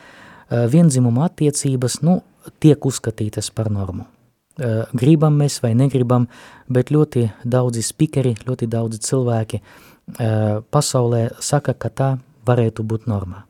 vienzimuma 0.72 1.28
attiecības 1.28 2.00
nu, 2.06 2.22
tiek 2.64 2.86
uzskatītas 2.88 3.52
par 3.52 3.72
normu. 3.74 4.06
Gribam 4.56 5.36
mēs 5.36 5.60
vai 5.64 5.74
negribam, 5.76 6.30
bet 6.72 6.92
ļoti 6.94 7.28
daudzi 7.44 7.84
spikeri, 7.84 8.36
ļoti 8.48 8.70
daudzi 8.72 9.02
cilvēki 9.04 9.60
pasaulē 10.72 11.28
saka, 11.44 11.74
ka 11.74 11.90
tā 11.90 12.10
varētu 12.48 12.86
būt 12.88 13.10
normā. 13.12 13.44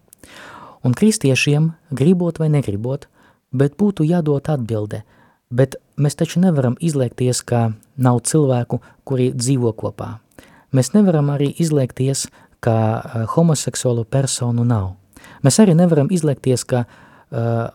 Un 0.86 0.94
kristiešiem, 0.98 1.74
gribot 1.92 2.40
vai 2.42 2.50
negribot, 2.50 3.08
bet 3.54 3.78
būtu 3.78 4.06
jādod 4.06 4.50
atbilde, 4.50 5.04
bet 5.50 5.78
mēs 5.98 6.18
taču 6.18 6.42
nevaram 6.42 6.78
izliekties, 6.80 7.42
ka 7.42 7.74
nav 7.98 8.22
cilvēku, 8.26 8.82
kuri 9.06 9.32
dzīvo 9.34 9.74
kopā. 9.78 10.18
Mēs 10.74 10.94
nevaram 10.98 11.30
arī 11.34 11.52
izliekties, 11.62 12.28
ka 12.60 12.76
homoseksuālu 13.36 14.06
personu 14.10 14.66
nav. 14.66 14.96
Mēs 15.46 15.60
arī 15.62 15.76
nevaram 15.78 16.10
izliekties, 16.10 16.64
ka 16.66 16.86
uh, 16.86 17.02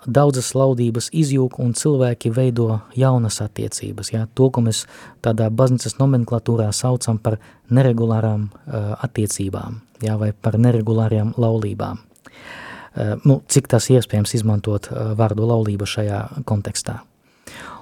daudzas 0.07 0.55
laudības 0.57 1.11
izjūg 1.13 1.59
un 1.61 1.75
cilvēki 1.77 2.31
veido 2.33 2.81
jaunas 2.97 3.41
attiecības. 3.45 4.13
Ja? 4.15 4.27
To, 4.35 4.49
ko 4.55 4.63
mēs 4.65 4.87
tādā 5.25 5.51
baznīcas 5.53 5.99
nomenklatūrā 5.99 6.71
saucam 6.73 7.19
par 7.21 7.39
neregulārām 7.69 8.49
uh, 8.49 8.95
attiecībām 9.05 9.81
ja? 10.07 10.17
vai 10.21 10.33
par 10.33 10.59
neregulārām 10.59 11.35
laulībām. 11.37 12.01
Uh, 12.01 13.17
nu, 13.25 13.41
cik 13.49 13.69
tas 13.71 13.91
iespējams 13.93 14.35
izmantot 14.39 14.91
uh, 14.91 15.13
vārdu 15.19 15.47
laulība 15.47 15.89
šajā 15.89 16.45
kontekstā. 16.49 17.01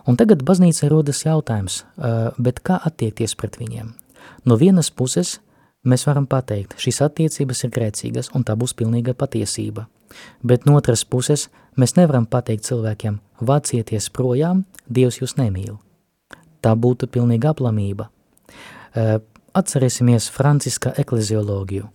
Un 0.08 0.16
tagad 0.16 0.42
baznīca 0.46 0.88
rodas 0.88 1.22
jautājums, 1.26 1.82
uh, 1.84 2.32
bet 2.40 2.62
kā 2.64 2.80
attiekties 2.90 3.36
pret 3.36 3.60
viņiem? 3.60 3.92
No 4.48 4.56
vienas 4.56 4.90
puses 4.90 5.38
mēs 5.88 6.06
varam 6.08 6.26
pateikt, 6.26 6.78
šīs 6.80 7.02
attiecības 7.04 7.64
ir 7.64 7.72
grēcīgas 7.76 8.32
un 8.34 8.44
tā 8.44 8.56
būs 8.58 8.74
pilnīga 8.76 9.14
patiesība. 9.14 9.86
Bet 10.42 10.66
no 10.66 10.76
otras 10.78 11.04
puses 11.04 11.48
mēs 11.78 11.96
nevaram 11.98 12.26
pateikt 12.26 12.66
cilvēkiem, 12.68 13.20
vācieties 13.40 14.11
projām, 14.14 14.64
Dievs 14.88 15.20
jūs 15.20 15.36
nemīl. 15.36 15.76
Tā 16.64 16.72
būtu 16.74 17.11
pilnīga 17.12 17.52
aplamība. 17.52 18.09
Atcerēsimies 19.59 20.30
Franciska 20.32 20.94
eklezioloģiju. 20.96 21.88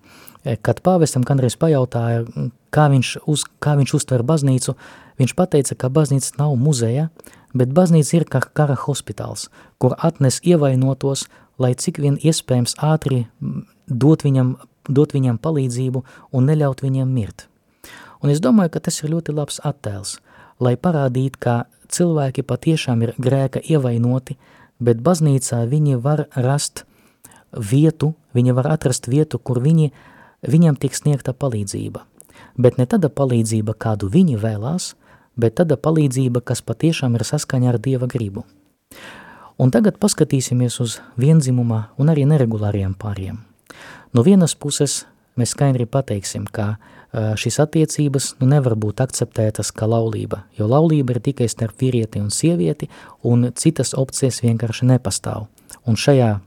Kad 0.61 0.81
pāvestam 0.83 1.23
kādreiz 1.25 1.55
pajautāja, 1.59 2.25
kā 2.73 2.89
viņš, 2.91 3.15
uz, 3.31 3.45
kā 3.63 3.77
viņš 3.79 3.93
uztver 3.97 4.23
baznīcu, 4.27 4.75
viņš 5.21 5.33
pateica, 5.39 5.77
ka 5.79 5.89
baznīca 5.93 6.35
nav 6.41 6.57
muzeja, 6.59 7.07
bet 7.55 7.71
baznīca 7.73 8.17
ir 8.17 8.27
kā 8.27 8.41
kara 8.43 8.75
hospitāls, 8.79 9.47
kur 9.79 9.95
atnes 9.97 10.41
ievainotos, 10.43 11.27
lai 11.61 11.73
cik 11.79 12.01
vien 12.03 12.19
iespējams 12.19 12.75
ātri 12.83 13.23
dot 13.87 14.25
viņam, 14.27 14.57
dot 14.89 15.15
viņam 15.15 15.39
palīdzību 15.39 16.03
un 16.33 16.51
neļaut 16.51 16.83
viņiem 16.83 17.09
mirt. 17.09 17.47
Un 18.23 18.31
es 18.31 18.39
domāju, 18.39 18.71
ka 18.73 18.79
tas 18.87 19.01
ir 19.03 19.11
ļoti 19.11 19.35
labs 19.35 19.59
attēls, 19.67 20.17
lai 20.63 20.77
parādītu, 20.79 21.39
ka 21.43 21.55
cilvēki 21.91 22.45
patiešām 22.47 23.03
ir 23.03 23.13
grēka 23.19 23.59
ievainoti, 23.59 24.37
bet 24.79 25.03
baznīcā 25.03 25.63
viņi 25.67 25.99
var 25.99 26.25
rast 26.35 26.85
vietu, 27.51 28.13
viņi 28.33 28.55
var 28.55 28.71
atrast 28.73 29.07
vietu, 29.11 29.39
kur 29.39 29.59
viņi, 29.59 29.91
viņam 30.47 30.79
tiek 30.79 30.95
sniegta 30.95 31.35
palīdzība. 31.35 32.07
Bet 32.57 32.79
ne 32.79 32.87
tāda 32.89 33.09
palīdzība, 33.09 33.75
kādu 33.75 34.09
viņi 34.09 34.39
vēlās, 34.39 34.93
bet 35.35 35.57
tāda 35.59 35.77
palīdzība, 35.77 36.41
kas 36.41 36.61
patiešām 36.61 37.17
ir 37.17 37.25
saskaņa 37.27 37.73
ar 37.73 37.79
Dieva 37.81 38.07
gribu. 38.07 38.45
Un 39.57 39.69
tagad 39.69 39.99
paskatīsimies 40.01 40.79
uz 40.81 40.99
vienzimumā 41.19 41.93
un 41.97 42.09
arī 42.09 42.25
neregulāriem 42.29 42.95
pāriem. 42.97 43.43
No 44.13 44.23
vienas 44.25 44.55
puses 44.55 45.03
mēs 45.39 45.53
skaidri 45.55 45.85
pateiksim, 45.89 46.45
ka 46.51 46.75
šīs 47.13 47.59
attiecības 47.61 48.31
nu, 48.41 48.47
nevar 48.49 48.75
būt 48.79 49.03
akceptētas 49.03 49.69
kā 49.75 49.85
laulība, 49.89 50.43
jo 50.57 50.65
laulība 50.69 51.13
ir 51.13 51.21
tikai 51.29 51.47
starp 51.51 51.77
vīrieti 51.81 52.21
un 52.21 52.31
sievieti, 52.33 52.89
un 53.29 53.51
citas 53.53 53.93
opcijas 53.97 54.41
vienkārši 54.41 54.89
nepastāv. 54.89 55.45
Un 55.85 55.99
šajā 55.99 56.37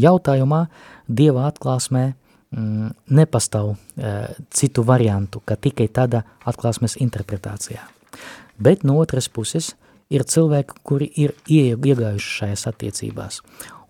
jautājumā 0.00 0.66
Dieva 1.04 1.44
atklāsmē 1.50 2.04
mm, 2.08 2.92
nepastāv 3.12 3.74
e, 3.74 4.12
citu 4.54 4.84
variantu, 4.88 5.42
ka 5.44 5.58
tikai 5.60 5.90
tāda 5.92 6.22
atklāsmes 6.48 6.96
interpretācijā. 7.04 7.82
Bet 8.56 8.86
no 8.88 8.96
otras 9.02 9.28
puses 9.28 9.74
ir 10.08 10.24
cilvēki, 10.24 10.78
kuri 10.86 11.10
ir 11.20 11.34
iegājuši 11.50 12.36
šajās 12.38 12.64
attiecībās. 12.70 13.42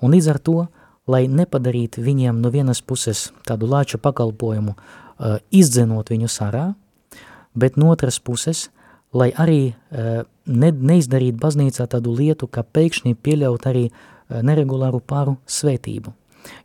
Un 0.03 0.17
līdz 0.17 0.31
ar 0.33 0.41
to 0.43 0.57
lai 1.11 1.27
nepadarītu 1.29 2.03
viņiem 2.05 2.41
no 2.41 2.51
vienas 2.53 2.81
puses 2.81 3.29
tādu 3.49 3.69
lāču 3.69 4.01
pakalpojumu, 4.01 4.75
uh, 4.75 5.37
izdzenot 5.53 6.11
viņu 6.13 6.31
sarā, 6.33 6.73
bet 7.55 7.77
no 7.77 7.93
otras 7.93 8.19
puses, 8.19 8.69
lai 9.13 9.31
arī 9.37 9.75
uh, 9.75 10.25
ne, 10.47 10.73
neizdarīt 10.73 11.37
baznīcā 11.41 11.87
tādu 11.93 12.15
lietu, 12.17 12.49
ka 12.49 12.65
pēkšņi 12.65 13.15
pieļaut 13.21 13.69
arī 13.71 13.85
uh, 13.91 14.41
neregulāru 14.43 15.03
pāru 15.05 15.37
svētību. 15.47 16.15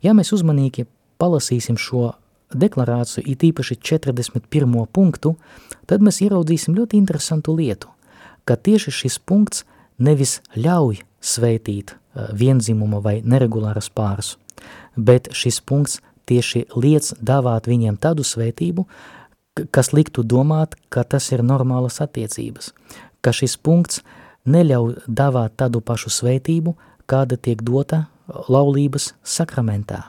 Ja 0.04 0.16
mēs 0.16 0.32
uzmanīgi 0.36 0.86
palasīsim 1.20 1.76
šo 1.80 2.14
deklarāciju, 2.50 3.24
it 3.30 3.44
īpaši 3.46 3.76
41. 3.78 4.86
punktu, 4.92 5.36
tad 5.86 6.02
mēs 6.02 6.20
ieraudzīsim 6.24 6.74
ļoti 6.74 6.98
interesantu 6.98 7.54
lietu, 7.54 7.92
ka 8.44 8.56
tieši 8.56 8.90
šis 9.04 9.20
punkts 9.22 9.64
nevis 10.00 10.40
ļauj 10.56 11.04
svētīt 11.20 11.99
vienzimuma 12.14 13.00
vai 13.00 13.20
neregulāras 13.22 13.90
pāris, 13.92 14.36
bet 14.96 15.30
šis 15.32 15.60
punkts 15.60 16.00
tieši 16.30 16.66
liec 16.76 17.12
dāvāt 17.20 17.68
viņiem 17.70 17.98
tādu 18.00 18.26
svētību, 18.26 18.86
kas 19.74 19.92
liktu 19.92 20.22
domāt, 20.22 20.76
ka 20.88 21.04
tas 21.04 21.30
ir 21.34 21.42
normālas 21.42 22.00
attiecības, 22.02 22.72
ka 23.20 23.34
šis 23.34 23.56
punkts 23.56 24.02
neļauj 24.46 25.04
dāvāt 25.06 25.56
tādu 25.60 25.82
pašu 25.84 26.12
svētību, 26.14 26.76
kāda 27.10 27.36
tiek 27.36 27.62
dota 27.62 28.06
laulības 28.48 29.12
sakramentā. 29.26 30.04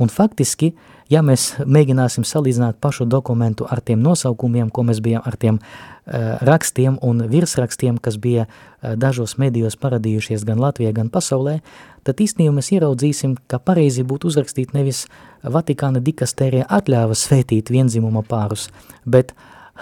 Un 0.00 0.10
faktiski, 0.12 0.72
ja 1.12 1.22
mēs 1.24 1.54
mēģināsim 1.64 2.24
salīdzināt 2.26 2.78
pašu 2.82 3.06
dokumentu 3.08 3.66
ar 3.70 3.82
tiem 3.84 4.02
nosaukumiem, 4.04 4.70
ko 4.70 4.84
mēs 4.88 5.02
bijām 5.04 5.24
ar 5.26 5.36
tiem 5.40 5.58
uh, 5.58 6.40
rakstiem 6.44 6.98
un 7.02 7.24
virsrakstiem, 7.30 7.98
kas 7.98 8.18
bija 8.20 8.46
eh, 8.46 8.94
dažos 8.96 9.36
medijos 9.38 9.76
paradījušies 9.80 10.44
gan 10.44 10.60
Latvijā, 10.60 10.92
gan 10.92 11.08
pasaulē, 11.12 11.60
tad 12.04 12.20
īstenībā 12.20 12.52
mēs 12.58 12.72
ieraudzīsim, 12.76 13.36
ka 13.48 13.58
pareizi 13.58 14.04
būtu 14.04 14.28
uzrakstīt 14.32 14.74
nevis 14.76 15.06
Vatikāna 15.44 16.00
dikastērija 16.04 16.68
atļāva 16.72 17.16
svētīt 17.16 17.72
vienzimuma 17.72 18.24
pārus, 18.24 18.70
bet 19.04 19.34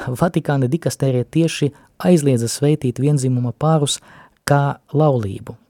Vatikāna 0.07 0.71
dikastērija 0.71 1.27
tieši 1.31 1.73
aizliedza 2.03 2.49
svētīt 2.51 3.03
vienzimuma 3.03 3.53
pārus 3.53 4.01
kā 4.49 4.79
laulību. 4.95 5.62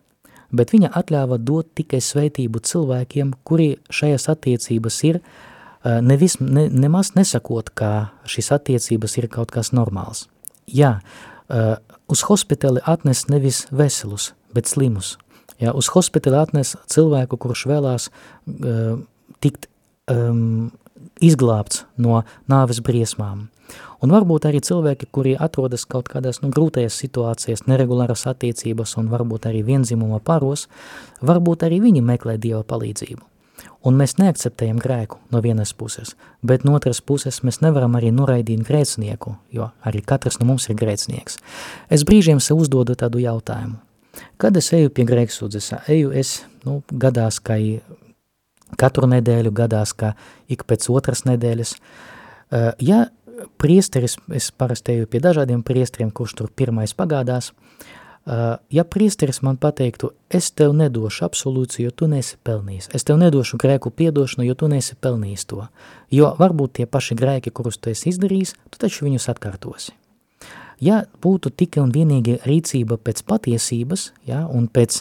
Bet 0.52 0.74
viņa 0.74 0.92
atļāva 0.98 1.38
dot 1.40 1.70
tikai 1.78 2.02
svētību 2.04 2.60
cilvēkiem, 2.68 3.32
kuri 3.48 3.76
šajās 3.92 4.28
attiecības 4.32 4.98
ir, 5.08 5.20
nevis, 6.04 6.36
ne, 6.40 6.66
nemaz 6.68 7.14
nesakot, 7.16 7.72
ka 7.72 8.12
šīs 8.28 8.52
attiecības 8.58 9.16
ir 9.18 9.30
kaut 9.32 9.54
kas 9.54 9.72
normāls. 9.72 10.26
Jā, 10.68 10.98
uz 12.12 12.24
hospitāli 12.28 12.84
atnes 12.84 13.26
nevis 13.32 13.64
veselus, 13.72 14.32
bet 14.52 14.68
slimus. 14.68 15.16
Jā, 15.62 15.72
uz 15.72 15.88
hospitāli 15.94 16.38
atnes 16.40 16.74
cilvēku, 16.90 17.38
kurš 17.40 17.64
vēlās 17.70 18.10
tikt 19.42 19.68
um, 20.10 20.70
izglābts 21.22 21.84
no 21.96 22.22
nāves 22.50 22.82
briesmām. 22.84 23.48
Un 24.02 24.10
varbūt 24.14 24.48
arī 24.48 24.60
cilvēki, 24.64 25.08
kuri 25.14 25.34
atrodas 25.38 25.84
kaut 25.86 26.08
kādās 26.10 26.42
nu, 26.42 26.50
grūtajās 26.54 26.96
situācijās, 27.04 27.66
neregulāras 27.70 28.26
attiecības 28.30 28.96
un 28.98 29.10
varbūt 29.12 29.46
arī 29.50 29.62
vienzimuma 29.66 30.18
paros, 30.24 30.68
varbūt 31.22 31.68
arī 31.68 31.82
viņi 31.84 32.02
meklē 32.02 32.38
Dieva 32.42 32.64
palīdzību. 32.66 33.28
Un 33.86 33.96
mēs 33.98 34.16
neakceptējam 34.18 34.78
grēku 34.82 35.18
no 35.34 35.40
vienas 35.42 35.72
puses, 35.74 36.14
bet 36.42 36.66
no 36.66 36.74
otras 36.78 37.00
puses 37.02 37.40
mēs 37.46 37.60
nevaram 37.62 37.96
arī 37.98 38.12
noraidīt 38.14 38.62
grēcinieku, 38.66 39.36
jo 39.54 39.70
arī 39.86 40.02
katrs 40.06 40.38
no 40.40 40.46
mums 40.50 40.68
ir 40.70 40.78
grēcinieks. 40.78 41.38
Es 41.90 42.06
brīžiem 42.06 42.42
sev 42.42 42.62
uzdodu 42.62 42.94
tādu 42.98 43.22
jautājumu. 43.22 43.78
Kad 44.38 44.58
es 44.60 44.70
eju 44.76 44.90
pie 44.94 45.06
grēksūdzes, 45.08 45.72
eju 45.90 46.12
es, 46.14 46.42
nu, 46.66 46.80
gadās, 46.90 47.40
ka 47.42 47.56
katru 48.78 49.08
nedēļu, 49.10 49.52
gadās, 49.56 49.94
ka 49.96 50.14
ik 50.52 50.66
pēc 50.68 50.88
otras 50.92 51.24
nedēļas. 51.28 51.74
Ja 52.82 53.06
priesteris, 53.60 54.18
es 54.34 54.50
parasti 54.50 54.96
eju 54.96 55.08
pie 55.10 55.20
dažādiem 55.22 55.62
priesteriem, 55.66 56.10
kurš 56.14 56.36
tur 56.38 56.50
pirmais 56.56 56.94
pagādās, 56.96 57.50
uh, 57.50 57.90
Uh, 58.26 58.34
ja 58.70 58.84
priesteris 58.84 59.42
man 59.42 59.56
pateiktu, 59.56 60.12
es 60.30 60.52
tev 60.54 60.70
nedošu 60.78 61.24
absolūciju, 61.26 61.88
jo 61.88 61.90
tu 61.90 62.06
neesi 62.06 62.36
pelnījis, 62.46 62.86
es 62.94 63.02
tev 63.02 63.16
nedošu 63.18 63.58
grēku 63.58 63.90
piedošanu, 63.90 64.44
jo 64.46 64.54
tu 64.54 64.68
neesi 64.70 64.94
pelnījis 64.94 65.44
to, 65.50 65.64
jo 66.14 66.28
varbūt 66.38 66.76
tie 66.78 66.86
paši 66.86 67.16
grēki, 67.18 67.50
kurus 67.50 67.80
tu 67.82 67.90
esi 67.90 68.12
izdarījis, 68.12 68.52
tu 68.70 68.78
taču 68.78 69.08
viņus 69.08 69.26
atkārtosi. 69.32 69.96
Ja 70.78 71.00
būtu 71.18 71.50
tikai 71.50 71.82
un 71.82 71.90
vienīgi 71.90 72.36
rīcība 72.46 73.00
pēc 73.02 73.24
patiesības, 73.26 74.12
ja, 74.30 74.44
un 74.46 74.70
pēc 74.70 75.00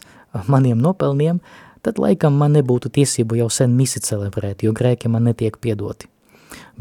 maniem 0.49 0.81
nopelniem, 0.81 1.43
tad 1.85 2.01
laikam 2.01 2.41
man 2.41 2.57
nebūtu 2.57 2.89
tiesību 2.89 3.37
jau 3.43 3.51
sen 3.53 3.77
misi 3.77 4.01
celebrēt, 4.01 4.65
jo 4.65 4.73
grēki 4.73 5.13
man 5.13 5.29
netiek 5.29 5.61
piedoti. 5.61 6.09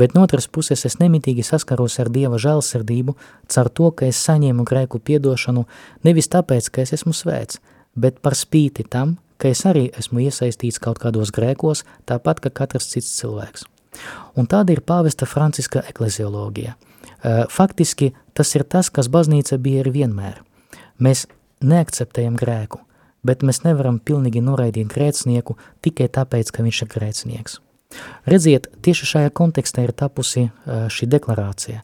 Bet 0.00 0.14
no 0.16 0.22
otras 0.24 0.46
puses 0.48 0.86
es 0.88 0.96
nemitīgi 0.96 1.44
saskaros 1.44 1.98
ar 2.00 2.08
Dieva 2.08 2.38
žēlsirdību 2.40 3.14
caur 3.52 3.68
to, 3.68 3.90
ka 3.92 4.06
es 4.08 4.20
saņēmu 4.24 4.64
grēku 4.64 4.96
piedošanu 5.04 5.66
nevis 6.08 6.30
tāpēc, 6.32 6.70
ka 6.72 6.86
es 6.86 6.94
esmu 6.96 7.12
svēts, 7.12 7.60
bet 7.92 8.22
par 8.24 8.38
spīti 8.38 8.86
tam, 8.88 9.18
ka 9.36 9.52
es 9.52 9.66
arī 9.68 9.90
esmu 10.00 10.24
iesaistīts 10.24 10.80
kaut 10.80 11.02
kādos 11.04 11.34
grēkos, 11.36 11.84
tāpat 12.08 12.40
kā 12.40 12.54
katrs 12.62 12.88
cits 12.94 13.12
cilvēks. 13.20 13.68
Un 14.40 14.48
tāda 14.48 14.72
ir 14.72 14.80
pāvesta 14.80 15.28
Franciska 15.28 15.84
eklezioloģija. 15.92 16.76
Faktiski 17.52 18.14
tas 18.32 18.56
ir 18.56 18.64
tas, 18.64 18.88
kas 18.88 19.12
baznīca 19.12 19.60
bija 19.60 19.84
ir 19.84 19.92
vienmēr. 19.92 20.40
Mēs 20.96 21.26
neakceptējam 21.60 22.40
grēku, 22.40 22.80
bet 23.20 23.44
mēs 23.44 23.66
nevaram 23.68 24.00
pilnīgi 24.00 24.40
noraidīt 24.44 24.88
grēcnieku 24.92 25.60
tikai 25.84 26.08
tāpēc, 26.08 26.52
ka 26.54 26.64
viņš 26.64 26.86
ir 26.86 26.96
grēcnieks. 26.96 27.60
Redziet, 28.30 28.68
tieši 28.84 29.08
šajā 29.14 29.30
kontekstā 29.34 29.84
ir 29.86 29.92
tapusi 29.96 30.48
šī 30.66 31.08
deklarācija. 31.10 31.82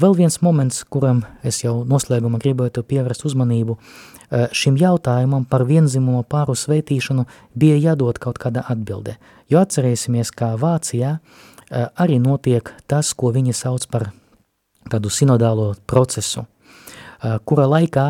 Vēl 0.00 0.14
viens 0.14 0.38
moments, 0.44 0.84
kuram 0.86 1.24
es 1.46 1.62
jau 1.64 1.80
noslēgumā 1.88 2.38
gribētu 2.42 2.84
pievērst 2.86 3.24
uzmanību, 3.26 3.78
šim 4.54 4.76
jautājumam 4.78 5.46
par 5.48 5.64
vienzimumu 5.66 6.22
pāru 6.28 6.54
sveitīšanu 6.58 7.26
bija 7.54 7.78
jādod 7.90 8.18
kaut 8.22 8.38
kāda 8.42 8.62
atbilde, 8.70 9.16
jo 9.50 9.62
atcerēsimies, 9.62 10.30
kā 10.34 10.52
Vācijā 10.60 11.16
arī 11.70 12.20
notiek 12.22 12.70
tas, 12.86 13.12
ko 13.14 13.32
viņi 13.34 13.54
sauc 13.54 13.86
par 13.90 14.10
tādu 14.90 15.10
sinodālo 15.10 15.72
procesu, 15.86 16.46
kura 17.44 17.66
laikā 17.70 18.06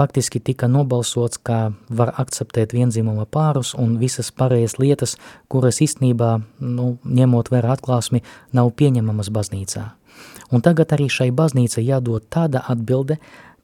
faktiski 0.00 0.40
tika 0.40 0.68
nobalsots, 0.68 1.38
ka 1.44 1.72
var 1.92 2.14
akceptēt 2.22 2.72
vienzimuma 2.72 3.26
pārus 3.28 3.74
un 3.76 3.98
visas 4.00 4.30
pārējas 4.32 4.78
lietas, 4.80 5.16
kuras 5.52 5.82
īstenībā, 5.84 6.38
nu, 6.64 6.94
ņemot 7.04 7.50
vērā 7.52 7.74
atklāsmi, 7.76 8.22
nav 8.56 8.72
pieņemamas 8.80 9.28
baznīcā. 9.34 9.84
Un 10.50 10.64
tagad 10.64 10.94
arī 10.96 11.10
šai 11.12 11.28
baznīcai 11.36 11.84
jādod 11.84 12.24
tāda 12.32 12.64
atbilde, 12.72 13.18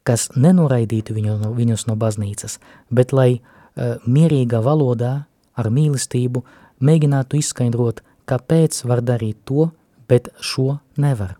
kas 0.06 0.28
nenoraidītu 0.36 1.16
viņu, 1.16 1.38
viņus 1.56 1.86
no 1.88 1.96
baznīcas, 1.98 2.60
bet 2.92 3.16
lai 3.16 3.30
uh, 3.38 3.96
mierīgā 4.04 4.60
valodā 4.62 5.14
ar 5.56 5.72
mīlestību 5.72 6.44
mēģinātu 6.84 7.40
izskaidrot, 7.40 8.04
kāpēc 8.28 8.84
var 8.86 9.02
darīt 9.02 9.40
to, 9.48 9.70
bet 10.06 10.30
šo 10.40 10.76
nevar. 11.00 11.38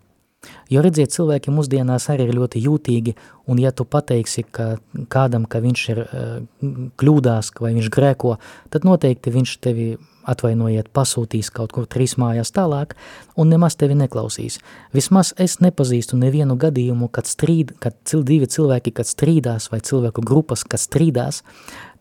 Jo 0.73 0.83
redziet, 0.85 1.13
cilvēki 1.15 1.55
mūsdienās 1.55 2.09
arī 2.13 2.27
ir 2.29 2.37
ļoti 2.39 2.63
jūtīgi, 2.65 3.15
un 3.51 3.61
ja 3.63 3.73
tu 3.73 3.87
pateiksi 3.89 4.45
ka 4.45 4.77
kādam, 5.13 5.47
ka 5.47 5.63
viņš 5.65 5.87
ir 5.95 6.03
uh, 6.03 6.37
kļūdās 6.99 7.53
vai 7.61 7.73
viņš 7.79 7.91
grēko, 7.95 8.37
tad 8.75 8.87
noteikti 8.89 9.35
viņš 9.35 9.57
tevi 9.65 9.89
atvainojiet, 10.27 10.91
pasūtīs 10.95 11.53
kaut 11.55 11.73
kur 11.75 11.87
trīs 11.87 12.17
mājās 12.21 12.51
tālāk, 12.55 12.97
un 13.39 13.51
nemaz 13.53 13.79
tevi 13.79 13.97
neklausīs. 13.99 14.59
Vismaz 14.97 15.33
es 15.43 15.59
nepazīstu 15.63 16.19
nevienu 16.19 16.59
gadījumu, 16.59 17.09
kad, 17.15 17.31
strīd, 17.31 17.77
kad 17.83 17.97
cil, 18.09 18.25
divi 18.27 18.51
cilvēki, 18.51 18.95
kad 18.97 19.09
strīdās, 19.09 19.71
vai 19.71 19.81
cilvēku 19.87 20.25
grupas, 20.27 20.67
kad 20.67 20.83
strīdās, 20.83 21.43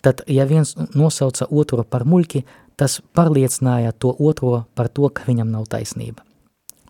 tad, 0.06 0.26
ja 0.28 0.48
viens 0.50 0.76
nosauca 0.98 1.48
otru 1.50 1.86
par 1.86 2.06
muļki, 2.10 2.46
tas 2.76 3.00
pārliecināja 3.16 3.94
to 3.94 4.12
otro 4.20 4.66
par 4.76 4.90
to, 4.90 5.10
ka 5.10 5.30
viņam 5.30 5.54
nav 5.54 5.70
taisnība. 5.72 6.26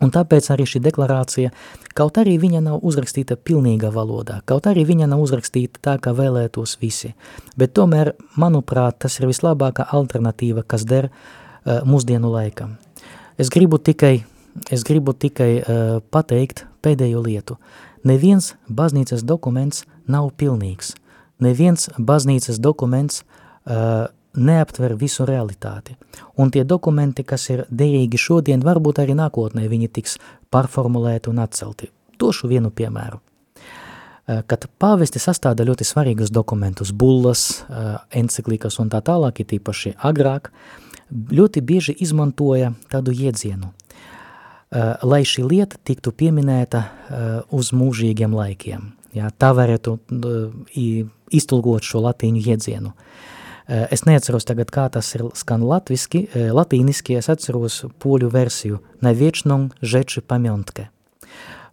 Un 0.04 0.10
tāpēc 0.12 0.50
arī 0.52 0.66
šī 0.68 0.82
deklarācija, 0.84 1.50
kaut 1.96 2.18
arī 2.20 2.36
viņa 2.40 2.60
nav 2.66 2.82
uzrakstīta 2.84 3.38
pilnīgā 3.40 3.88
valodā, 3.94 4.42
kaut 4.44 4.68
arī 4.68 4.84
viņa 4.88 5.08
nav 5.08 5.22
uzrakstīta 5.24 5.80
tā, 5.80 5.94
kā 6.02 6.12
vēlētos 6.16 6.76
visi, 6.82 7.14
bet 7.56 7.72
tomēr, 7.78 8.12
manuprāt, 8.36 8.98
tas 9.06 9.16
ir 9.20 9.30
vislabākā 9.30 9.88
alternatīva, 9.96 10.66
kas 10.68 10.84
der 10.84 11.08
uh, 11.08 11.80
mūsdienu 11.88 12.28
laikam. 12.34 12.76
Es 13.40 13.48
gribu 13.52 13.80
tikai, 13.80 14.18
es 14.72 14.84
gribu 14.84 15.16
tikai 15.16 15.50
uh, 15.60 15.98
pateikt 16.12 16.66
pēdējo 16.84 17.24
lietu. 17.24 17.56
Neviens 18.06 18.52
baznīcas 18.68 19.24
dokuments 19.24 19.86
nav 20.06 20.28
pilnīgs. 20.36 20.92
Neviens 21.40 21.88
baznīcas 21.96 22.60
dokuments 22.60 23.22
uh, 23.24 24.12
neaptver 24.36 24.94
visu 24.96 25.26
realitāti. 25.26 25.96
Un 26.36 26.50
tie 26.50 26.64
dokumenti, 26.64 27.24
kas 27.24 27.48
ir 27.50 27.64
derīgi 27.70 28.20
šodien, 28.20 28.64
varbūt 28.64 29.00
arī 29.02 29.16
nākotnē 29.18 29.66
viņi 29.68 29.88
tiks 29.88 30.18
pārformulēti 30.52 31.30
un 31.32 31.40
atcelti. 31.44 31.90
Došu 32.20 32.48
vienu 32.48 32.70
piemēru. 32.70 33.20
Eh, 34.26 34.42
kad 34.46 34.66
pāvesti 34.82 35.20
sastāda 35.22 35.64
ļoti 35.66 35.86
svarīgus 35.86 36.32
dokumentus, 36.34 36.90
bullas, 36.92 37.62
eh, 37.70 37.96
enciklikas 38.10 38.80
un 38.80 38.90
tā 38.90 39.00
tālāk, 39.02 39.40
ir 39.40 39.46
tīpaši 39.46 39.94
agrāk, 40.02 40.50
ļoti 41.12 41.62
bieži 41.62 41.94
izmantoja 42.00 42.74
tādu 42.90 43.12
iedzienu, 43.14 43.70
eh, 44.72 44.96
lai 45.02 45.22
šī 45.22 45.48
lieta 45.48 45.76
tiktu 45.84 46.10
pieminēta 46.10 46.84
uz 47.50 47.70
mūžīgiem 47.70 48.34
laikiem. 48.34 48.92
Jā, 49.14 49.30
tā 49.38 49.54
varētu 49.54 49.98
iztulkot 51.30 51.82
šo 51.82 52.02
latīņu 52.02 52.42
iedzienu. 52.42 52.92
Eh, 52.92 53.35
es 53.68 54.04
neatceros 54.06 54.46
tagad, 54.46 54.70
kā 54.70 54.86
tas 54.92 55.08
ir 55.14 55.26
skan 55.34 55.64
latviski, 55.66 56.26
eh, 56.34 56.50
latīniski, 56.54 57.16
es 57.18 57.28
atceros 57.28 57.84
poļu 57.98 58.30
versiju, 58.30 58.78
ne 59.02 59.14
viečnom 59.14 59.70
žeči 59.82 60.22
pamjontke. 60.22 60.88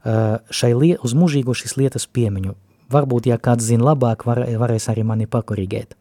Eh, 0.06 0.38
šai 0.50 0.74
lie, 0.76 0.98
uz 1.04 1.14
mūžīgu 1.14 1.54
šīs 1.56 1.78
lietas 1.78 2.08
piemiņu. 2.08 2.56
Varbūt, 2.92 3.26
ja 3.26 3.38
kāds 3.38 3.64
zina 3.64 3.94
labāk, 3.94 4.26
var, 4.26 4.38
varēs 4.38 4.90
arī 4.92 5.06
mani 5.06 5.26
pakorigēt. 5.26 5.94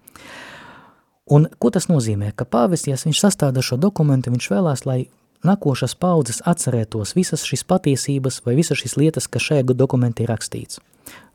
Un 1.30 1.46
ko 1.58 1.70
tas 1.70 1.86
nozīmē? 1.86 2.32
Ka 2.34 2.44
ja 2.44 2.96
viņš 2.96 3.20
sastāda 3.20 3.62
šo 3.62 3.78
dokumentu, 3.78 4.30
viņš 4.30 4.48
vēlās, 4.50 4.86
lai 4.86 5.06
nākošas 5.46 5.94
paudzes 5.98 6.42
atcerētos 6.44 7.14
visas 7.14 7.44
šīs 7.46 7.64
patiesības 7.64 8.42
vai 8.44 8.54
visas 8.54 8.78
šīs 8.78 8.96
lietas, 8.96 9.28
kas 9.28 9.42
šajā 9.42 9.62
dokumentā 9.74 10.24
ir 10.24 10.28
rakstīts. 10.28 10.80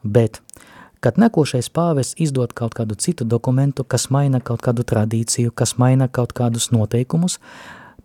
Bet 0.04 0.42
Kad 1.00 1.20
nākošais 1.22 1.70
pāvests 1.70 2.18
izdod 2.22 2.54
kaut 2.58 2.74
kādu 2.78 2.98
citu 2.98 3.26
dokumentu, 3.26 3.84
kas 3.84 4.10
maina 4.10 4.40
kaut 4.42 4.64
kādu 4.66 4.86
tradīciju, 4.88 5.54
kas 5.54 5.76
maina 5.78 6.08
kaut 6.08 6.34
kādus 6.34 6.72
noteikumus, 6.74 7.38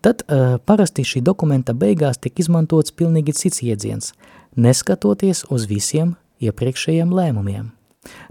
tad 0.05 0.25
uh, 0.27 0.59
parasti 0.67 1.05
šī 1.07 1.23
dokumenta 1.25 1.73
beigās 1.73 2.21
tiek 2.21 2.43
izmantots 2.45 2.93
pilnīgi 2.93 3.33
cits 3.39 3.63
iedziens, 3.65 4.13
neskatoties 4.57 5.47
uz 5.49 5.67
visiem 5.71 6.17
iepriekšējiem 6.43 7.17
lēmumiem. 7.17 7.73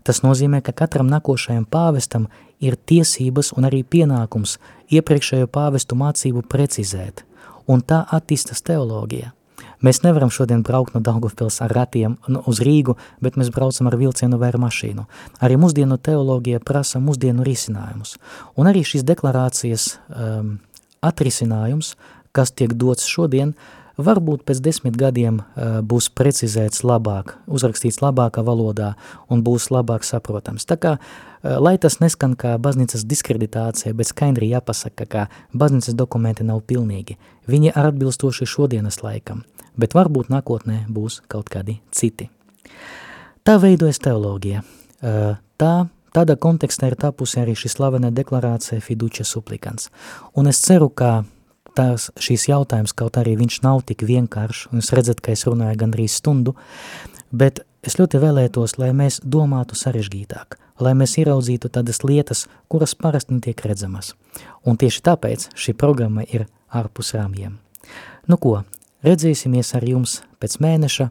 Tas 0.03 0.21
nozīmē, 0.21 0.61
ka 0.61 0.75
katram 0.75 1.09
nākošajam 1.09 1.65
pāvestam 1.65 2.27
ir 2.61 2.75
tiesības 2.75 3.53
un 3.57 3.69
arī 3.71 3.81
pienākums 3.87 4.57
iepriekšējo 4.91 5.47
pāvestu 5.47 5.97
mācību 5.97 6.43
precizēt, 6.51 7.23
un 7.71 7.81
tā 7.81 8.03
attīstas 8.19 8.61
teoloģija– 8.67 9.31
Mēs 9.81 10.03
nevaram 10.05 10.29
šodien 10.29 10.61
braukt 10.65 10.93
no 10.93 11.01
Daugavpils 11.01 11.57
ar 11.65 11.73
ratiem 11.73 12.17
uz 12.45 12.61
Rīgu, 12.61 12.97
bet 13.21 13.37
mēs 13.39 13.49
braucam 13.53 13.89
ar 13.89 13.97
vilcienu 13.97 14.37
vai 14.41 14.51
ar 14.51 14.59
mašīnu. 14.61 15.07
Arī 15.41 15.57
mūsdienu 15.61 15.97
teoloģija 15.97 16.61
prasa 16.65 17.01
mūsdienu 17.01 17.45
risinājumus. 17.47 18.17
Un 18.61 18.69
arī 18.69 18.83
šīs 18.85 19.05
deklarācijas 19.07 19.87
um, 20.13 20.59
atrisinājums, 21.01 21.95
kas 22.31 22.53
tiek 22.53 22.75
dots 22.77 23.09
šodien, 23.09 23.55
varbūt 24.05 24.45
pēc 24.47 24.61
desmit 24.63 24.97
gadiem 24.99 25.41
uh, 25.41 25.79
būs 25.85 26.09
precizēts 26.13 26.83
labāk, 26.87 27.35
uzrakstīts 27.47 28.01
labākā 28.03 28.43
valodā 28.45 28.93
un 29.29 29.43
būs 29.45 29.69
labāk 29.73 30.07
saprotams. 30.07 30.67
Tā 30.69 30.77
kā, 30.81 30.97
uh, 30.97 31.57
lai 31.61 31.77
tas 31.81 31.99
neskan 32.03 32.35
kā 32.39 32.57
baznīcas 32.61 33.07
diskreditācija, 33.07 33.93
bet 33.93 34.11
skaidri 34.11 34.51
jāpasaka, 34.51 35.07
ka 35.07 35.27
baznīcas 35.53 35.97
dokumenti 35.97 36.47
nav 36.47 36.65
pilnīgi. 36.67 37.17
Viņi 37.49 37.73
ir 37.73 37.81
atbilstoši 37.91 38.49
šodienas 38.49 39.01
laikam 39.05 39.45
bet 39.77 39.95
varbūt 39.95 40.31
nākotnē 40.31 40.85
būs 40.91 41.21
kaut 41.31 41.49
kādi 41.51 41.79
citi. 41.95 42.29
Tā 43.45 43.57
veidojas 43.61 44.01
teoloģija. 44.03 44.63
Tā, 45.01 45.73
tādā 46.13 46.37
kontekstā 46.37 46.91
ir 46.91 46.97
tapusi 46.99 47.41
arī 47.41 47.55
šī 47.57 47.71
slavenā 47.73 48.11
deklarācija 48.13 48.81
fiducia 48.83 49.25
supplicans. 49.25 49.89
Un 50.37 50.51
es 50.51 50.61
ceru, 50.61 50.89
ka 50.89 51.23
tās 51.77 52.09
šīs 52.21 52.47
jautājums, 52.49 52.95
kaut 52.97 53.19
arī 53.21 53.37
viņš 53.39 53.61
nav 53.65 53.83
tik 53.89 54.03
vienkāršs, 54.07 54.67
un 54.71 54.81
jūs 54.81 54.91
redzat, 54.97 55.21
ka 55.23 55.35
es 55.35 55.45
runāju 55.47 55.79
gandrīz 55.83 56.17
stundu, 56.19 56.55
bet 57.31 57.63
es 57.85 57.97
ļoti 57.99 58.21
vēlētos, 58.21 58.77
lai 58.81 58.91
mēs 58.97 59.21
domātu 59.23 59.77
sarežģītāk, 59.79 60.59
lai 60.83 60.93
mēs 60.97 61.17
ieraudzītu 61.21 61.71
tādas 61.71 62.03
lietas, 62.03 62.45
kuras 62.67 62.95
parasti 62.95 63.37
netiek 63.37 63.65
redzamas. 63.65 64.13
Un 64.65 64.77
tieši 64.77 65.05
tāpēc 65.07 65.49
šī 65.55 65.77
programma 65.77 66.27
ir 66.27 66.47
ārpus 66.69 67.15
rāmjiem. 67.17 67.57
Nu 68.29 68.37
ko, 68.37 68.61
Redzēsimies 69.01 69.71
ar 69.73 69.85
jums 69.89 70.19
pēc 70.37 70.59
mēneša, 70.61 71.07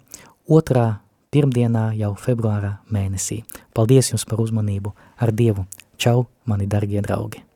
otrā 0.46 1.00
pirmdienā 1.34 1.88
jau 1.98 2.12
februārā 2.14 2.76
mēnesī. 2.86 3.42
Paldies 3.74 4.12
jums 4.14 4.28
par 4.30 4.46
uzmanību, 4.46 4.94
ar 5.18 5.34
Dievu! 5.34 5.66
Čau, 5.98 6.28
mani 6.46 6.70
dargie 6.70 7.02
draugi! 7.02 7.49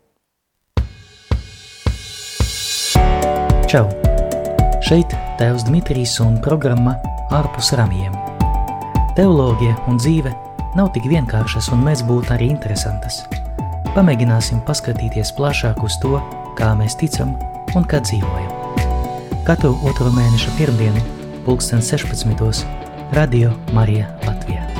Čau! 3.70 3.86
Šeit 4.84 5.14
Tēvs 5.38 5.64
Dmitrijs 5.68 6.18
un 6.22 6.36
programma 6.44 6.96
ārpus 7.34 7.72
ramiem. 7.78 8.12
Teoloģija 9.16 9.78
un 9.90 9.98
dzīve 10.02 10.34
nav 10.78 10.90
tik 10.94 11.08
vienkāršas 11.10 11.70
un 11.74 11.84
mēs 11.86 12.04
būtu 12.06 12.34
arī 12.34 12.50
interesantas. 12.52 13.24
pamēģināsim 13.94 14.60
paskatīties 14.66 15.32
plašāk 15.38 15.82
uz 15.86 15.98
to, 16.02 16.18
kā 16.58 16.74
mēs 16.74 16.98
ticam 16.98 17.36
un 17.78 17.86
kā 17.86 18.02
dzīvojam. 18.02 18.52
Katru 19.46 19.74
otro 19.86 20.10
mēneša 20.10 20.56
pirmdienu, 20.58 21.02
pulksten 21.46 21.78
16. 21.78 22.66
Radio 23.12 23.54
Marija 23.72 24.10
Latvijā. 24.26 24.73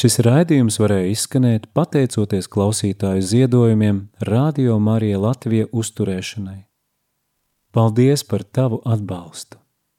Šis 0.00 0.14
raidījums 0.24 0.78
varēja 0.80 1.10
izskanēt 1.12 1.66
pateicoties 1.76 2.46
klausītāju 2.48 3.20
ziedojumiem 3.20 3.98
Radio 4.24 4.78
Marija 4.80 5.18
Latvija 5.20 5.66
uzturēšanai. 5.76 6.62
Paldies 7.76 8.24
par 8.24 8.46
tavu 8.48 8.80
atbalstu! 8.88 9.59